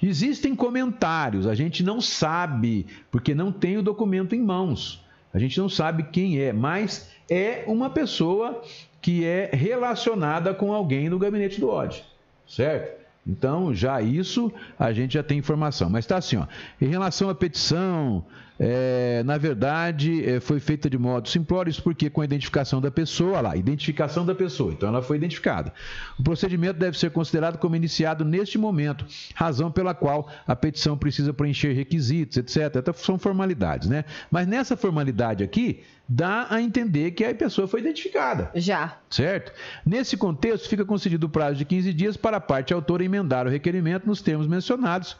Existem 0.01 0.55
comentários, 0.55 1.45
a 1.45 1.53
gente 1.53 1.83
não 1.83 2.01
sabe, 2.01 2.87
porque 3.11 3.35
não 3.35 3.51
tem 3.51 3.77
o 3.77 3.83
documento 3.83 4.33
em 4.33 4.41
mãos. 4.41 5.03
A 5.31 5.37
gente 5.37 5.59
não 5.59 5.69
sabe 5.69 6.03
quem 6.11 6.39
é, 6.41 6.51
mas 6.51 7.11
é 7.29 7.63
uma 7.67 7.91
pessoa 7.91 8.63
que 9.01 9.23
é 9.23 9.51
relacionada 9.53 10.53
com 10.53 10.73
alguém 10.73 11.09
no 11.09 11.19
gabinete 11.19 11.59
do 11.59 11.69
ódio, 11.69 12.01
certo? 12.47 12.98
Então, 13.25 13.73
já 13.73 14.01
isso 14.01 14.51
a 14.77 14.91
gente 14.91 15.13
já 15.13 15.23
tem 15.23 15.37
informação. 15.37 15.89
Mas 15.89 16.05
está 16.05 16.17
assim, 16.17 16.37
ó. 16.37 16.47
Em 16.81 16.87
relação 16.87 17.29
à 17.29 17.35
petição, 17.35 18.25
é, 18.59 19.23
na 19.23 19.37
verdade, 19.37 20.27
é, 20.27 20.39
foi 20.41 20.59
feita 20.59 20.89
de 20.89 20.97
modo 20.97 21.29
simplório, 21.29 21.69
isso 21.69 21.81
porque 21.81 22.09
com 22.09 22.19
a 22.19 22.25
identificação 22.25 22.81
da 22.81 22.91
pessoa, 22.91 23.39
lá, 23.39 23.55
identificação 23.55 24.25
da 24.25 24.35
pessoa, 24.35 24.73
então 24.73 24.89
ela 24.89 25.01
foi 25.01 25.15
identificada. 25.15 25.73
O 26.19 26.23
procedimento 26.23 26.77
deve 26.77 26.99
ser 26.99 27.11
considerado 27.11 27.57
como 27.57 27.75
iniciado 27.75 28.25
neste 28.25 28.57
momento, 28.57 29.05
razão 29.33 29.71
pela 29.71 29.93
qual 29.93 30.29
a 30.45 30.55
petição 30.55 30.97
precisa 30.97 31.31
preencher 31.31 31.71
requisitos, 31.71 32.35
etc. 32.35 32.77
Até 32.77 32.91
São 32.91 33.17
formalidades, 33.17 33.87
né? 33.87 34.03
Mas 34.29 34.45
nessa 34.45 34.75
formalidade 34.75 35.41
aqui, 35.41 35.81
dá 36.07 36.47
a 36.49 36.61
entender 36.61 37.11
que 37.11 37.23
a 37.23 37.33
pessoa 37.33 37.67
foi 37.67 37.79
identificada. 37.79 38.49
Já. 38.55 38.97
Certo? 39.09 39.53
Nesse 39.85 40.17
contexto, 40.17 40.67
fica 40.67 40.83
concedido 40.83 41.27
o 41.27 41.29
prazo 41.29 41.55
de 41.55 41.65
15 41.65 41.93
dias 41.93 42.17
para 42.17 42.37
a 42.37 42.41
parte 42.41 42.73
autora 42.73 43.05
emendar 43.05 43.45
o 43.45 43.49
requerimento 43.49 44.05
nos 44.07 44.21
termos 44.21 44.47
mencionados, 44.47 45.15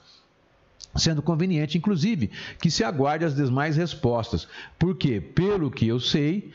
sendo 0.96 1.22
conveniente, 1.22 1.78
inclusive, 1.78 2.32
que 2.60 2.72
se 2.72 2.84
aguarde 2.84 3.26
as 3.26 3.36
demais 3.36 3.78
respostas. 3.78 4.48
Porque, 4.78 5.22
pelo 5.22 5.70
que 5.70 5.88
eu 5.88 6.00
sei, 6.00 6.52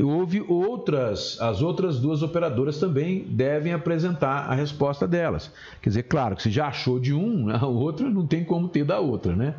houve 0.00 0.40
outras, 0.46 1.40
as 1.40 1.60
outras 1.60 1.98
duas 1.98 2.22
operadoras 2.22 2.78
também 2.78 3.24
devem 3.24 3.72
apresentar 3.72 4.50
a 4.50 4.54
resposta 4.54 5.06
delas. 5.06 5.50
Quer 5.80 5.90
dizer, 5.90 6.02
claro 6.04 6.36
que 6.36 6.42
se 6.42 6.50
já 6.50 6.68
achou 6.68 7.00
de 7.00 7.12
um, 7.12 7.50
a 7.54 7.66
outra 7.66 8.08
não 8.08 8.26
tem 8.26 8.44
como 8.44 8.68
ter 8.68 8.84
da 8.84 9.00
outra, 9.00 9.34
né? 9.34 9.54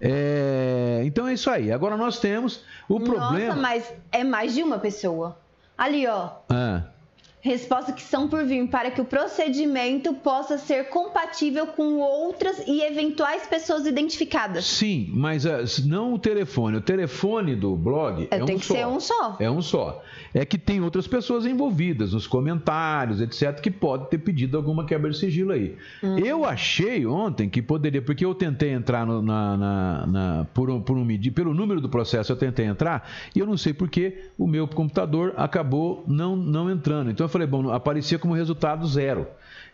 É, 0.00 1.02
então 1.04 1.26
é 1.26 1.32
isso 1.32 1.48
aí. 1.48 1.72
Agora 1.72 1.96
nós 1.96 2.18
temos 2.18 2.62
o 2.88 3.00
problema. 3.00 3.54
Nossa, 3.54 3.60
mas 3.60 3.92
é 4.12 4.22
mais 4.22 4.54
de 4.54 4.62
uma 4.62 4.78
pessoa. 4.78 5.38
Ali, 5.78 6.06
ó. 6.06 6.30
Ah. 6.48 6.82
Resposta 7.44 7.92
que 7.92 8.00
são 8.00 8.26
por 8.26 8.42
vir 8.46 8.66
para 8.68 8.90
que 8.90 9.02
o 9.02 9.04
procedimento 9.04 10.14
possa 10.14 10.56
ser 10.56 10.88
compatível 10.88 11.66
com 11.66 11.98
outras 11.98 12.62
e 12.66 12.80
eventuais 12.82 13.46
pessoas 13.46 13.84
identificadas. 13.86 14.64
Sim, 14.64 15.10
mas 15.12 15.44
ah, 15.44 15.58
não 15.84 16.14
o 16.14 16.18
telefone. 16.18 16.78
O 16.78 16.80
telefone 16.80 17.54
do 17.54 17.76
blog 17.76 18.26
é, 18.30 18.36
É, 18.36 18.44
tem 18.44 18.56
um 18.56 18.58
que 18.58 18.64
só. 18.64 18.74
ser 18.74 18.86
um 18.86 18.98
só. 18.98 19.36
É 19.38 19.50
um 19.50 19.60
só. 19.60 20.02
É 20.32 20.44
que 20.46 20.56
tem 20.56 20.80
outras 20.80 21.06
pessoas 21.06 21.44
envolvidas 21.44 22.14
nos 22.14 22.26
comentários, 22.26 23.20
etc., 23.20 23.60
que 23.60 23.70
podem 23.70 24.08
ter 24.08 24.18
pedido 24.18 24.56
alguma 24.56 24.86
quebra 24.86 25.10
de 25.10 25.18
sigilo 25.18 25.52
aí. 25.52 25.76
Hum. 26.02 26.18
Eu 26.18 26.46
achei 26.46 27.04
ontem 27.06 27.48
que 27.48 27.60
poderia, 27.60 28.00
porque 28.00 28.24
eu 28.24 28.34
tentei 28.34 28.70
entrar 28.70 29.04
no- 29.06 29.20
na, 29.20 29.56
na- 29.56 30.06
na- 30.06 30.46
por, 30.54 30.70
um, 30.70 30.80
por 30.80 30.96
um 30.96 31.04
pelo 31.34 31.52
número 31.52 31.80
do 31.80 31.88
processo, 31.90 32.32
eu 32.32 32.36
tentei 32.36 32.64
entrar, 32.64 33.06
e 33.36 33.38
eu 33.38 33.44
não 33.46 33.58
sei 33.58 33.74
porque 33.74 34.30
o 34.38 34.46
meu 34.46 34.66
computador 34.66 35.34
acabou 35.36 36.02
não, 36.08 36.34
não 36.34 36.70
entrando. 36.70 37.10
Então 37.10 37.24
eu 37.26 37.28
falei, 37.34 37.46
bom, 37.46 37.70
aparecia 37.70 38.18
como 38.18 38.32
resultado 38.32 38.86
zero. 38.86 39.26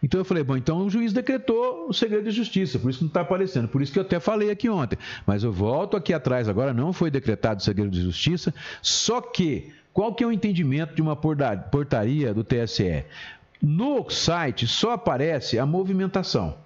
Então 0.03 0.19
eu 0.19 0.25
falei, 0.25 0.43
bom, 0.43 0.57
então 0.57 0.79
o 0.79 0.91
juiz 0.91 1.13
decretou 1.13 1.87
o 1.87 1.93
segredo 1.93 2.25
de 2.25 2.31
justiça, 2.31 2.79
por 2.79 2.91
isso 2.91 3.03
não 3.03 3.09
está 3.09 3.21
aparecendo. 3.21 3.69
Por 3.69 3.83
isso 3.83 3.93
que 3.93 3.99
eu 3.99 4.03
até 4.03 4.19
falei 4.19 4.51
aqui 4.51 4.69
ontem. 4.69 4.99
Mas 5.27 5.45
eu 5.45 5.53
volto 5.53 5.97
aqui 5.97 6.15
atrás 6.15 6.49
agora, 6.49 6.73
não 6.73 6.93
foi 6.93 7.11
decretado 7.11 7.61
o 7.61 7.63
segredo 7.63 7.91
de 7.91 8.01
justiça, 8.01 8.53
só 8.81 9.21
que 9.21 9.73
qual 9.93 10.15
que 10.15 10.25
é 10.25 10.27
o 10.27 10.33
entendimento 10.33 10.95
de 10.95 11.03
uma 11.03 11.15
portaria 11.15 12.33
do 12.33 12.43
TSE? 12.43 13.05
No 13.61 14.09
site 14.09 14.67
só 14.67 14.93
aparece 14.93 15.59
a 15.59 15.67
movimentação. 15.67 16.57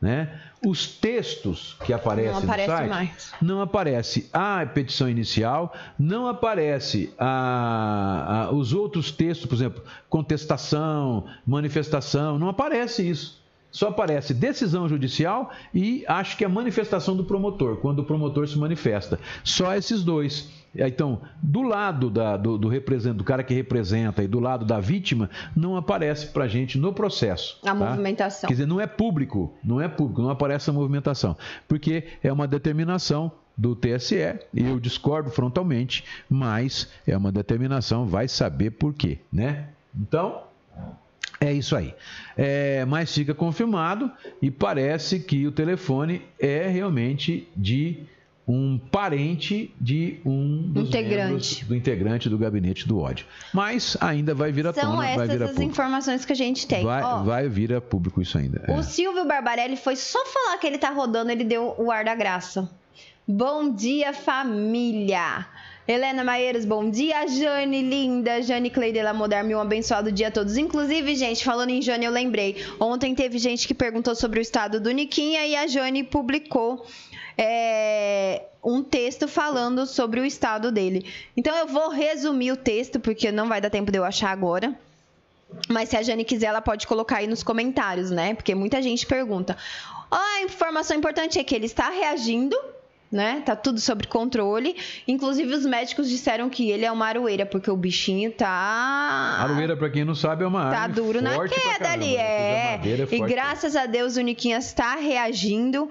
Né? 0.00 0.40
Os 0.64 0.86
textos 0.86 1.76
que 1.84 1.92
aparecem 1.92 2.32
Não 2.32 2.40
no 2.40 2.46
aparece 2.46 2.68
site 2.70 2.88
mais. 2.88 3.32
não 3.42 3.60
aparece 3.60 4.30
a 4.32 4.64
petição 4.64 5.10
inicial, 5.10 5.74
não 5.98 6.26
aparece 6.26 7.12
a- 7.18 8.46
a- 8.48 8.50
os 8.50 8.72
outros 8.72 9.10
textos, 9.10 9.46
por 9.46 9.54
exemplo, 9.56 9.82
contestação, 10.08 11.26
manifestação, 11.46 12.38
não 12.38 12.48
aparece 12.48 13.06
isso. 13.08 13.39
Só 13.70 13.88
aparece 13.88 14.34
decisão 14.34 14.88
judicial 14.88 15.50
e 15.72 16.04
acho 16.08 16.36
que 16.36 16.44
a 16.44 16.48
manifestação 16.48 17.16
do 17.16 17.24
promotor, 17.24 17.76
quando 17.76 18.00
o 18.00 18.04
promotor 18.04 18.48
se 18.48 18.58
manifesta. 18.58 19.18
Só 19.44 19.74
esses 19.74 20.02
dois. 20.02 20.50
Então, 20.74 21.20
do 21.42 21.62
lado 21.62 22.08
da- 22.10 22.36
do, 22.36 22.56
do 22.56 22.70
do 23.14 23.24
cara 23.24 23.42
que 23.42 23.52
representa 23.54 24.22
e 24.22 24.28
do 24.28 24.38
lado 24.38 24.64
da 24.64 24.78
vítima, 24.78 25.28
não 25.54 25.76
aparece 25.76 26.28
pra 26.28 26.46
gente 26.46 26.78
no 26.78 26.92
processo. 26.92 27.58
A 27.62 27.66
tá? 27.66 27.74
movimentação. 27.74 28.46
Quer 28.48 28.54
dizer, 28.54 28.66
não 28.66 28.80
é 28.80 28.86
público, 28.86 29.52
não 29.64 29.80
é 29.80 29.88
público, 29.88 30.22
não 30.22 30.30
aparece 30.30 30.70
a 30.70 30.72
movimentação, 30.72 31.36
porque 31.66 32.04
é 32.22 32.32
uma 32.32 32.46
determinação 32.46 33.32
do 33.56 33.74
TSE, 33.74 34.14
e 34.54 34.64
eu 34.64 34.78
discordo 34.80 35.28
frontalmente, 35.30 36.04
mas 36.30 36.88
é 37.06 37.16
uma 37.16 37.30
determinação, 37.32 38.06
vai 38.06 38.26
saber 38.28 38.70
por 38.70 38.94
quê, 38.94 39.18
né? 39.30 39.68
Então, 39.94 40.42
é 41.40 41.52
isso 41.52 41.74
aí. 41.74 41.94
É, 42.36 42.84
mas 42.84 43.12
fica 43.14 43.34
confirmado 43.34 44.10
e 44.42 44.50
parece 44.50 45.20
que 45.20 45.46
o 45.46 45.52
telefone 45.52 46.22
é 46.38 46.68
realmente 46.68 47.48
de 47.56 47.98
um 48.48 48.78
parente 48.78 49.72
de 49.80 50.18
um 50.24 50.62
dos 50.72 50.88
Integrante. 50.88 51.64
do 51.64 51.76
integrante 51.76 52.28
do 52.28 52.36
gabinete 52.36 52.86
do 52.88 52.98
ódio. 52.98 53.24
Mas 53.54 53.96
ainda 54.00 54.34
vai 54.34 54.50
vir 54.50 54.66
à 54.66 54.72
São 54.72 54.96
tona, 54.96 55.14
vai 55.14 55.28
vir 55.28 55.40
a 55.40 55.44
as 55.44 55.50
público. 55.52 55.70
informações 55.70 56.24
que 56.24 56.32
a 56.32 56.36
gente 56.36 56.66
tem. 56.66 56.84
Vai, 56.84 57.00
Ó, 57.02 57.22
vai 57.22 57.48
vir 57.48 57.72
a 57.72 57.80
público 57.80 58.20
isso 58.20 58.36
ainda. 58.36 58.64
é. 58.66 58.72
O 58.76 58.82
Silvio 58.82 59.24
Barbarelli 59.24 59.76
foi 59.76 59.94
só 59.94 60.18
falar 60.26 60.58
que 60.58 60.66
ele 60.66 60.78
tá 60.78 60.90
rodando, 60.90 61.30
ele 61.30 61.44
deu 61.44 61.74
o 61.78 61.92
ar 61.92 62.04
da 62.04 62.14
graça. 62.16 62.68
Bom 63.28 63.72
dia, 63.72 64.12
família! 64.12 65.46
Helena 65.88 66.22
Maieiros, 66.22 66.64
bom 66.64 66.88
dia. 66.88 67.26
Jane, 67.26 67.82
linda. 67.82 68.42
Jane 68.42 68.70
Cleide 68.70 69.02
Lamodar, 69.02 69.44
um 69.44 69.58
abençoado 69.58 70.12
dia 70.12 70.28
a 70.28 70.30
todos. 70.30 70.56
Inclusive, 70.56 71.14
gente, 71.16 71.44
falando 71.44 71.70
em 71.70 71.82
Jane, 71.82 72.04
eu 72.04 72.12
lembrei. 72.12 72.64
Ontem 72.78 73.14
teve 73.14 73.38
gente 73.38 73.66
que 73.66 73.74
perguntou 73.74 74.14
sobre 74.14 74.38
o 74.38 74.42
estado 74.42 74.78
do 74.80 74.90
Niquinha 74.90 75.46
e 75.46 75.56
a 75.56 75.66
Jane 75.66 76.04
publicou 76.04 76.86
é, 77.36 78.42
um 78.62 78.82
texto 78.82 79.26
falando 79.26 79.86
sobre 79.86 80.20
o 80.20 80.24
estado 80.24 80.70
dele. 80.70 81.04
Então, 81.36 81.56
eu 81.56 81.66
vou 81.66 81.88
resumir 81.88 82.52
o 82.52 82.56
texto, 82.56 83.00
porque 83.00 83.32
não 83.32 83.48
vai 83.48 83.60
dar 83.60 83.70
tempo 83.70 83.90
de 83.90 83.98
eu 83.98 84.04
achar 84.04 84.30
agora. 84.30 84.74
Mas 85.68 85.88
se 85.88 85.96
a 85.96 86.02
Jane 86.02 86.24
quiser, 86.24 86.46
ela 86.46 86.60
pode 86.60 86.86
colocar 86.86 87.16
aí 87.16 87.26
nos 87.26 87.42
comentários, 87.42 88.10
né? 88.10 88.34
Porque 88.34 88.54
muita 88.54 88.80
gente 88.80 89.06
pergunta. 89.06 89.56
A 90.10 90.42
informação 90.42 90.96
importante 90.96 91.38
é 91.38 91.44
que 91.44 91.54
ele 91.54 91.66
está 91.66 91.88
reagindo, 91.88 92.56
né? 93.10 93.42
Tá 93.44 93.56
tudo 93.56 93.80
sob 93.80 94.06
controle. 94.06 94.76
Inclusive, 95.08 95.52
os 95.52 95.66
médicos 95.66 96.08
disseram 96.08 96.48
que 96.48 96.70
ele 96.70 96.84
é 96.84 96.92
uma 96.92 97.06
aroeira, 97.06 97.44
porque 97.44 97.70
o 97.70 97.76
bichinho 97.76 98.30
tá. 98.32 98.46
Aroeira, 99.40 99.76
pra 99.76 99.90
quem 99.90 100.04
não 100.04 100.14
sabe, 100.14 100.44
é 100.44 100.46
uma 100.46 100.70
Tá 100.70 100.82
árvore 100.82 100.92
duro 101.02 101.22
na 101.22 101.48
queda 101.48 101.90
ali, 101.90 102.16
né? 102.16 102.22
é. 102.22 102.76
Madeira 102.76 103.08
E 103.10 103.20
graças 103.20 103.74
a 103.74 103.86
Deus 103.86 104.16
o 104.16 104.20
Niquinhas 104.20 104.66
está 104.66 104.94
reagindo. 104.96 105.90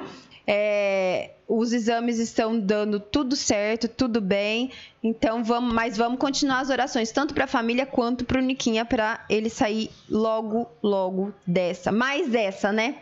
É, 0.52 1.32
os 1.48 1.74
exames 1.74 2.18
estão 2.18 2.60
dando 2.60 3.00
tudo 3.00 3.36
certo, 3.36 3.88
tudo 3.88 4.20
bem. 4.20 4.72
Então 5.04 5.44
vamos, 5.44 5.72
mas 5.74 5.96
vamos 5.96 6.18
continuar 6.20 6.62
as 6.62 6.70
orações 6.72 7.12
tanto 7.12 7.36
para 7.36 7.44
a 7.44 7.48
família 7.48 7.86
quanto 7.86 8.26
para 8.26 8.40
o 8.40 8.42
Niquinha 8.42 8.84
para 8.84 9.24
ele 9.30 9.48
sair 9.50 9.92
logo, 10.10 10.68
logo 10.82 11.32
dessa. 11.46 11.92
Mais 11.92 12.28
dessa, 12.30 12.72
né? 12.72 12.96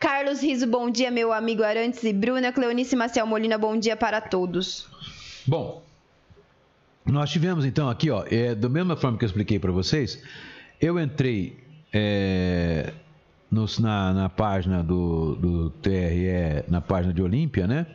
Carlos 0.00 0.40
Riso, 0.42 0.66
bom 0.66 0.90
dia, 0.90 1.10
meu 1.10 1.30
amigo 1.30 1.62
Arantes 1.62 2.02
e 2.04 2.12
Bruna. 2.12 2.50
Cleonice 2.52 2.96
Maciel 2.96 3.26
Molina, 3.26 3.58
bom 3.58 3.76
dia 3.78 3.94
para 3.94 4.18
todos. 4.20 4.88
Bom, 5.46 5.82
nós 7.04 7.30
tivemos 7.30 7.66
então 7.66 7.88
aqui, 7.88 8.10
ó, 8.10 8.24
é, 8.30 8.54
da 8.54 8.68
mesma 8.68 8.96
forma 8.96 9.18
que 9.18 9.24
eu 9.24 9.26
expliquei 9.26 9.58
para 9.58 9.70
vocês, 9.70 10.22
eu 10.80 10.98
entrei 10.98 11.58
é, 11.92 12.94
nos- 13.50 13.78
na, 13.78 14.12
na 14.14 14.28
página 14.30 14.82
do, 14.82 15.34
do 15.34 15.70
TRE, 15.70 16.64
na 16.68 16.80
página 16.80 17.12
de 17.12 17.20
Olímpia, 17.22 17.66
né? 17.66 17.86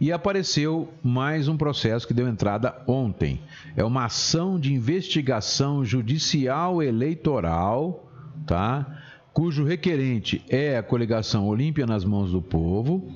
E 0.00 0.10
apareceu 0.12 0.92
mais 1.02 1.46
um 1.46 1.56
processo 1.58 2.06
que 2.06 2.14
deu 2.14 2.26
entrada 2.26 2.74
ontem. 2.86 3.40
É 3.76 3.84
uma 3.84 4.06
ação 4.06 4.58
de 4.58 4.72
investigação 4.72 5.84
judicial 5.84 6.82
eleitoral, 6.82 8.10
tá? 8.46 9.02
Cujo 9.34 9.64
requerente 9.64 10.44
é 10.48 10.78
a 10.78 10.82
coligação 10.82 11.48
Olímpia 11.48 11.84
nas 11.84 12.04
mãos 12.04 12.30
do 12.30 12.40
povo 12.40 13.12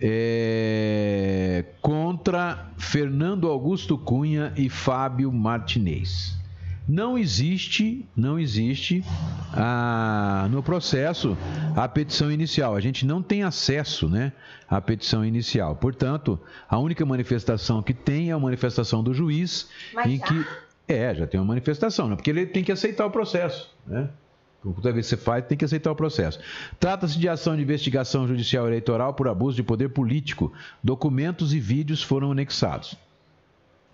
é, 0.00 1.62
contra 1.82 2.70
Fernando 2.78 3.46
Augusto 3.46 3.98
Cunha 3.98 4.50
e 4.56 4.70
Fábio 4.70 5.30
Martinez. 5.30 6.34
Não 6.88 7.18
existe, 7.18 8.08
não 8.16 8.38
existe 8.38 9.04
ah, 9.52 10.48
no 10.50 10.62
processo 10.62 11.36
a 11.76 11.86
petição 11.86 12.32
inicial. 12.32 12.74
A 12.74 12.80
gente 12.80 13.04
não 13.04 13.20
tem 13.20 13.42
acesso, 13.42 14.08
né, 14.08 14.32
à 14.66 14.80
petição 14.80 15.22
inicial. 15.22 15.76
Portanto, 15.76 16.40
a 16.66 16.78
única 16.78 17.04
manifestação 17.04 17.82
que 17.82 17.92
tem 17.92 18.30
é 18.30 18.32
a 18.32 18.38
manifestação 18.38 19.02
do 19.02 19.12
juiz, 19.12 19.68
Mas 19.92 20.06
em 20.06 20.16
já? 20.16 20.24
que 20.24 20.46
é 20.88 21.14
já 21.14 21.26
tem 21.26 21.38
uma 21.38 21.46
manifestação, 21.46 22.08
né? 22.08 22.16
Porque 22.16 22.30
ele 22.30 22.46
tem 22.46 22.64
que 22.64 22.72
aceitar 22.72 23.04
o 23.04 23.10
processo, 23.10 23.74
né? 23.86 24.08
Vez 24.72 24.94
que 24.94 25.02
você 25.02 25.16
faz, 25.16 25.44
tem 25.46 25.56
que 25.56 25.64
aceitar 25.64 25.90
o 25.90 25.96
processo. 25.96 26.38
Trata-se 26.78 27.18
de 27.18 27.28
ação 27.28 27.56
de 27.56 27.62
investigação 27.62 28.26
judicial 28.26 28.66
eleitoral 28.66 29.14
por 29.14 29.28
abuso 29.28 29.56
de 29.56 29.62
poder 29.62 29.90
político. 29.90 30.52
Documentos 30.82 31.54
e 31.54 31.60
vídeos 31.60 32.02
foram 32.02 32.32
anexados. 32.32 32.96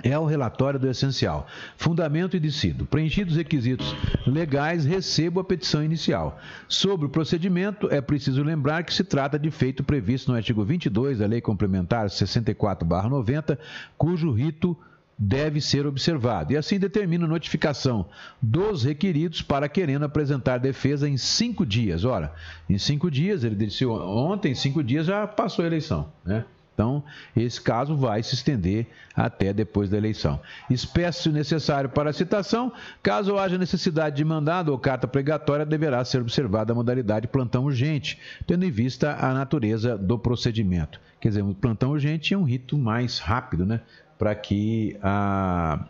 É 0.02 0.18
o 0.18 0.24
relatório 0.24 0.80
do 0.80 0.88
essencial. 0.88 1.46
Fundamento 1.76 2.36
e 2.36 2.40
decido. 2.40 2.84
Preenchidos 2.84 3.34
os 3.34 3.38
requisitos 3.38 3.94
legais, 4.26 4.84
recebo 4.84 5.38
a 5.38 5.44
petição 5.44 5.82
inicial. 5.84 6.40
Sobre 6.68 7.06
o 7.06 7.08
procedimento, 7.08 7.88
é 7.88 8.00
preciso 8.00 8.42
lembrar 8.42 8.82
que 8.82 8.92
se 8.92 9.04
trata 9.04 9.38
de 9.38 9.50
feito 9.50 9.84
previsto 9.84 10.30
no 10.30 10.36
artigo 10.36 10.64
22 10.64 11.18
da 11.18 11.26
Lei 11.26 11.40
Complementar 11.40 12.10
64/90, 12.10 13.56
cujo 13.96 14.32
rito 14.32 14.76
deve 15.24 15.60
ser 15.60 15.86
observado. 15.86 16.52
E 16.52 16.56
assim 16.56 16.80
determina 16.80 17.24
a 17.24 17.28
notificação 17.28 18.06
dos 18.40 18.82
requeridos 18.82 19.40
para 19.40 19.68
querendo 19.68 20.04
apresentar 20.04 20.58
defesa 20.58 21.08
em 21.08 21.16
cinco 21.16 21.64
dias. 21.64 22.04
Ora, 22.04 22.34
em 22.68 22.76
cinco 22.76 23.08
dias, 23.08 23.44
ele 23.44 23.54
disse 23.54 23.86
ontem, 23.86 24.50
em 24.50 24.54
cinco 24.56 24.82
dias 24.82 25.06
já 25.06 25.24
passou 25.26 25.62
a 25.64 25.68
eleição, 25.68 26.12
né? 26.24 26.44
Então, 26.74 27.04
esse 27.36 27.60
caso 27.60 27.94
vai 27.94 28.22
se 28.22 28.34
estender 28.34 28.86
até 29.14 29.52
depois 29.52 29.90
da 29.90 29.96
eleição. 29.96 30.40
Espécie 30.70 31.28
necessário 31.28 31.90
para 31.90 32.14
citação, 32.14 32.72
caso 33.02 33.38
haja 33.38 33.58
necessidade 33.58 34.16
de 34.16 34.24
mandado 34.24 34.72
ou 34.72 34.78
carta 34.78 35.06
pregatória, 35.06 35.66
deverá 35.66 36.02
ser 36.04 36.22
observada 36.22 36.72
a 36.72 36.74
modalidade 36.74 37.28
plantão 37.28 37.64
urgente, 37.64 38.18
tendo 38.46 38.64
em 38.64 38.70
vista 38.70 39.14
a 39.20 39.34
natureza 39.34 39.98
do 39.98 40.18
procedimento. 40.18 40.98
Quer 41.20 41.28
dizer, 41.28 41.42
o 41.42 41.54
plantão 41.54 41.90
urgente 41.90 42.34
é 42.34 42.38
um 42.38 42.42
rito 42.42 42.76
mais 42.76 43.18
rápido, 43.18 43.66
né? 43.66 43.82
Para 44.22 44.36
que 44.36 44.96
a 45.02 45.84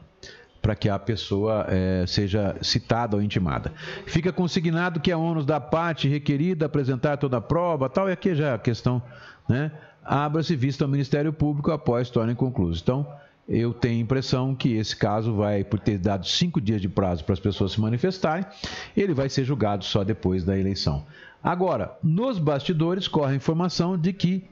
para 0.63 0.75
que 0.75 0.89
a 0.89 0.99
pessoa 0.99 1.67
eh, 1.69 2.05
seja 2.07 2.57
citada 2.63 3.15
ou 3.15 3.23
intimada. 3.23 3.73
Fica 4.07 4.33
consignado 4.33 5.01
que 5.01 5.11
é 5.11 5.17
ônus 5.17 5.45
da 5.45 5.61
parte 5.61 6.09
requerida 6.09 6.65
apresentar 6.65 7.19
toda 7.19 7.37
a 7.37 7.41
prova, 7.43 7.91
tal, 7.91 8.09
e 8.09 8.13
aqui 8.13 8.35
já 8.35 8.47
é 8.47 8.55
a 8.55 8.59
questão, 8.59 9.03
né? 9.47 9.71
Abra-se 10.03 10.57
vista 10.57 10.83
ao 10.83 10.89
Ministério 10.89 11.31
Público 11.31 11.73
após 11.73 12.09
tornem 12.09 12.35
concluídos. 12.35 12.81
Então, 12.81 13.07
eu 13.47 13.75
tenho 13.75 13.99
a 13.99 14.03
impressão 14.03 14.55
que 14.55 14.77
esse 14.77 14.97
caso 14.97 15.35
vai, 15.35 15.63
por 15.63 15.79
ter 15.79 15.99
dado 15.99 16.27
cinco 16.27 16.59
dias 16.59 16.81
de 16.81 16.89
prazo 16.89 17.25
para 17.25 17.35
as 17.35 17.41
pessoas 17.41 17.73
se 17.73 17.81
manifestarem, 17.83 18.47
ele 18.97 19.13
vai 19.13 19.29
ser 19.29 19.45
julgado 19.45 19.85
só 19.85 20.03
depois 20.03 20.43
da 20.43 20.57
eleição. 20.57 21.05
Agora, 21.45 21.99
nos 22.03 22.39
bastidores 22.39 23.07
corre 23.07 23.35
a 23.35 23.37
informação 23.37 23.99
de 23.99 24.11
que 24.15 24.49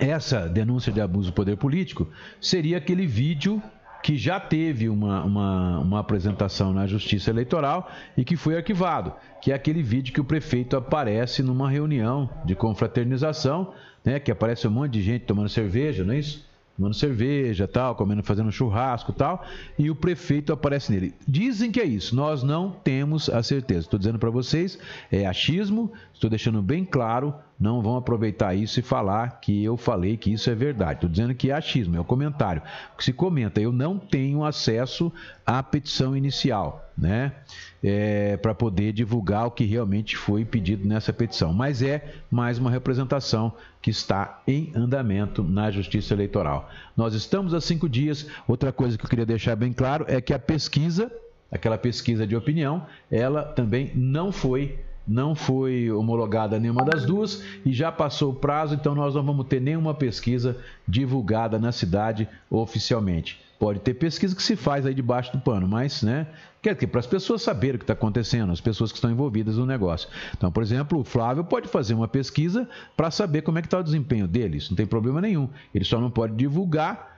essa 0.00 0.48
denúncia 0.48 0.92
de 0.92 1.00
abuso 1.00 1.30
do 1.30 1.34
poder 1.34 1.56
político 1.56 2.08
seria 2.40 2.78
aquele 2.78 3.06
vídeo 3.06 3.62
que 4.02 4.16
já 4.16 4.40
teve 4.40 4.88
uma, 4.88 5.22
uma, 5.22 5.78
uma 5.78 6.00
apresentação 6.00 6.72
na 6.72 6.86
Justiça 6.86 7.30
Eleitoral 7.30 7.88
e 8.16 8.24
que 8.24 8.36
foi 8.36 8.56
arquivado, 8.56 9.12
que 9.40 9.52
é 9.52 9.54
aquele 9.54 9.82
vídeo 9.82 10.12
que 10.12 10.20
o 10.20 10.24
prefeito 10.24 10.76
aparece 10.76 11.42
numa 11.42 11.70
reunião 11.70 12.28
de 12.44 12.54
confraternização, 12.56 13.72
né, 14.04 14.18
que 14.18 14.32
aparece 14.32 14.66
um 14.66 14.72
monte 14.72 14.92
de 14.92 15.02
gente 15.02 15.24
tomando 15.24 15.48
cerveja, 15.48 16.02
não 16.02 16.14
é 16.14 16.18
isso? 16.18 16.50
Tomando 16.76 16.94
cerveja, 16.94 17.68
tal, 17.68 17.94
comendo, 17.94 18.22
fazendo 18.24 18.50
churrasco, 18.50 19.12
tal, 19.12 19.44
e 19.78 19.88
o 19.88 19.94
prefeito 19.94 20.52
aparece 20.52 20.90
nele. 20.90 21.14
Dizem 21.28 21.70
que 21.70 21.78
é 21.78 21.84
isso, 21.84 22.16
nós 22.16 22.42
não 22.42 22.70
temos 22.70 23.28
a 23.28 23.42
certeza. 23.42 23.80
Estou 23.80 23.98
dizendo 23.98 24.18
para 24.18 24.30
vocês, 24.30 24.78
é 25.12 25.26
achismo, 25.26 25.92
estou 26.12 26.28
deixando 26.28 26.60
bem 26.60 26.84
claro, 26.84 27.34
não 27.62 27.80
vão 27.80 27.96
aproveitar 27.96 28.56
isso 28.56 28.80
e 28.80 28.82
falar 28.82 29.38
que 29.40 29.62
eu 29.62 29.76
falei 29.76 30.16
que 30.16 30.32
isso 30.32 30.50
é 30.50 30.54
verdade. 30.54 30.94
Estou 30.94 31.08
dizendo 31.08 31.32
que 31.32 31.48
é 31.48 31.54
achismo, 31.54 31.96
é 31.96 32.00
o 32.00 32.04
comentário. 32.04 32.60
Que 32.98 33.04
se 33.04 33.12
comenta, 33.12 33.60
eu 33.60 33.70
não 33.70 34.00
tenho 34.00 34.44
acesso 34.44 35.12
à 35.46 35.62
petição 35.62 36.16
inicial, 36.16 36.90
né? 36.98 37.32
É, 37.80 38.36
para 38.36 38.52
poder 38.52 38.92
divulgar 38.92 39.46
o 39.46 39.50
que 39.52 39.64
realmente 39.64 40.16
foi 40.16 40.44
pedido 40.44 40.88
nessa 40.88 41.12
petição. 41.12 41.52
Mas 41.52 41.82
é 41.82 42.16
mais 42.28 42.58
uma 42.58 42.70
representação 42.70 43.52
que 43.80 43.90
está 43.90 44.42
em 44.44 44.72
andamento 44.74 45.44
na 45.44 45.70
Justiça 45.70 46.14
Eleitoral. 46.14 46.68
Nós 46.96 47.14
estamos 47.14 47.54
há 47.54 47.60
cinco 47.60 47.88
dias. 47.88 48.26
Outra 48.48 48.72
coisa 48.72 48.98
que 48.98 49.04
eu 49.04 49.08
queria 49.08 49.26
deixar 49.26 49.54
bem 49.54 49.72
claro 49.72 50.04
é 50.08 50.20
que 50.20 50.34
a 50.34 50.38
pesquisa, 50.38 51.12
aquela 51.48 51.78
pesquisa 51.78 52.26
de 52.26 52.34
opinião, 52.34 52.84
ela 53.08 53.44
também 53.44 53.92
não 53.94 54.32
foi 54.32 54.80
não 55.06 55.34
foi 55.34 55.90
homologada 55.90 56.58
nenhuma 56.58 56.84
das 56.84 57.04
duas 57.04 57.42
e 57.64 57.72
já 57.72 57.90
passou 57.90 58.32
o 58.32 58.34
prazo, 58.34 58.74
então 58.74 58.94
nós 58.94 59.14
não 59.14 59.22
vamos 59.22 59.46
ter 59.46 59.60
nenhuma 59.60 59.94
pesquisa 59.94 60.56
divulgada 60.86 61.58
na 61.58 61.72
cidade 61.72 62.28
oficialmente. 62.50 63.40
Pode 63.58 63.78
ter 63.78 63.94
pesquisa 63.94 64.34
que 64.34 64.42
se 64.42 64.56
faz 64.56 64.84
aí 64.84 64.92
debaixo 64.92 65.30
do 65.32 65.40
pano, 65.40 65.68
mas, 65.68 66.02
né? 66.02 66.26
Quer 66.60 66.74
dizer, 66.74 66.88
para 66.88 66.98
as 66.98 67.06
pessoas 67.06 67.42
saberem 67.42 67.76
o 67.76 67.78
que 67.78 67.84
está 67.84 67.92
acontecendo, 67.92 68.52
as 68.52 68.60
pessoas 68.60 68.90
que 68.90 68.98
estão 68.98 69.10
envolvidas 69.10 69.56
no 69.56 69.64
negócio. 69.64 70.08
Então, 70.36 70.50
por 70.50 70.62
exemplo, 70.62 70.98
o 70.98 71.04
Flávio 71.04 71.44
pode 71.44 71.68
fazer 71.68 71.94
uma 71.94 72.08
pesquisa 72.08 72.68
para 72.96 73.10
saber 73.10 73.42
como 73.42 73.58
é 73.58 73.62
que 73.62 73.68
está 73.68 73.78
o 73.78 73.82
desempenho 73.84 74.26
dele, 74.26 74.58
isso 74.58 74.72
não 74.72 74.76
tem 74.76 74.86
problema 74.86 75.20
nenhum. 75.20 75.48
Ele 75.72 75.84
só 75.84 76.00
não 76.00 76.10
pode 76.10 76.34
divulgar 76.34 77.11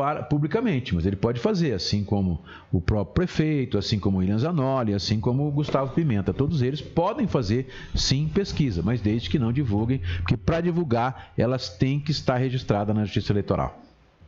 para, 0.00 0.22
publicamente, 0.22 0.94
mas 0.94 1.04
ele 1.04 1.14
pode 1.14 1.38
fazer, 1.38 1.74
assim 1.74 2.02
como 2.02 2.42
o 2.72 2.80
próprio 2.80 3.12
prefeito, 3.12 3.76
assim 3.76 3.98
como 3.98 4.16
o 4.16 4.20
William 4.20 4.38
Zanoli, 4.38 4.94
assim 4.94 5.20
como 5.20 5.46
o 5.46 5.50
Gustavo 5.50 5.92
Pimenta. 5.92 6.32
Todos 6.32 6.62
eles 6.62 6.80
podem 6.80 7.26
fazer, 7.26 7.70
sim, 7.94 8.26
pesquisa, 8.26 8.80
mas 8.82 9.02
desde 9.02 9.28
que 9.28 9.38
não 9.38 9.52
divulguem, 9.52 10.00
porque 10.16 10.38
para 10.38 10.62
divulgar 10.62 11.34
elas 11.36 11.68
têm 11.68 12.00
que 12.00 12.12
estar 12.12 12.38
registradas 12.38 12.96
na 12.96 13.04
Justiça 13.04 13.30
Eleitoral. 13.30 13.78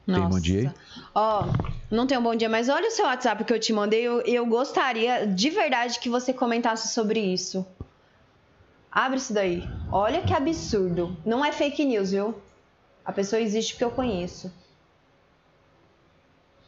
Nossa. 0.07 0.21
Tem 0.21 0.29
um 0.29 0.31
bom 0.31 0.41
dia 0.41 0.61
aí? 0.61 0.71
Ó, 1.15 1.47
não 1.91 2.07
tem 2.07 2.19
um 2.19 2.23
bom 2.23 2.37
dia, 2.37 2.51
mas 2.51 2.69
olha 2.69 2.89
o 2.89 2.91
seu 2.91 3.07
WhatsApp 3.07 3.43
que 3.43 3.55
eu 3.55 3.59
te 3.59 3.73
mandei. 3.73 4.03
Eu, 4.03 4.21
eu 4.27 4.45
gostaria 4.45 5.27
de 5.27 5.49
verdade 5.49 5.99
que 6.01 6.11
você 6.11 6.35
comentasse 6.35 6.93
sobre 6.93 7.19
isso. 7.19 7.65
Abre 8.91 9.17
isso 9.17 9.33
daí. 9.33 9.67
Olha 9.91 10.21
que 10.21 10.35
absurdo. 10.35 11.17
Não 11.25 11.43
é 11.43 11.51
fake 11.51 11.83
news, 11.83 12.11
viu? 12.11 12.35
A 13.03 13.11
pessoa 13.11 13.41
existe 13.41 13.73
porque 13.73 13.85
eu 13.85 13.91
conheço. 13.91 14.53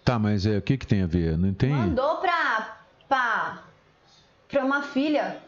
Tá, 0.04 0.18
mas 0.18 0.44
é, 0.44 0.58
o 0.58 0.62
que, 0.62 0.76
que 0.76 0.86
tem 0.86 1.02
a 1.02 1.06
ver? 1.06 1.38
Não 1.38 1.54
tem. 1.54 1.70
Mandou 1.70 2.16
pra, 2.16 2.76
pra, 3.08 3.62
pra 4.48 4.64
uma 4.64 4.82
filha. 4.82 5.38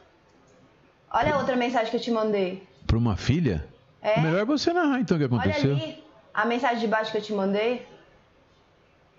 Olha 1.10 1.34
a 1.34 1.38
outra 1.38 1.56
mensagem 1.56 1.90
que 1.90 1.96
eu 1.96 2.00
te 2.00 2.10
mandei. 2.10 2.66
Para 2.86 2.96
uma 2.96 3.16
filha? 3.16 3.66
É. 4.00 4.20
Melhor 4.20 4.46
você 4.46 4.72
narrar 4.72 5.00
então 5.00 5.16
o 5.16 5.20
que 5.20 5.26
Olha 5.26 5.42
aconteceu. 5.42 5.72
ali 5.72 6.02
a 6.32 6.44
mensagem 6.44 6.78
de 6.78 6.86
baixo 6.86 7.10
que 7.10 7.18
eu 7.18 7.22
te 7.22 7.32
mandei. 7.32 7.86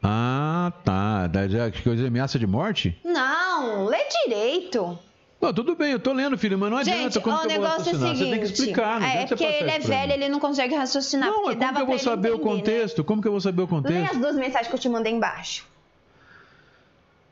Ah, 0.02 0.72
tá. 0.84 1.28
Da, 1.28 1.48
da, 1.48 1.72
que 1.72 1.82
coisa 1.84 2.08
ameaça 2.08 2.38
de 2.38 2.48
morte? 2.48 3.00
Não, 3.04 3.86
lê 3.86 3.98
direito. 4.26 4.98
Não, 5.40 5.54
tudo 5.54 5.76
bem, 5.76 5.92
eu 5.92 6.00
tô 6.00 6.14
lendo, 6.14 6.36
filho, 6.38 6.58
mas 6.58 6.72
não 6.72 6.78
adianta. 6.78 7.00
Gente, 7.04 7.20
como 7.20 7.36
ó, 7.36 7.40
que 7.42 7.48
o 7.48 7.52
eu 7.52 7.62
vou 7.62 7.70
negócio 7.70 7.92
é 7.92 7.94
o 7.94 8.00
raciocinar? 8.00 8.16
seguinte. 8.16 8.26
Você 8.26 8.32
tem 8.32 8.40
que 8.40 8.46
explicar, 8.46 9.00
não 9.00 9.08
é, 9.08 9.12
adianta 9.12 9.28
porque 9.28 9.44
ele 9.44 9.70
é 9.70 9.80
velho, 9.80 10.14
ele 10.14 10.30
não 10.30 10.40
consegue 10.40 10.76
raciocinar. 10.76 11.30
Não, 11.30 11.44
como 11.44 11.56
que 11.56 11.82
eu 11.82 11.86
vou 11.86 12.00
saber 12.00 12.30
o 12.30 12.34
entender, 12.34 12.50
né? 12.50 12.56
contexto? 12.58 13.04
Como 13.04 13.22
que 13.22 13.28
eu 13.28 13.32
vou 13.32 13.42
saber 13.42 13.62
o 13.62 13.66
Lê 13.66 13.70
contexto? 13.70 14.12
as 14.16 14.18
duas 14.18 14.36
mensagens 14.36 14.68
que 14.68 14.76
eu 14.76 14.80
te 14.80 14.90
mandei 14.90 15.14
embaixo. 15.14 15.66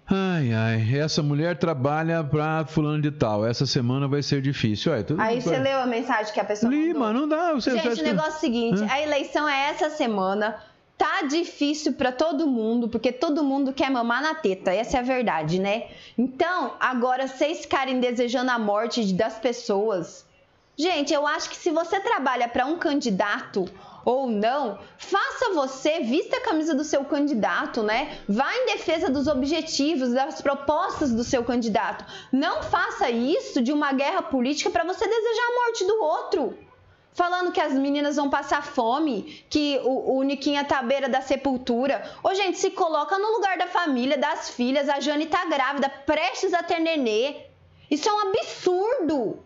Ai, 0.07 0.53
ai, 0.53 0.99
essa 0.99 1.23
mulher 1.23 1.57
trabalha 1.57 2.23
pra 2.23 2.63
fulano 2.63 3.01
de 3.01 3.09
tal. 3.09 3.43
Essa 3.43 3.65
semana 3.65 4.07
vai 4.07 4.21
ser 4.21 4.39
difícil. 4.39 4.91
Olha, 4.91 5.03
tudo 5.03 5.19
Aí 5.19 5.41
você 5.41 5.57
leu 5.57 5.79
a 5.79 5.87
mensagem 5.87 6.31
que 6.31 6.39
a 6.39 6.45
pessoa 6.45 6.71
Li, 6.71 6.93
mandou? 6.93 7.21
não 7.21 7.27
dá. 7.27 7.53
Você 7.53 7.71
Gente, 7.71 8.01
o 8.01 8.03
negócio 8.03 8.33
é 8.33 8.35
o 8.35 8.39
seguinte, 8.39 8.83
a 8.83 9.01
eleição 9.01 9.49
é 9.49 9.69
essa 9.69 9.89
semana. 9.89 10.57
Tá 10.97 11.23
difícil 11.23 11.93
pra 11.93 12.11
todo 12.11 12.47
mundo, 12.47 12.87
porque 12.87 13.11
todo 13.11 13.43
mundo 13.43 13.73
quer 13.73 13.91
mamar 13.91 14.21
na 14.21 14.33
teta, 14.33 14.73
essa 14.73 14.97
é 14.97 14.99
a 15.01 15.03
verdade, 15.03 15.59
né? 15.59 15.89
Então, 16.17 16.73
agora 16.79 17.27
vocês 17.27 17.59
ficarem 17.59 17.99
desejando 17.99 18.49
a 18.51 18.57
morte 18.57 19.13
das 19.13 19.37
pessoas. 19.37 20.25
Gente, 20.77 21.13
eu 21.13 21.27
acho 21.27 21.49
que 21.49 21.57
se 21.57 21.69
você 21.69 21.99
trabalha 21.99 22.47
pra 22.47 22.65
um 22.65 22.77
candidato 22.77 23.65
ou 24.05 24.27
não, 24.27 24.77
faça 24.97 25.53
você, 25.53 26.01
vista 26.01 26.37
a 26.37 26.41
camisa 26.41 26.73
do 26.73 26.83
seu 26.83 27.03
candidato, 27.03 27.81
né? 27.81 28.19
Vá 28.29 28.53
em 28.55 28.67
defesa 28.67 29.09
dos 29.09 29.27
objetivos, 29.27 30.13
das 30.13 30.41
propostas 30.41 31.11
do 31.11 31.23
seu 31.23 31.43
candidato. 31.43 32.05
Não 32.31 32.61
faça 32.63 33.09
isso 33.09 33.61
de 33.61 33.73
uma 33.73 33.91
guerra 33.91 34.21
política 34.21 34.69
pra 34.69 34.83
você 34.83 35.05
desejar 35.05 35.43
a 35.43 35.65
morte 35.65 35.85
do 35.85 36.03
outro 36.03 36.64
falando 37.15 37.51
que 37.51 37.61
as 37.61 37.73
meninas 37.73 38.17
vão 38.17 38.29
passar 38.29 38.61
fome, 38.61 39.43
que 39.49 39.79
o, 39.83 40.17
o 40.17 40.23
Niquinha 40.23 40.65
tá 40.65 40.79
à 40.79 40.83
beira 40.83 41.07
da 41.07 41.21
sepultura. 41.21 42.03
Ô, 42.21 42.35
gente, 42.35 42.57
se 42.57 42.69
coloca 42.71 43.17
no 43.17 43.31
lugar 43.31 43.57
da 43.57 43.67
família, 43.67 44.17
das 44.17 44.49
filhas. 44.49 44.89
A 44.89 44.99
Jane 44.99 45.25
tá 45.25 45.45
grávida, 45.45 45.89
prestes 45.89 46.53
a 46.53 46.61
ter 46.61 46.79
nenê. 46.79 47.37
Isso 47.89 48.09
é 48.09 48.13
um 48.13 48.29
absurdo. 48.29 49.39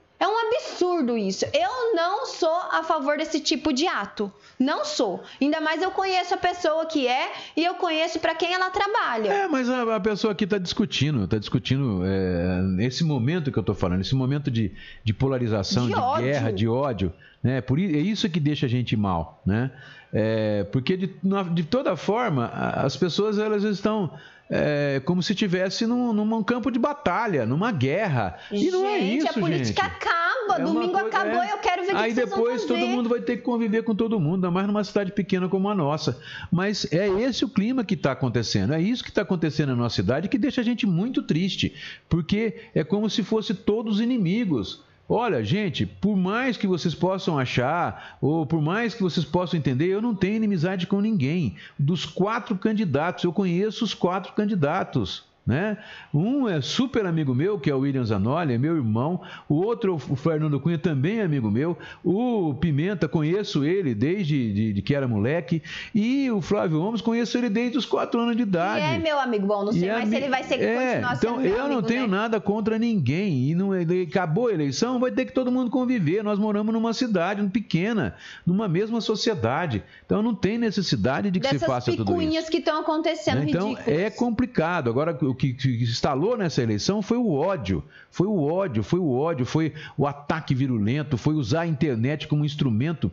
Absurdo 0.79 1.17
isso. 1.17 1.43
Eu 1.53 1.93
não 1.93 2.25
sou 2.25 2.57
a 2.71 2.81
favor 2.83 3.17
desse 3.17 3.41
tipo 3.41 3.73
de 3.73 3.85
ato. 3.85 4.31
Não 4.57 4.85
sou. 4.85 5.21
Ainda 5.41 5.59
mais 5.59 5.81
eu 5.81 5.91
conheço 5.91 6.33
a 6.33 6.37
pessoa 6.37 6.85
que 6.85 7.05
é 7.05 7.33
e 7.57 7.65
eu 7.65 7.75
conheço 7.75 8.17
para 8.19 8.33
quem 8.33 8.53
ela 8.53 8.69
trabalha. 8.69 9.29
É, 9.29 9.47
mas 9.47 9.69
a, 9.69 9.95
a 9.97 9.99
pessoa 9.99 10.31
aqui 10.31 10.45
está 10.45 10.57
discutindo, 10.57 11.25
está 11.25 11.37
discutindo 11.37 12.01
é, 12.05 12.61
nesse 12.61 13.03
momento 13.03 13.51
que 13.51 13.59
eu 13.59 13.61
estou 13.61 13.75
falando, 13.75 13.99
esse 13.99 14.15
momento 14.15 14.49
de, 14.49 14.71
de 15.03 15.13
polarização, 15.13 15.85
De 15.87 15.93
de, 15.93 16.21
guerra, 16.23 16.51
de 16.51 16.67
ódio, 16.67 17.11
né? 17.43 17.59
Por, 17.59 17.77
é 17.77 17.83
isso 17.83 18.29
que 18.29 18.39
deixa 18.39 18.65
a 18.65 18.69
gente 18.69 18.95
mal, 18.95 19.41
né? 19.45 19.71
É, 20.13 20.63
porque 20.71 20.95
de, 20.95 21.13
de 21.53 21.63
toda 21.63 21.95
forma, 21.97 22.47
as 22.47 22.95
pessoas 22.95 23.37
elas 23.37 23.63
estão 23.63 24.11
é, 24.49 24.99
como 25.05 25.21
se 25.21 25.33
estivesse 25.33 25.85
num, 25.85 26.11
num 26.11 26.43
campo 26.43 26.71
de 26.71 26.79
batalha, 26.79 27.45
numa 27.45 27.71
guerra. 27.71 28.37
E 28.51 28.71
não 28.71 28.85
é 28.85 28.99
gente, 28.99 29.17
isso, 29.17 29.29
a 29.29 29.33
política 29.33 29.83
gente. 29.83 29.95
acaba. 29.95 30.29
É 30.57 30.63
Domingo 30.63 30.97
acabou 30.97 31.43
é. 31.43 31.47
e 31.47 31.49
eu 31.51 31.57
quero 31.59 31.83
ver 31.83 31.91
o 31.91 31.95
que 31.95 32.01
Aí 32.01 32.09
que 32.09 32.15
vocês 32.15 32.29
vão 32.29 32.39
depois 32.39 32.65
todo 32.65 32.87
mundo 32.87 33.07
vai 33.07 33.21
ter 33.21 33.37
que 33.37 33.43
conviver 33.43 33.83
com 33.83 33.93
todo 33.93 34.19
mundo, 34.19 34.35
ainda 34.35 34.51
mais 34.51 34.65
numa 34.65 34.83
cidade 34.83 35.11
pequena 35.11 35.47
como 35.47 35.69
a 35.69 35.75
nossa. 35.75 36.19
Mas 36.51 36.91
é 36.91 37.07
esse 37.07 37.45
o 37.45 37.49
clima 37.49 37.83
que 37.83 37.93
está 37.93 38.13
acontecendo, 38.13 38.73
é 38.73 38.81
isso 38.81 39.03
que 39.03 39.09
está 39.09 39.21
acontecendo 39.21 39.69
na 39.69 39.75
nossa 39.75 39.97
cidade 39.97 40.27
que 40.27 40.39
deixa 40.39 40.61
a 40.61 40.63
gente 40.63 40.87
muito 40.87 41.21
triste, 41.21 41.75
porque 42.09 42.55
é 42.73 42.83
como 42.83 43.07
se 43.09 43.21
fosse 43.21 43.53
todos 43.53 44.01
inimigos. 44.01 44.83
Olha, 45.11 45.43
gente, 45.43 45.87
por 45.87 46.15
mais 46.15 46.55
que 46.55 46.67
vocês 46.67 46.93
possam 46.93 47.39
achar, 47.39 48.19
ou 48.21 48.45
por 48.45 48.61
mais 48.61 48.93
que 48.93 49.01
vocês 49.01 49.25
possam 49.25 49.57
entender, 49.57 49.87
eu 49.87 50.03
não 50.03 50.13
tenho 50.13 50.35
inimizade 50.35 50.85
com 50.85 51.01
ninguém. 51.01 51.55
Dos 51.79 52.05
quatro 52.05 52.55
candidatos, 52.55 53.23
eu 53.23 53.33
conheço 53.33 53.83
os 53.83 53.95
quatro 53.95 54.33
candidatos. 54.33 55.27
Né? 55.49 55.77
Um 56.13 56.47
é 56.47 56.61
super 56.61 57.07
amigo 57.07 57.33
meu, 57.33 57.57
que 57.57 57.71
é 57.71 57.73
o 57.73 57.79
William 57.79 58.05
Zanoli, 58.05 58.53
é 58.53 58.57
meu 58.59 58.75
irmão. 58.75 59.19
O 59.49 59.55
outro, 59.55 59.95
o 59.95 60.15
Fernando 60.15 60.59
Cunha, 60.59 60.77
também 60.77 61.17
é 61.21 61.23
amigo 61.23 61.49
meu. 61.49 61.75
O 62.03 62.53
Pimenta, 62.53 63.07
conheço 63.07 63.63
ele 63.65 63.95
desde 63.95 64.53
de, 64.53 64.73
de 64.73 64.81
que 64.83 64.93
era 64.93 65.07
moleque. 65.07 65.63
E 65.95 66.29
o 66.29 66.39
Flávio 66.39 66.77
Gomes, 66.79 67.01
conheço 67.01 67.35
ele 67.35 67.49
desde 67.49 67.79
os 67.79 67.85
quatro 67.87 68.19
anos 68.21 68.35
de 68.35 68.43
E 68.43 68.45
idade. 68.45 68.85
é 68.85 68.99
meu 68.99 69.19
amigo 69.19 69.47
bom, 69.47 69.65
não 69.65 69.71
sei 69.71 69.85
E 69.85 69.89
a 69.89 69.93
mais 69.93 70.05
se 70.05 70.11
mi- 70.11 70.17
ele 70.17 70.29
vai 70.29 70.43
ser 70.43 70.61
é, 70.61 70.75
continuar 71.01 71.15
então 71.15 71.31
sendo 71.37 71.41
meu 71.41 71.57
eu 71.57 71.67
não 71.67 71.81
tenho 71.81 72.01
né? 72.03 72.07
nada 72.17 72.39
contra 72.39 72.77
ninguém 72.77 73.49
e 73.49 73.55
não 73.55 73.73
ele- 73.73 74.03
acabou 74.03 74.49
a 74.49 74.53
eleição 74.53 74.99
vai 74.99 75.09
ter 75.11 75.25
que 75.25 75.31
todo 75.33 75.51
mundo 75.51 75.71
conviver 75.71 76.23
nós 76.23 76.37
moramos 76.37 76.71
numa 76.71 76.93
cidade 76.93 77.41
pequena 77.49 78.13
numa 78.45 78.67
mesma 78.67 79.01
sociedade 79.01 79.83
então 80.05 80.21
não 80.21 80.35
tem 80.35 80.59
necessidade 80.59 81.31
de 81.31 81.39
que 81.39 81.47
se 81.47 81.53
Dessas 81.53 81.67
faça 81.67 81.91
tudo 81.91 82.03
isso 82.03 82.11
picuinhas 82.11 82.49
que 82.49 82.57
estão 82.57 82.81
acontecendo, 82.81 83.37
né? 83.39 83.45
Então 83.47 83.75
é 83.87 84.09
complicado. 84.11 84.89
Agora 84.89 85.17
o 85.25 85.33
que, 85.39 85.53
que 85.53 85.83
instalou 85.83 86.37
nessa 86.37 86.61
eleição 86.61 87.01
foi 87.01 87.17
o 87.17 87.31
ódio, 87.31 87.83
foi 88.11 88.27
o 88.27 88.43
ódio, 88.43 88.83
foi 88.83 88.99
o 88.99 89.11
ódio, 89.11 89.45
foi 89.45 89.73
o 89.97 90.05
ataque 90.05 90.53
virulento, 90.53 91.17
foi 91.17 91.35
usar 91.35 91.61
a 91.61 91.67
internet 91.67 92.27
como 92.27 92.43
instrumento, 92.43 93.11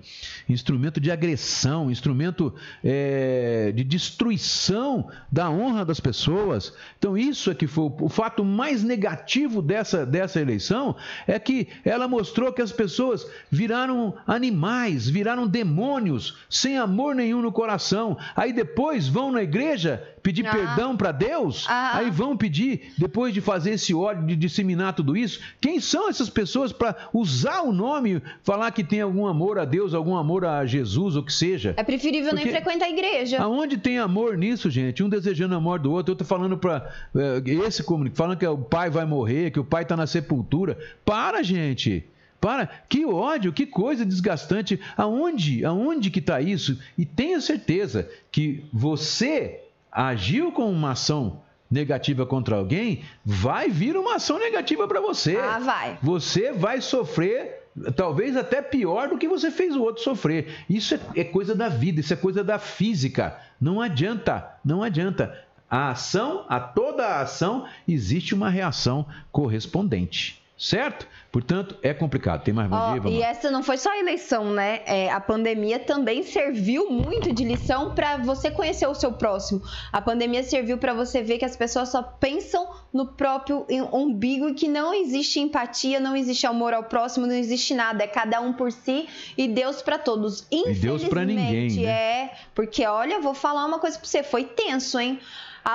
instrumento 0.48 1.00
de 1.00 1.10
agressão, 1.10 1.90
instrumento 1.90 2.52
é, 2.82 3.72
de 3.74 3.84
destruição 3.84 5.08
da 5.30 5.48
honra 5.48 5.84
das 5.84 6.00
pessoas. 6.00 6.74
Então 6.98 7.16
isso 7.16 7.50
é 7.50 7.54
que 7.54 7.66
foi 7.66 7.84
o, 7.84 7.96
o 8.00 8.08
fato 8.08 8.44
mais 8.44 8.82
negativo 8.82 9.62
dessa 9.62 10.04
dessa 10.04 10.40
eleição 10.40 10.96
é 11.26 11.38
que 11.38 11.68
ela 11.84 12.08
mostrou 12.08 12.52
que 12.52 12.62
as 12.62 12.72
pessoas 12.72 13.26
viraram 13.50 14.14
animais, 14.26 15.08
viraram 15.08 15.46
demônios, 15.46 16.38
sem 16.50 16.76
amor 16.78 17.14
nenhum 17.14 17.40
no 17.40 17.52
coração. 17.52 18.18
Aí 18.34 18.52
depois 18.52 19.06
vão 19.06 19.30
na 19.30 19.42
igreja 19.42 20.02
pedir 20.26 20.44
Ah. 20.44 20.50
perdão 20.50 20.96
para 20.96 21.12
Deus, 21.12 21.64
Ah. 21.68 21.98
aí 21.98 22.10
vão 22.10 22.36
pedir, 22.36 22.92
depois 22.98 23.32
de 23.32 23.40
fazer 23.40 23.70
esse 23.74 23.94
ódio, 23.94 24.26
de 24.26 24.34
disseminar 24.34 24.92
tudo 24.92 25.16
isso, 25.16 25.38
quem 25.60 25.78
são 25.78 26.08
essas 26.08 26.28
pessoas 26.28 26.72
para 26.72 26.96
usar 27.14 27.60
o 27.62 27.72
nome, 27.72 28.20
falar 28.42 28.72
que 28.72 28.82
tem 28.82 29.00
algum 29.00 29.24
amor 29.28 29.56
a 29.56 29.64
Deus, 29.64 29.94
algum 29.94 30.16
amor 30.16 30.44
a 30.44 30.66
Jesus, 30.66 31.14
ou 31.14 31.22
que 31.22 31.32
seja? 31.32 31.74
É 31.76 31.84
preferível 31.84 32.34
nem 32.34 32.42
Porque- 32.44 32.60
frequentar 32.60 32.86
a 32.86 32.90
igreja. 32.90 33.40
Aonde 33.40 33.76
tem 33.78 34.00
amor 34.00 34.36
nisso, 34.36 34.68
gente? 34.68 35.00
Um 35.00 35.08
desejando 35.08 35.54
a 35.54 35.60
morte 35.60 35.82
do 35.84 35.92
outro, 35.92 36.10
outro 36.12 36.26
falando 36.26 36.58
para 36.58 36.92
esse 37.64 37.84
comunicado, 37.84 38.16
falando 38.16 38.36
que 38.38 38.46
o 38.48 38.58
pai 38.58 38.90
vai 38.90 39.04
morrer, 39.04 39.52
que 39.52 39.60
o 39.60 39.64
pai 39.64 39.82
está 39.84 39.96
na 39.96 40.08
sepultura. 40.08 40.76
Para, 41.04 41.40
gente. 41.44 42.04
Para, 42.40 42.66
que 42.88 43.04
ódio, 43.06 43.52
que 43.52 43.64
coisa 43.64 44.04
desgastante. 44.04 44.78
Aonde, 44.96 45.64
aonde 45.64 46.10
que 46.10 46.18
está 46.18 46.40
isso? 46.40 46.78
E 46.98 47.04
tenha 47.04 47.40
certeza 47.40 48.08
que 48.30 48.64
você 48.72 49.60
agiu 49.96 50.52
com 50.52 50.70
uma 50.70 50.90
ação 50.90 51.40
negativa 51.70 52.26
contra 52.26 52.56
alguém, 52.56 53.02
vai 53.24 53.70
vir 53.70 53.96
uma 53.96 54.16
ação 54.16 54.38
negativa 54.38 54.86
para 54.86 55.00
você. 55.00 55.36
Ah, 55.36 55.58
vai. 55.58 55.98
Você 56.02 56.52
vai 56.52 56.82
sofrer, 56.82 57.62
talvez 57.96 58.36
até 58.36 58.60
pior 58.60 59.08
do 59.08 59.16
que 59.16 59.26
você 59.26 59.50
fez 59.50 59.74
o 59.74 59.82
outro 59.82 60.02
sofrer. 60.02 60.64
Isso 60.68 60.94
é, 60.94 61.00
é 61.16 61.24
coisa 61.24 61.54
da 61.54 61.70
vida, 61.70 62.00
isso 62.00 62.12
é 62.12 62.16
coisa 62.16 62.44
da 62.44 62.58
física. 62.58 63.38
Não 63.58 63.80
adianta, 63.80 64.58
não 64.62 64.82
adianta. 64.82 65.42
A 65.68 65.90
ação, 65.90 66.44
a 66.48 66.60
toda 66.60 67.04
a 67.04 67.22
ação, 67.22 67.66
existe 67.88 68.34
uma 68.34 68.50
reação 68.50 69.06
correspondente. 69.32 70.42
Certo? 70.58 71.06
Portanto, 71.30 71.76
é 71.82 71.92
complicado. 71.92 72.42
Tem 72.42 72.54
mais 72.54 72.68
bom 72.70 72.76
Ó, 72.76 72.92
dia? 72.92 73.00
Vamos 73.02 73.18
e 73.18 73.20
lá. 73.20 73.26
essa 73.26 73.50
não 73.50 73.62
foi 73.62 73.76
só 73.76 73.90
a 73.90 73.98
eleição, 73.98 74.54
né? 74.54 74.80
É, 74.86 75.10
a 75.10 75.20
pandemia 75.20 75.78
também 75.78 76.22
serviu 76.22 76.88
muito 76.90 77.30
de 77.30 77.44
lição 77.44 77.94
para 77.94 78.16
você 78.16 78.50
conhecer 78.50 78.86
o 78.86 78.94
seu 78.94 79.12
próximo. 79.12 79.60
A 79.92 80.00
pandemia 80.00 80.42
serviu 80.42 80.78
para 80.78 80.94
você 80.94 81.22
ver 81.22 81.36
que 81.36 81.44
as 81.44 81.54
pessoas 81.54 81.90
só 81.90 82.02
pensam 82.02 82.66
no 82.90 83.08
próprio 83.08 83.66
umbigo 83.92 84.48
e 84.48 84.54
que 84.54 84.66
não 84.66 84.94
existe 84.94 85.40
empatia, 85.40 86.00
não 86.00 86.16
existe 86.16 86.46
amor 86.46 86.72
ao 86.72 86.84
próximo, 86.84 87.26
não 87.26 87.34
existe 87.34 87.74
nada. 87.74 88.04
É 88.04 88.06
cada 88.06 88.40
um 88.40 88.54
por 88.54 88.72
si 88.72 89.06
e 89.36 89.46
Deus 89.46 89.82
para 89.82 89.98
todos. 89.98 90.46
E 90.50 90.72
Deus 90.72 91.04
pra 91.04 91.22
ninguém, 91.22 91.66
Infelizmente, 91.66 91.84
né? 91.84 91.90
É, 91.90 92.34
porque 92.54 92.86
olha, 92.86 93.20
vou 93.20 93.34
falar 93.34 93.66
uma 93.66 93.78
coisa 93.78 93.98
para 93.98 94.08
você, 94.08 94.22
foi 94.22 94.44
tenso, 94.44 94.98
hein? 94.98 95.20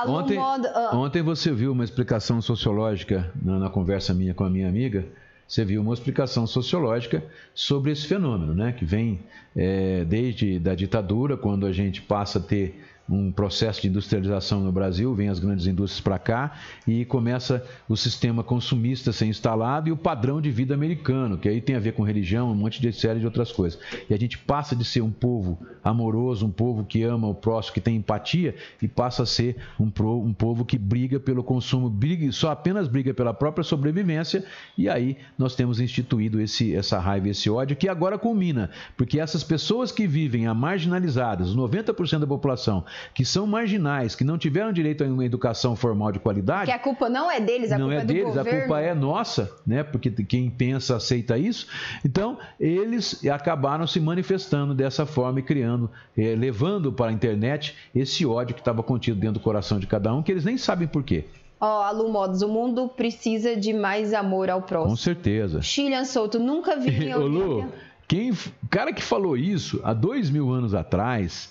Ontem, 0.07 0.37
Moda- 0.37 0.71
ah, 0.73 0.95
ontem 0.95 1.21
você 1.21 1.51
viu 1.51 1.71
uma 1.71 1.83
explicação 1.83 2.41
sociológica 2.41 3.31
na, 3.41 3.59
na 3.59 3.69
conversa 3.69 4.13
minha 4.13 4.33
com 4.33 4.43
a 4.45 4.49
minha 4.49 4.67
amiga. 4.69 5.05
Você 5.47 5.65
viu 5.65 5.81
uma 5.81 5.93
explicação 5.93 6.47
sociológica 6.47 7.21
sobre 7.53 7.91
esse 7.91 8.07
fenômeno, 8.07 8.53
né? 8.55 8.71
Que 8.71 8.85
vem 8.85 9.19
é, 9.53 10.05
desde 10.05 10.57
da 10.59 10.73
ditadura, 10.73 11.35
quando 11.35 11.65
a 11.65 11.73
gente 11.73 12.01
passa 12.01 12.39
a 12.39 12.41
ter 12.41 12.81
um 13.12 13.32
processo 13.32 13.82
de 13.82 13.88
industrialização 13.89 14.62
no 14.62 14.72
Brasil, 14.72 15.14
vem 15.14 15.28
as 15.30 15.38
grandes 15.39 15.68
indústrias 15.68 16.01
para 16.01 16.18
cá 16.18 16.53
e 16.88 17.03
começa 17.05 17.64
o 17.89 17.97
sistema 17.97 18.43
consumista 18.43 19.09
a 19.09 19.14
ser 19.14 19.26
instalado 19.26 19.89
e 19.89 19.91
o 19.91 19.97
padrão 19.97 20.39
de 20.41 20.49
vida 20.49 20.74
americano, 20.74 21.38
que 21.38 21.49
aí 21.49 21.59
tem 21.62 21.76
a 21.76 21.80
ver 21.80 21.93
com 21.93 22.03
religião, 22.03 22.51
um 22.51 22.55
monte 22.55 22.82
de 22.82 22.91
série 22.93 23.20
de 23.20 23.26
outras 23.26 23.51
coisas. 23.51 23.80
E 24.09 24.14
a 24.14 24.18
gente 24.18 24.38
passa 24.38 24.76
de 24.76 24.86
ser 24.86 25.01
um 25.01 25.12
povo 25.12 25.59
amoroso, 25.84 26.45
um 26.45 26.51
povo 26.51 26.84
que 26.86 27.03
ama 27.03 27.28
o 27.28 27.36
próximo, 27.36 27.74
que 27.74 27.82
tem 27.82 27.95
empatia, 27.97 28.55
e 28.82 28.88
passa 28.88 29.24
a 29.24 29.26
ser 29.26 29.57
um, 29.80 29.89
pro- 29.89 30.22
um 30.22 30.34
povo 30.34 30.64
que 30.64 30.78
briga 30.78 31.20
pelo 31.20 31.43
consumo, 31.43 31.89
briga, 31.89 32.32
só 32.32 32.51
apenas 32.51 32.88
briga 32.88 33.14
pela 33.14 33.34
própria 33.34 33.64
sobrevivência, 33.64 34.43
e 34.78 34.88
aí 34.88 35.18
nós 35.38 35.55
temos 35.55 35.80
instituído 35.80 36.39
esse, 36.39 36.74
essa 36.74 36.99
raiva, 36.99 37.30
esse 37.30 37.49
ódio, 37.49 37.76
que 37.76 37.89
agora 37.89 38.18
culmina, 38.18 38.70
porque 38.95 39.20
essas 39.20 39.43
pessoas 39.43 39.91
que 39.91 40.07
vivem 40.07 40.47
a 40.47 40.53
marginalizadas, 40.53 41.49
os 41.49 41.55
90% 41.57 42.20
da 42.20 42.28
população, 42.28 42.86
que 43.14 43.24
são 43.26 43.45
marginais, 43.47 44.16
que 44.16 44.24
não 44.24 44.38
tiveram 44.38 44.72
direito 44.72 45.04
a 45.04 45.08
uma 45.08 45.26
educação 45.26 45.76
formal 45.76 46.12
de 46.12 46.20
qualidade, 46.20 46.66
que 46.66 46.76
a 46.76 46.80
culpa 46.80 47.10
não 47.10 47.30
é 47.32 47.39
deles, 47.39 47.72
a 47.72 47.78
não 47.78 47.88
culpa 47.88 47.99
é 47.99 48.04
é 48.04 48.06
deles, 48.06 48.38
a 48.38 48.43
governo. 48.43 48.60
culpa 48.60 48.80
é 48.82 48.93
nossa, 48.93 49.52
né? 49.66 49.84
Porque 49.84 50.10
quem 50.12 50.49
pensa 50.49 50.95
aceita 50.95 51.38
isso. 51.38 51.68
Então, 52.06 52.38
eles 52.60 53.26
acabaram 53.28 53.86
se 53.88 53.99
manifestando 53.99 54.74
dessa 54.74 55.06
forma 55.06 55.39
e 55.39 55.43
criando, 55.43 55.89
eh, 56.18 56.36
levando 56.36 56.91
para 56.91 57.08
a 57.10 57.12
internet 57.14 57.76
esse 57.93 58.26
ódio 58.26 58.54
que 58.56 58.62
estava 58.62 58.82
contido 58.84 59.20
dentro 59.20 59.39
do 59.39 59.43
coração 59.43 59.80
de 59.80 59.88
cada 59.88 60.14
um, 60.14 60.22
que 60.22 60.32
eles 60.32 60.45
nem 60.45 60.58
sabem 60.58 60.88
por 60.88 61.04
quê. 61.04 61.26
Ó, 61.60 61.84
a 61.84 61.91
Lu 61.91 62.10
Modos, 62.12 62.41
o 62.41 62.47
mundo 62.47 62.88
precisa 62.88 63.56
de 63.56 63.72
mais 63.72 64.14
amor 64.16 64.49
ao 64.49 64.62
Com 64.62 64.68
próximo. 64.68 64.97
certeza. 64.97 65.62
Chilian 65.62 66.06
Souto, 66.06 66.39
nunca 66.39 66.76
vi 66.76 67.06
em 67.06 67.14
Ô, 67.14 67.28
Lu, 67.28 67.56
Olímpia. 67.58 67.70
quem, 68.08 68.32
o 68.32 68.36
cara 68.70 68.91
que 68.91 69.02
falou 69.04 69.38
isso 69.38 69.80
há 69.84 69.93
dois 69.93 70.30
mil 70.32 70.52
anos 70.52 70.74
atrás, 70.74 71.51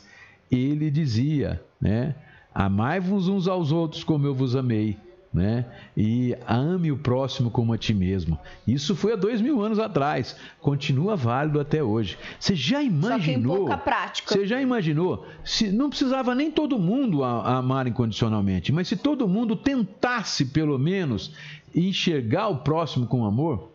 ele 0.51 0.91
dizia, 0.91 1.63
né? 1.81 2.15
Amai-vos 2.55 3.29
uns 3.29 3.47
aos 3.47 3.71
outros 3.71 4.03
como 4.03 4.27
eu 4.27 4.35
vos 4.35 4.57
amei, 4.57 4.97
né? 5.33 5.65
E 5.97 6.37
ame 6.49 6.91
o 6.91 6.97
próximo 6.99 7.51
como 7.51 7.73
a 7.73 7.79
ti 7.79 7.95
mesmo. 7.95 8.37
Isso 8.67 8.97
foi 8.97 9.13
há 9.13 9.17
dois 9.17 9.41
mil 9.41 9.63
anos 9.63 9.79
atrás. 9.79 10.37
Continua 10.61 11.15
válido 11.15 11.61
até 11.61 11.83
hoje. 11.83 12.19
Você 12.39 12.57
já 12.57 12.79
Só 12.79 12.83
que 12.83 12.87
em 12.87 12.89
imaginou? 12.89 13.57
pouca 13.57 13.79
prática. 13.79 14.35
Você 14.35 14.47
já 14.47 14.61
imaginou? 14.61 15.25
Se 15.45 15.71
não 15.71 15.89
precisava 15.89 16.35
nem 16.35 16.51
todo 16.51 16.79
mundo 16.79 17.23
amar 17.23 17.87
incondicionalmente, 17.87 18.73
mas 18.73 18.89
se 18.89 18.97
todo 18.97 19.29
mundo 19.29 19.55
tentasse, 19.55 20.47
pelo 20.47 20.77
menos, 20.77 21.33
enxergar 21.73 22.49
o 22.49 22.59
próximo 22.59 23.07
com 23.07 23.25
amor, 23.25 23.71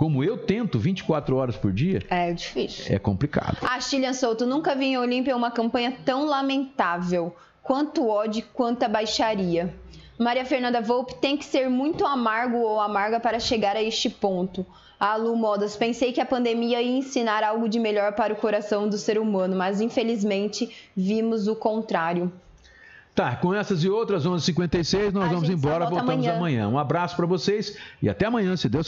como 0.00 0.24
eu 0.24 0.38
tento 0.38 0.78
24 0.78 1.36
horas 1.36 1.56
por 1.58 1.70
dia, 1.70 2.02
É 2.08 2.32
difícil. 2.32 2.86
é 2.88 2.98
complicado. 2.98 3.58
A 3.60 3.78
Chilian 3.82 4.14
Souto, 4.14 4.46
nunca 4.46 4.74
vi 4.74 4.86
em 4.86 4.96
Olímpia 4.96 5.36
uma 5.36 5.50
campanha 5.50 5.94
tão 6.06 6.24
lamentável. 6.24 7.36
Quanto 7.62 8.08
ódio, 8.08 8.42
quanta 8.54 8.88
baixaria. 8.88 9.74
Maria 10.18 10.46
Fernanda 10.46 10.80
Volpe 10.80 11.16
tem 11.16 11.36
que 11.36 11.44
ser 11.44 11.68
muito 11.68 12.06
amargo 12.06 12.56
ou 12.56 12.80
amarga 12.80 13.20
para 13.20 13.38
chegar 13.38 13.76
a 13.76 13.82
este 13.82 14.08
ponto. 14.08 14.64
A 14.98 15.16
Lu 15.16 15.36
Modas, 15.36 15.76
pensei 15.76 16.14
que 16.14 16.20
a 16.22 16.24
pandemia 16.24 16.80
ia 16.80 16.96
ensinar 16.96 17.44
algo 17.44 17.68
de 17.68 17.78
melhor 17.78 18.14
para 18.14 18.32
o 18.32 18.36
coração 18.36 18.88
do 18.88 18.96
ser 18.96 19.18
humano, 19.18 19.54
mas 19.54 19.82
infelizmente 19.82 20.74
vimos 20.96 21.46
o 21.46 21.54
contrário. 21.54 22.32
Tá, 23.12 23.34
com 23.36 23.52
essas 23.52 23.82
e 23.82 23.90
outras 23.90 24.24
11h56, 24.24 25.12
nós 25.12 25.24
A 25.24 25.34
vamos 25.34 25.50
embora, 25.50 25.80
volta 25.80 25.96
voltamos 25.96 26.24
amanhã. 26.26 26.36
amanhã. 26.36 26.68
Um 26.68 26.78
abraço 26.78 27.16
para 27.16 27.26
vocês 27.26 27.76
e 28.00 28.08
até 28.08 28.26
amanhã, 28.26 28.56
se 28.56 28.68
Deus 28.68 28.86